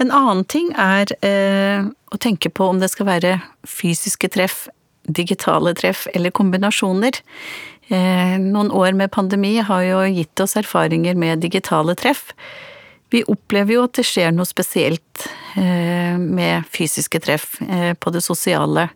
En 0.01 0.11
annen 0.11 0.43
ting 0.49 0.71
er 0.79 1.11
eh, 1.23 1.85
å 1.85 2.19
tenke 2.19 2.51
på 2.51 2.67
om 2.67 2.81
det 2.81 2.91
skal 2.91 3.07
være 3.07 3.37
fysiske 3.69 4.31
treff, 4.33 4.65
digitale 5.07 5.73
treff 5.77 6.07
eller 6.13 6.33
kombinasjoner. 6.35 7.23
Noen 7.91 8.69
år 8.71 8.93
med 8.95 9.11
pandemi 9.11 9.57
har 9.67 9.81
jo 9.83 10.03
gitt 10.13 10.39
oss 10.39 10.53
erfaringer 10.55 11.17
med 11.19 11.41
digitale 11.43 11.91
treff. 11.99 12.29
Vi 13.11 13.23
opplever 13.27 13.75
jo 13.75 13.85
at 13.85 13.97
det 13.99 14.07
skjer 14.07 14.31
noe 14.31 14.47
spesielt 14.47 15.25
eh, 15.59 16.15
med 16.15 16.67
fysiske 16.71 17.19
treff 17.23 17.57
eh, 17.61 17.91
på 17.93 18.13
det 18.15 18.23
sosiale. 18.23 18.87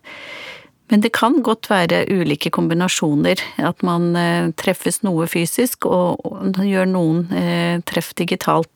Men 0.88 1.02
det 1.02 1.10
kan 1.18 1.42
godt 1.44 1.68
være 1.68 2.04
ulike 2.08 2.48
kombinasjoner. 2.54 3.42
At 3.60 3.84
man 3.84 4.14
eh, 4.16 4.48
treffes 4.56 5.02
noe 5.04 5.28
fysisk 5.28 5.84
og 5.90 6.56
gjør 6.64 6.88
noen 6.88 7.26
treff 7.84 8.14
digitalt. 8.16 8.70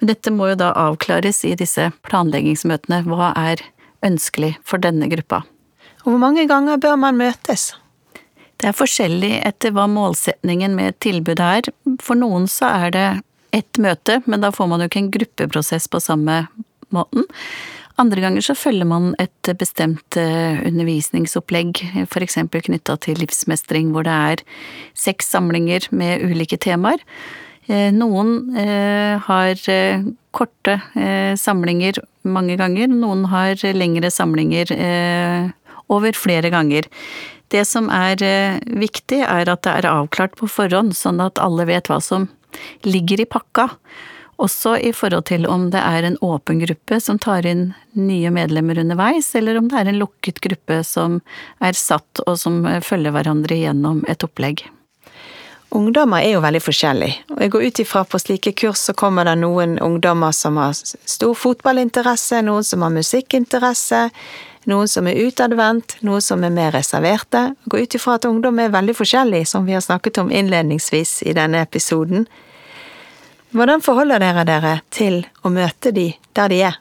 Men 0.00 0.12
dette 0.12 0.34
må 0.34 0.52
jo 0.52 0.60
da 0.60 0.74
avklares 0.76 1.40
i 1.48 1.54
disse 1.56 1.88
planleggingsmøtene. 2.04 3.04
Hva 3.08 3.32
er 3.38 3.64
ønskelig 4.04 4.58
for 4.66 4.82
denne 4.82 5.08
gruppa? 5.08 5.44
Og 6.02 6.12
hvor 6.12 6.20
mange 6.20 6.44
ganger 6.50 6.82
bør 6.82 6.98
man 7.00 7.16
møtes? 7.16 7.70
Det 8.60 8.68
er 8.68 8.76
forskjellig 8.76 9.38
etter 9.40 9.72
hva 9.74 9.88
målsetningen 9.90 10.76
med 10.76 11.00
tilbudet 11.02 11.46
er. 11.62 11.70
For 12.02 12.18
noen 12.18 12.44
så 12.50 12.68
er 12.84 12.92
det 12.94 13.06
ett 13.52 13.78
møte, 13.82 14.20
men 14.26 14.42
da 14.42 14.52
får 14.54 14.70
man 14.70 14.82
jo 14.82 14.88
ikke 14.90 15.04
en 15.04 15.12
gruppeprosess 15.12 15.88
på 15.92 16.00
samme 16.02 16.46
måten. 16.92 17.28
Andre 18.00 18.22
ganger 18.24 18.44
så 18.44 18.56
følger 18.56 18.88
man 18.88 19.12
et 19.20 19.50
bestemt 19.60 20.16
eh, 20.16 20.60
undervisningsopplegg, 20.64 21.82
f.eks. 22.06 22.38
knytta 22.50 22.96
til 23.04 23.20
livsmestring, 23.20 23.92
hvor 23.92 24.06
det 24.08 24.14
er 24.32 24.44
seks 24.96 25.28
samlinger 25.34 25.90
med 25.92 26.24
ulike 26.24 26.56
temaer. 26.56 27.02
Eh, 27.68 27.92
noen 27.94 28.56
eh, 28.58 29.20
har 29.22 29.60
korte 30.32 30.78
samlinger 31.36 32.00
mange 32.24 32.56
ganger, 32.56 32.88
noen 32.88 33.26
har 33.28 33.60
lengre 33.76 34.08
samlinger 34.08 34.70
over 35.92 36.16
flere 36.16 36.48
ganger. 36.48 36.88
Det 37.52 37.66
som 37.68 37.90
er 37.92 38.16
viktig, 38.64 39.18
er 39.20 39.50
at 39.52 39.66
det 39.66 39.74
er 39.74 39.90
avklart 39.90 40.38
på 40.40 40.48
forhånd, 40.48 40.96
sånn 40.96 41.20
at 41.20 41.42
alle 41.42 41.68
vet 41.68 41.92
hva 41.92 42.00
som 42.00 42.30
ligger 42.82 43.20
i 43.20 43.28
pakka. 43.28 43.68
Også 44.42 44.74
i 44.80 44.90
forhold 44.96 45.28
til 45.28 45.46
om 45.46 45.68
det 45.70 45.78
er 45.78 46.02
en 46.06 46.16
åpen 46.24 46.62
gruppe 46.64 46.98
som 47.00 47.18
tar 47.22 47.46
inn 47.46 47.68
nye 47.94 48.30
medlemmer 48.34 48.80
underveis, 48.80 49.28
eller 49.38 49.58
om 49.60 49.68
det 49.70 49.78
er 49.78 49.90
en 49.92 50.00
lukket 50.00 50.40
gruppe 50.42 50.80
som 50.86 51.20
er 51.62 51.76
satt 51.78 52.24
og 52.26 52.38
som 52.40 52.64
følger 52.82 53.14
hverandre 53.14 53.60
gjennom 53.60 54.02
et 54.08 54.24
opplegg. 54.24 54.64
ungdommer 55.72 56.20
er 56.20 56.34
jo 56.34 56.40
veldig 56.44 56.60
forskjellige. 56.60 57.22
Og 57.32 57.38
jeg 57.40 57.52
går 57.52 57.62
ut 57.62 57.80
ifra 57.80 58.04
på 58.04 58.18
slike 58.20 58.52
kurs 58.52 58.82
så 58.88 58.92
kommer 58.92 59.24
det 59.24 59.38
noen 59.40 59.78
ungdommer 59.80 60.32
som 60.36 60.58
har 60.60 60.74
stor 60.74 61.34
fotballinteresse, 61.38 62.42
noen 62.42 62.64
som 62.64 62.82
har 62.82 62.92
musikkinteresse, 62.92 64.08
noen 64.70 64.88
som 64.88 65.08
er 65.10 65.18
utadvendt, 65.26 65.96
noen 66.06 66.22
som 66.22 66.44
er 66.44 66.54
mer 66.54 66.72
reserverte. 66.74 67.52
Gå 67.64 67.82
ut 67.82 67.96
ifra 67.98 68.16
at 68.18 68.28
ungdom 68.28 68.60
er 68.62 68.72
veldig 68.74 68.94
forskjellig, 68.98 69.44
som 69.48 69.66
vi 69.66 69.76
har 69.76 69.84
snakket 69.84 70.22
om 70.22 70.30
innledningsvis 70.30 71.22
i 71.26 71.34
denne 71.36 71.62
episoden. 71.64 72.26
Hvordan 73.52 73.84
forholder 73.84 74.22
dere 74.22 74.46
dere 74.48 74.78
til 74.94 75.22
å 75.44 75.52
møte 75.52 75.92
de 75.92 76.12
der 76.36 76.52
de 76.52 76.62
er? 76.70 76.78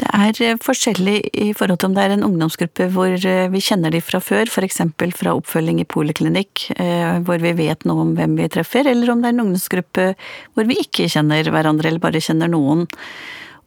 Det 0.00 0.08
er 0.16 0.38
eh, 0.42 0.58
forskjellig 0.58 1.16
i 1.44 1.50
forhold 1.54 1.78
til 1.82 1.90
om 1.90 1.96
det 1.96 2.06
er 2.06 2.14
en 2.16 2.24
ungdomsgruppe 2.26 2.88
hvor 2.94 3.12
eh, 3.12 3.44
vi 3.52 3.60
kjenner 3.62 3.92
de 3.94 4.00
fra 4.02 4.18
før, 4.24 4.50
f.eks. 4.50 4.80
fra 5.18 5.34
oppfølging 5.36 5.82
i 5.82 5.86
poliklinikk, 5.86 6.64
eh, 6.80 7.20
hvor 7.26 7.42
vi 7.44 7.52
vet 7.60 7.86
noe 7.86 8.06
om 8.06 8.16
hvem 8.18 8.34
vi 8.40 8.48
treffer, 8.50 8.88
eller 8.90 9.12
om 9.12 9.22
det 9.22 9.30
er 9.30 9.36
en 9.36 9.44
ungdomsgruppe 9.44 10.08
hvor 10.56 10.66
vi 10.66 10.80
ikke 10.82 11.06
kjenner 11.12 11.46
hverandre, 11.52 11.92
eller 11.92 12.02
bare 12.02 12.24
kjenner 12.24 12.50
noen. 12.50 12.88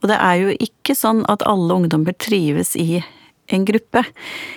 Og 0.03 0.09
det 0.11 0.17
er 0.21 0.39
jo 0.41 0.55
ikke 0.67 0.95
sånn 0.97 1.23
at 1.31 1.45
alle 1.47 1.79
ungdommer 1.79 2.15
trives 2.17 2.75
i 2.79 3.03
en 3.47 3.65
gruppe. 3.65 4.03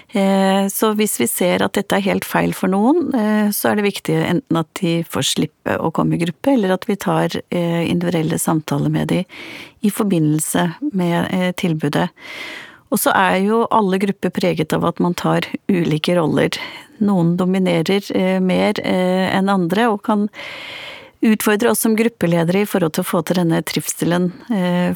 Eh, 0.08 0.66
så 0.68 0.92
hvis 0.96 1.18
vi 1.20 1.26
ser 1.28 1.62
at 1.64 1.74
dette 1.76 1.96
er 1.96 2.06
helt 2.06 2.26
feil 2.26 2.54
for 2.56 2.72
noen, 2.72 3.12
eh, 3.14 3.50
så 3.54 3.70
er 3.70 3.78
det 3.78 3.88
viktig 3.88 4.16
enten 4.16 4.60
at 4.60 4.70
de 4.80 5.02
får 5.08 5.26
slippe 5.32 5.76
å 5.76 5.92
komme 5.94 6.16
i 6.16 6.22
gruppe, 6.22 6.54
eller 6.54 6.72
at 6.74 6.88
vi 6.88 6.96
tar 7.00 7.36
eh, 7.50 7.84
individuelle 7.88 8.40
samtaler 8.40 8.92
med 8.92 9.12
dem 9.12 9.24
i 9.84 9.92
forbindelse 9.92 10.64
med 10.96 11.28
tilbudet. 11.60 12.08
Og 12.88 13.00
så 13.02 13.12
er 13.12 13.42
jo 13.44 13.66
alle 13.74 14.00
grupper 14.00 14.32
preget 14.32 14.72
av 14.72 14.86
at 14.88 15.00
man 15.04 15.14
tar 15.14 15.44
ulike 15.68 16.16
roller. 16.16 16.56
Noen 17.04 17.36
dominerer 17.38 18.02
mer 18.42 18.80
enn 18.82 19.50
andre 19.52 19.84
og 19.92 20.00
kan 20.08 20.24
utfordre 21.20 21.72
oss 21.72 21.80
som 21.84 21.96
gruppeledere 21.98 22.62
i 22.62 22.68
forhold 22.68 22.96
til 22.96 23.06
å 23.06 23.10
få 23.10 23.22
til 23.26 23.40
denne 23.40 23.62
trivselen 23.66 24.30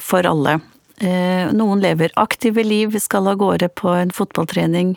for 0.03 0.27
alle. 0.29 0.59
Eh, 0.97 1.53
noen 1.53 1.81
lever 1.81 2.11
aktive 2.15 2.63
liv, 2.63 2.99
skal 2.99 3.27
av 3.27 3.39
gårde 3.41 3.67
på 3.69 3.89
en 3.89 4.11
fotballtrening 4.13 4.93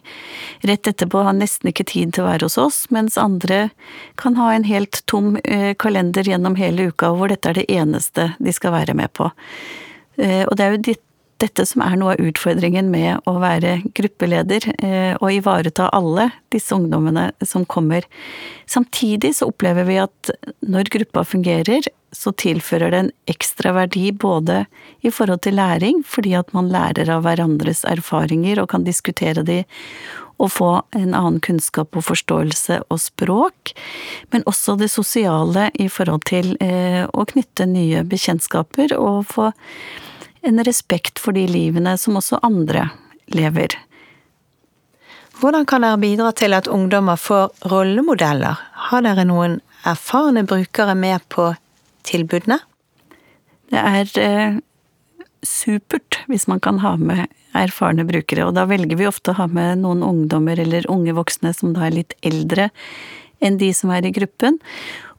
rett 0.60 0.86
etterpå, 0.86 1.22
har 1.24 1.32
nesten 1.32 1.72
ikke 1.72 1.86
tid 1.88 2.12
til 2.12 2.22
å 2.22 2.28
være 2.28 2.46
hos 2.46 2.58
oss, 2.60 2.78
mens 2.92 3.16
andre 3.18 3.70
kan 4.20 4.36
ha 4.36 4.50
en 4.52 4.66
helt 4.68 5.00
tom 5.10 5.38
eh, 5.42 5.72
kalender 5.80 6.28
gjennom 6.28 6.58
hele 6.60 6.90
uka 6.92 7.14
hvor 7.16 7.32
dette 7.32 7.48
er 7.48 7.58
det 7.58 7.66
eneste 7.72 8.28
de 8.38 8.52
skal 8.52 8.76
være 8.76 8.94
med 8.98 9.14
på. 9.16 9.30
Eh, 10.20 10.44
og 10.44 10.54
det 10.58 10.66
er 10.66 10.76
jo 10.76 10.84
dette 11.42 11.66
som 11.68 11.82
er 11.84 11.98
noe 12.00 12.14
av 12.14 12.22
utfordringen 12.22 12.88
med 12.92 13.26
å 13.28 13.36
være 13.42 13.78
gruppeleder, 13.96 14.64
og 15.20 15.28
ivareta 15.34 15.90
alle 15.96 16.30
disse 16.54 16.72
ungdommene 16.76 17.28
som 17.44 17.66
kommer. 17.68 18.06
Samtidig 18.66 19.34
så 19.36 19.50
opplever 19.50 19.84
vi 19.88 19.98
at 20.00 20.32
når 20.64 20.92
gruppa 20.94 21.26
fungerer, 21.28 21.88
så 22.16 22.32
tilfører 22.32 22.92
det 22.92 23.00
en 23.02 23.10
ekstra 23.28 23.74
verdi 23.76 24.08
både 24.12 24.64
i 25.04 25.12
forhold 25.12 25.42
til 25.44 25.58
læring, 25.58 26.00
fordi 26.06 26.32
at 26.38 26.52
man 26.56 26.70
lærer 26.72 27.10
av 27.12 27.26
hverandres 27.26 27.84
erfaringer 27.88 28.62
og 28.62 28.70
kan 28.72 28.86
diskutere 28.86 29.44
de 29.46 29.62
og 30.36 30.50
få 30.52 30.70
en 30.96 31.14
annen 31.16 31.38
kunnskap 31.40 31.96
og 31.96 32.04
forståelse 32.10 32.82
og 32.92 33.00
språk, 33.00 33.72
men 34.32 34.44
også 34.48 34.76
det 34.80 34.90
sosiale 34.92 35.70
i 35.80 35.88
forhold 35.92 36.26
til 36.28 36.52
eh, 36.60 37.04
å 37.08 37.24
knytte 37.28 37.68
nye 37.70 38.04
bekjentskaper 38.04 38.92
og 38.98 39.24
få 39.32 39.50
en 40.46 40.62
respekt 40.64 41.20
for 41.22 41.36
de 41.36 41.46
livene 41.50 41.96
som 41.98 42.18
også 42.18 42.40
andre 42.46 42.88
lever. 43.34 43.74
Hvordan 45.36 45.66
kan 45.68 45.84
dere 45.84 46.00
bidra 46.00 46.30
til 46.32 46.56
at 46.56 46.68
ungdommer 46.72 47.18
får 47.20 47.50
rollemodeller? 47.68 48.56
Har 48.88 49.04
dere 49.04 49.26
noen 49.28 49.58
erfarne 49.86 50.46
brukere 50.48 50.94
med 50.96 51.26
på 51.32 51.50
tilbudene? 52.08 52.58
Det 53.72 53.82
er 53.82 54.12
eh, 54.22 54.60
supert 55.44 56.22
hvis 56.30 56.46
man 56.48 56.62
kan 56.62 56.80
ha 56.80 56.94
med 56.96 57.26
erfarne 57.56 58.04
brukere, 58.08 58.46
og 58.46 58.56
da 58.56 58.66
velger 58.68 58.98
vi 58.98 59.08
ofte 59.08 59.32
å 59.32 59.40
ha 59.40 59.46
med 59.50 59.82
noen 59.82 60.04
ungdommer 60.04 60.60
eller 60.60 60.88
unge 60.92 61.14
voksne 61.16 61.52
som 61.56 61.74
da 61.76 61.86
er 61.86 61.98
litt 61.98 62.16
eldre 62.26 62.70
enn 63.44 63.58
de 63.60 63.70
som 63.76 63.92
er 63.92 64.06
i 64.08 64.14
gruppen. 64.16 64.56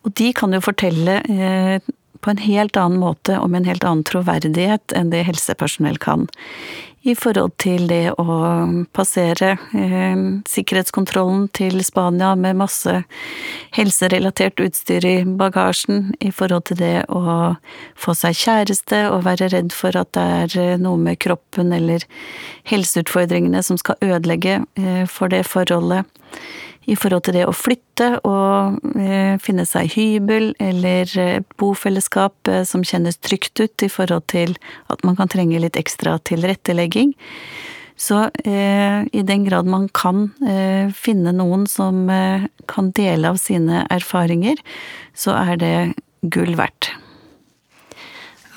Og 0.05 0.13
de 0.17 0.31
kan 0.33 0.53
jo 0.53 0.63
fortelle 0.63 1.19
eh, 1.29 1.93
på 2.21 2.33
en 2.33 2.43
helt 2.43 2.77
annen 2.79 2.99
måte 3.01 3.39
og 3.39 3.51
med 3.51 3.63
en 3.63 3.71
helt 3.71 3.87
annen 3.87 4.05
troverdighet 4.07 4.95
enn 4.97 5.13
det 5.13 5.25
helsepersonell 5.27 5.99
kan. 6.01 6.27
I 7.07 7.13
forhold 7.15 7.53
til 7.61 7.85
det 7.87 8.11
å 8.19 8.25
passere 8.95 9.53
eh, 9.77 10.17
sikkerhetskontrollen 10.49 11.45
til 11.55 11.79
Spania 11.85 12.33
med 12.35 12.57
masse 12.59 12.97
helserelatert 13.77 14.59
utstyr 14.59 15.05
i 15.07 15.15
bagasjen, 15.39 16.09
i 16.19 16.33
forhold 16.35 16.67
til 16.67 16.81
det 16.81 17.05
å 17.07 17.21
få 17.95 18.17
seg 18.17 18.35
kjæreste 18.41 19.05
og 19.13 19.23
være 19.29 19.51
redd 19.53 19.71
for 19.75 19.95
at 19.95 20.11
det 20.17 20.27
er 20.41 20.57
eh, 20.65 20.81
noe 20.81 20.99
med 20.99 21.21
kroppen 21.23 21.71
eller 21.77 22.03
helseutfordringene 22.67 23.63
som 23.63 23.79
skal 23.79 24.01
ødelegge 24.03 24.63
eh, 24.75 25.05
for 25.07 25.31
det 25.31 25.45
forholdet 25.47 26.09
i 26.87 26.95
forhold 26.95 27.25
til 27.27 27.35
det 27.35 27.45
å 27.47 27.55
flytte 27.55 28.09
og 28.27 28.77
eh, 28.95 29.35
finne 29.43 29.65
seg 29.67 29.91
hybel 29.97 30.53
eller 30.63 31.11
et 31.23 31.47
bofellesskap 31.59 32.51
eh, 32.51 32.63
som 32.67 32.85
kjennes 32.87 33.19
trygt 33.19 33.59
ut 33.59 33.83
i 33.83 33.89
forhold 33.91 34.29
til 34.31 34.55
at 34.93 35.03
man 35.07 35.17
kan 35.19 35.31
trenge 35.31 35.59
litt 35.59 35.79
ekstra 35.79 36.15
tilrettelegging. 36.27 37.11
Så 37.97 38.29
eh, 38.45 39.03
i 39.03 39.23
den 39.25 39.43
grad 39.47 39.67
man 39.67 39.89
kan 39.89 40.29
eh, 40.47 40.93
finne 40.95 41.33
noen 41.35 41.65
som 41.67 42.05
eh, 42.13 42.47
kan 42.71 42.93
dele 42.95 43.33
av 43.33 43.41
sine 43.41 43.83
erfaringer, 43.91 44.61
så 45.17 45.35
er 45.35 45.59
det 45.59 45.75
gull 46.21 46.55
verdt. 46.55 46.93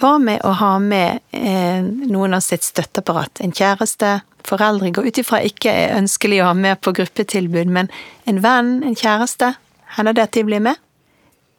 Hva 0.00 0.14
med 0.20 0.44
å 0.48 0.54
ha 0.56 0.74
med 0.80 1.20
eh, 1.36 1.82
noen 1.82 2.36
av 2.36 2.44
sitt 2.44 2.64
støtteapparat? 2.64 3.42
En 3.44 3.52
kjæreste, 3.52 4.20
foreldre 4.48 4.92
går 4.94 5.10
ut 5.10 5.20
ifra 5.22 5.42
ikke 5.46 5.72
er 5.72 5.96
ønskelig 5.98 6.42
å 6.42 6.50
ha 6.50 6.54
med 6.56 6.80
på 6.84 6.94
gruppetilbud, 6.96 7.70
men 7.72 7.90
en 8.30 8.40
venn, 8.44 8.78
en 8.86 8.96
kjæreste, 8.96 9.54
hender 9.96 10.16
det 10.16 10.28
at 10.28 10.36
de 10.36 10.46
blir 10.46 10.62
med? 10.64 10.80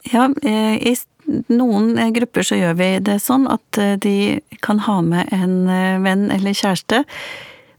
Ja, 0.09 0.29
eh, 0.43 0.75
i 0.81 0.95
noen 1.53 1.93
eh, 1.99 2.11
grupper 2.15 2.45
så 2.45 2.57
gjør 2.57 2.75
vi 2.79 2.89
det 3.05 3.19
sånn 3.23 3.47
at 3.51 3.79
eh, 3.79 3.95
de 4.01 4.41
kan 4.65 4.81
ha 4.87 4.99
med 5.05 5.31
en 5.35 5.55
venn 6.03 6.29
eller 6.33 6.57
kjæreste. 6.57 7.03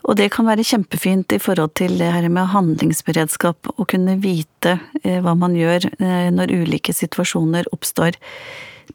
Og 0.03 0.17
det 0.19 0.33
kan 0.35 0.49
være 0.49 0.67
kjempefint 0.67 1.31
i 1.31 1.39
forhold 1.39 1.77
til 1.79 1.95
det 2.01 2.09
her 2.11 2.27
med 2.27 2.51
handlingsberedskap, 2.51 3.71
å 3.79 3.87
kunne 3.87 4.17
vite 4.19 4.75
hva 4.99 5.37
man 5.39 5.55
gjør 5.55 5.87
når 6.35 6.51
ulike 6.51 6.91
situasjoner 6.91 7.69
oppstår. 7.71 8.19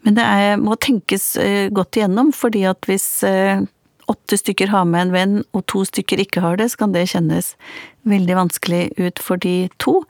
Men 0.03 0.17
det 0.17 0.25
er, 0.27 0.59
må 0.59 0.75
tenkes 0.75 1.29
godt 1.71 1.95
igjennom, 1.95 2.33
fordi 2.35 2.65
at 2.67 2.83
hvis 2.91 3.07
åtte 4.11 4.39
stykker 4.39 4.71
har 4.73 4.85
med 4.89 5.07
en 5.07 5.15
venn, 5.15 5.37
og 5.53 5.65
to 5.71 5.83
stykker 5.87 6.21
ikke 6.23 6.43
har 6.43 6.59
det, 6.59 6.71
så 6.71 6.83
kan 6.83 6.93
det 6.95 7.09
kjennes 7.11 7.53
veldig 8.07 8.37
vanskelig 8.39 8.83
ut 8.99 9.19
for 9.23 9.41
de 9.43 9.67
to. 9.83 10.01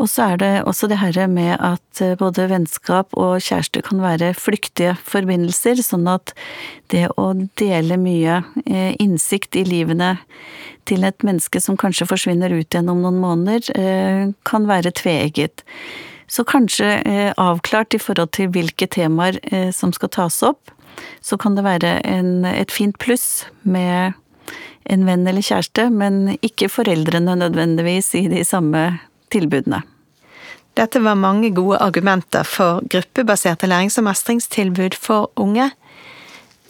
Og 0.00 0.08
så 0.08 0.30
er 0.32 0.38
det 0.40 0.50
også 0.64 0.88
det 0.88 0.96
her 1.02 1.18
med 1.28 1.58
at 1.60 2.00
eh, 2.00 2.16
både 2.16 2.48
vennskap 2.48 3.12
og 3.20 3.42
kjæreste 3.44 3.82
kan 3.84 4.00
være 4.00 4.32
flyktige 4.38 4.94
forbindelser, 5.04 5.82
sånn 5.84 6.08
at 6.08 6.32
det 6.92 7.06
å 7.20 7.34
dele 7.60 7.98
mye 8.00 8.40
eh, 8.64 8.96
innsikt 8.96 9.58
i 9.60 9.66
livene 9.68 10.14
til 10.88 11.04
et 11.04 11.26
menneske 11.26 11.60
som 11.60 11.76
kanskje 11.76 12.08
forsvinner 12.08 12.54
ut 12.54 12.72
gjennom 12.72 13.04
noen 13.04 13.20
måneder, 13.20 13.68
eh, 13.76 14.32
kan 14.48 14.70
være 14.70 14.94
tveegget. 14.96 15.66
Så 16.30 16.46
kanskje 16.46 16.86
avklart 17.42 17.96
i 17.96 17.98
forhold 17.98 18.30
til 18.36 18.52
hvilke 18.54 18.86
temaer 18.86 19.40
som 19.74 19.90
skal 19.90 20.12
tas 20.14 20.36
opp, 20.46 20.70
så 21.20 21.38
kan 21.40 21.56
det 21.56 21.66
være 21.66 21.98
en, 22.06 22.44
et 22.44 22.72
fint 22.72 22.98
pluss 22.98 23.46
med 23.62 24.12
en 24.90 25.06
venn 25.06 25.26
eller 25.28 25.44
kjæreste, 25.44 25.88
men 25.92 26.36
ikke 26.40 26.70
foreldrene 26.72 27.36
nødvendigvis 27.38 28.14
i 28.18 28.26
de 28.32 28.44
samme 28.44 29.00
tilbudene. 29.30 29.82
Dette 30.78 31.02
var 31.02 31.18
mange 31.18 31.50
gode 31.54 31.80
argumenter 31.82 32.46
for 32.46 32.80
gruppebaserte 32.90 33.68
lærings- 33.68 33.98
og 33.98 34.06
mestringstilbud 34.06 34.96
for 34.96 35.30
unge. 35.36 35.70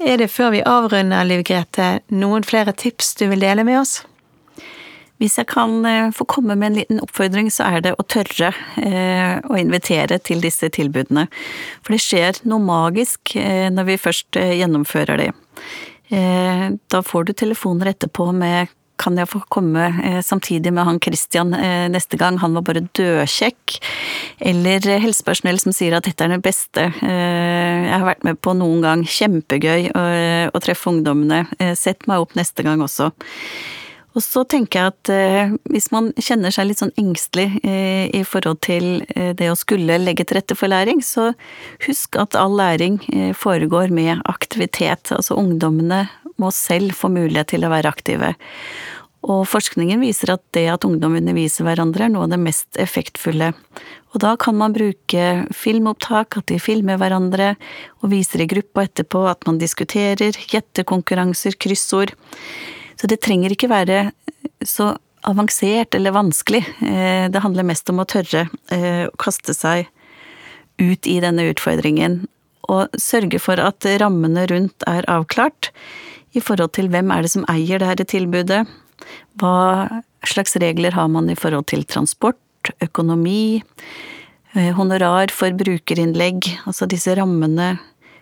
Er 0.01 0.16
det 0.16 0.31
før 0.33 0.51
vi 0.55 0.62
avrunder, 0.64 1.25
Liv 1.29 1.45
Grete, 1.45 2.01
noen 2.09 2.45
flere 2.45 2.73
tips 2.73 3.14
du 3.21 3.29
vil 3.29 3.45
dele 3.45 3.64
med 3.68 3.83
oss? 3.83 4.01
Hvis 5.21 5.37
jeg 5.37 5.51
kan 5.53 5.85
eh, 5.85 6.09
få 6.16 6.25
komme 6.25 6.57
med 6.57 6.71
en 6.71 6.79
liten 6.79 7.01
oppfordring, 7.05 7.51
så 7.53 7.68
er 7.68 7.85
det 7.85 7.93
å 7.93 8.07
tørre 8.09 8.55
eh, 8.81 9.37
å 9.45 9.59
invitere 9.61 10.16
til 10.25 10.41
disse 10.41 10.71
tilbudene. 10.73 11.27
For 11.85 11.93
det 11.93 12.01
skjer 12.07 12.41
noe 12.49 12.64
magisk 12.64 13.37
eh, 13.37 13.68
når 13.68 13.91
vi 13.91 14.01
først 14.01 14.41
gjennomfører 14.41 15.27
det. 15.27 15.33
Da 16.11 16.99
får 17.07 17.29
du 17.29 17.31
telefoner 17.39 17.93
etterpå 17.93 18.33
med 18.35 18.73
kan 19.01 19.14
jeg 19.16 19.31
få 19.31 19.39
komme 19.49 19.85
samtidig 20.27 20.73
med 20.75 20.85
han 20.85 20.99
Christian 21.01 21.55
neste 21.95 22.18
gang, 22.21 22.41
han 22.43 22.57
var 22.59 22.64
bare 22.66 22.83
dødkjekk. 22.99 23.77
Eller 24.51 24.83
helsepersonell 25.05 25.61
som 25.62 25.73
sier 25.73 25.95
at 25.97 26.09
dette 26.09 26.27
er 26.27 26.35
det 26.35 26.43
beste 26.43 26.89
jeg 26.99 27.95
har 27.95 28.09
vært 28.09 28.27
med 28.27 28.43
på 28.43 28.57
noen 28.59 28.83
gang, 28.83 29.07
kjempegøy 29.07 29.93
å 29.95 30.64
treffe 30.66 30.91
ungdommene, 30.91 31.45
sett 31.79 32.11
meg 32.11 32.27
opp 32.27 32.35
neste 32.37 32.66
gang 32.66 32.83
også. 32.83 33.12
Og 34.11 34.25
så 34.25 34.43
tenker 34.49 34.81
jeg 34.81 34.91
at 34.91 35.11
eh, 35.15 35.53
hvis 35.71 35.91
man 35.95 36.11
kjenner 36.19 36.51
seg 36.55 36.67
litt 36.67 36.81
sånn 36.83 36.95
engstelig 36.99 37.61
eh, 37.63 38.09
i 38.17 38.25
forhold 38.27 38.59
til 38.67 39.05
eh, 39.15 39.31
det 39.39 39.51
å 39.53 39.59
skulle 39.59 40.01
legge 40.03 40.27
til 40.27 40.41
rette 40.41 40.57
for 40.59 40.73
læring, 40.73 41.03
så 41.05 41.31
husk 41.87 42.19
at 42.19 42.35
all 42.39 42.57
læring 42.59 42.99
eh, 43.15 43.31
foregår 43.37 43.95
med 43.95 44.25
aktivitet. 44.31 45.13
Altså 45.15 45.39
ungdommene 45.39 46.09
må 46.43 46.51
selv 46.55 46.97
få 46.99 47.13
mulighet 47.13 47.53
til 47.55 47.67
å 47.67 47.71
være 47.71 47.93
aktive. 47.93 48.35
Og 49.31 49.45
forskningen 49.45 50.01
viser 50.01 50.33
at 50.33 50.43
det 50.57 50.65
at 50.73 50.87
ungdom 50.89 51.19
underviser 51.19 51.67
hverandre 51.69 52.07
er 52.07 52.13
noe 52.15 52.25
av 52.25 52.33
det 52.33 52.41
mest 52.41 52.79
effektfulle. 52.81 53.53
Og 54.11 54.23
da 54.25 54.33
kan 54.41 54.57
man 54.59 54.75
bruke 54.75 55.27
filmopptak, 55.55 56.41
at 56.41 56.49
de 56.51 56.59
filmer 56.59 56.99
hverandre 56.99 57.53
og 58.01 58.11
viser 58.15 58.43
i 58.43 58.49
gruppa 58.51 58.89
etterpå, 58.89 59.27
at 59.31 59.45
man 59.47 59.61
diskuterer, 59.61 60.35
gjettekonkurranser, 60.51 61.61
kryssord. 61.61 62.17
Så 63.01 63.09
det 63.09 63.22
trenger 63.24 63.55
ikke 63.55 63.70
være 63.72 64.11
så 64.66 64.92
avansert 65.24 65.96
eller 65.96 66.12
vanskelig. 66.12 66.61
Eh, 66.84 67.30
det 67.32 67.40
handler 67.40 67.64
mest 67.68 67.88
om 67.92 68.03
å 68.03 68.09
tørre 68.09 68.46
eh, 68.72 69.07
å 69.09 69.16
kaste 69.20 69.55
seg 69.57 69.88
ut 70.80 71.09
i 71.09 71.16
denne 71.24 71.46
utfordringen. 71.48 72.22
Og 72.68 73.01
sørge 73.01 73.40
for 73.40 73.61
at 73.61 73.88
rammene 74.03 74.44
rundt 74.53 74.84
er 74.88 75.09
avklart 75.09 75.72
i 76.36 76.44
forhold 76.44 76.74
til 76.76 76.90
hvem 76.92 77.11
er 77.12 77.24
det 77.24 77.32
som 77.32 77.46
eier 77.51 77.80
dette 77.82 78.07
tilbudet. 78.12 78.62
Hva 79.40 79.88
slags 80.28 80.59
regler 80.61 80.94
har 80.94 81.09
man 81.09 81.32
i 81.32 81.38
forhold 81.38 81.70
til 81.72 81.86
transport, 81.88 82.36
økonomi, 82.84 83.62
eh, 84.55 84.72
honorar 84.76 85.32
for 85.32 85.57
brukerinnlegg, 85.57 86.53
altså 86.68 86.88
disse 86.88 87.16
rammene 87.16 87.78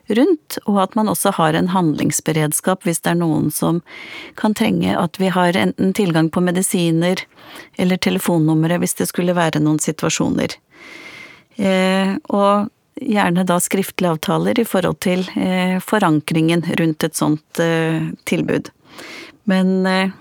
rundt, 0.09 0.59
og 0.66 0.80
at 0.82 0.94
man 0.98 1.11
også 1.12 1.32
har 1.36 1.56
en 1.56 1.70
handlingsberedskap 1.72 2.86
hvis 2.86 3.02
det 3.04 3.12
er 3.12 3.20
noen 3.20 3.50
som 3.54 3.82
kan 4.40 4.56
trenge 4.56 4.94
at 4.96 5.20
vi 5.20 5.30
har 5.34 5.56
enten 5.56 5.92
tilgang 5.96 6.30
på 6.30 6.42
medisiner 6.44 7.24
eller 7.76 8.00
telefonnumre 8.00 8.80
hvis 8.82 8.98
det 9.00 9.09
skulle 9.11 9.36
være 9.36 9.62
noen 9.64 9.80
situasjoner. 9.82 10.56
Eh, 11.59 12.14
og 12.30 12.70
gjerne 12.98 13.44
da 13.46 13.59
skriftlige 13.62 14.14
avtaler 14.16 14.59
i 14.59 14.66
forhold 14.66 15.00
til 15.04 15.26
eh, 15.38 15.78
forankringen 15.82 16.64
rundt 16.78 17.04
et 17.04 17.18
sånt 17.18 17.62
eh, 17.62 18.11
tilbud. 18.30 18.70
Men 19.48 19.86
eh, 19.86 20.16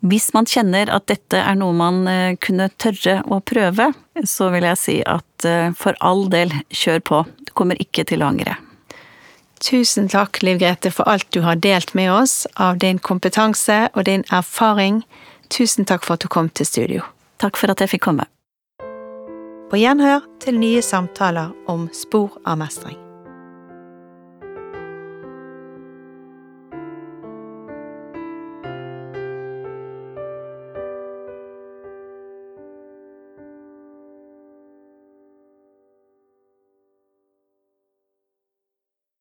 hvis 0.00 0.30
man 0.32 0.48
kjenner 0.48 0.88
at 0.92 1.10
dette 1.10 1.36
er 1.36 1.58
noe 1.60 1.76
man 1.76 2.06
eh, 2.08 2.38
kunne 2.40 2.70
tørre 2.80 3.20
å 3.28 3.40
prøve, 3.44 3.90
så 4.24 4.48
vil 4.54 4.66
jeg 4.70 4.80
si 4.80 4.96
at 5.04 5.46
eh, 5.48 5.70
for 5.76 5.98
all 6.00 6.26
del, 6.32 6.54
kjør 6.72 7.04
på. 7.04 7.22
Du 7.44 7.52
kommer 7.56 7.80
ikke 7.82 8.06
til 8.08 8.24
å 8.24 8.30
angre. 8.32 8.56
Tusen 9.60 10.08
takk, 10.08 10.42
Liv 10.42 10.58
Grete, 10.58 10.90
for 10.90 11.08
alt 11.08 11.26
du 11.30 11.42
har 11.44 11.56
delt 11.60 11.92
med 11.94 12.12
oss 12.12 12.46
av 12.54 12.78
din 12.78 12.98
kompetanse 12.98 13.90
og 13.92 14.04
din 14.08 14.24
erfaring. 14.32 15.02
Tusen 15.52 15.84
takk 15.84 16.06
for 16.06 16.16
at 16.16 16.24
du 16.24 16.28
kom 16.32 16.48
til 16.48 16.66
studio. 16.66 17.04
Takk 17.40 17.60
for 17.60 17.72
at 17.72 17.84
jeg 17.84 17.92
fikk 17.92 18.06
komme. 18.08 18.24
På 19.70 19.78
gjenhør 19.78 20.24
til 20.42 20.58
nye 20.58 20.82
samtaler 20.82 21.52
om 21.68 21.88
spor 21.92 22.40
av 22.46 22.58
mestring. 22.64 23.09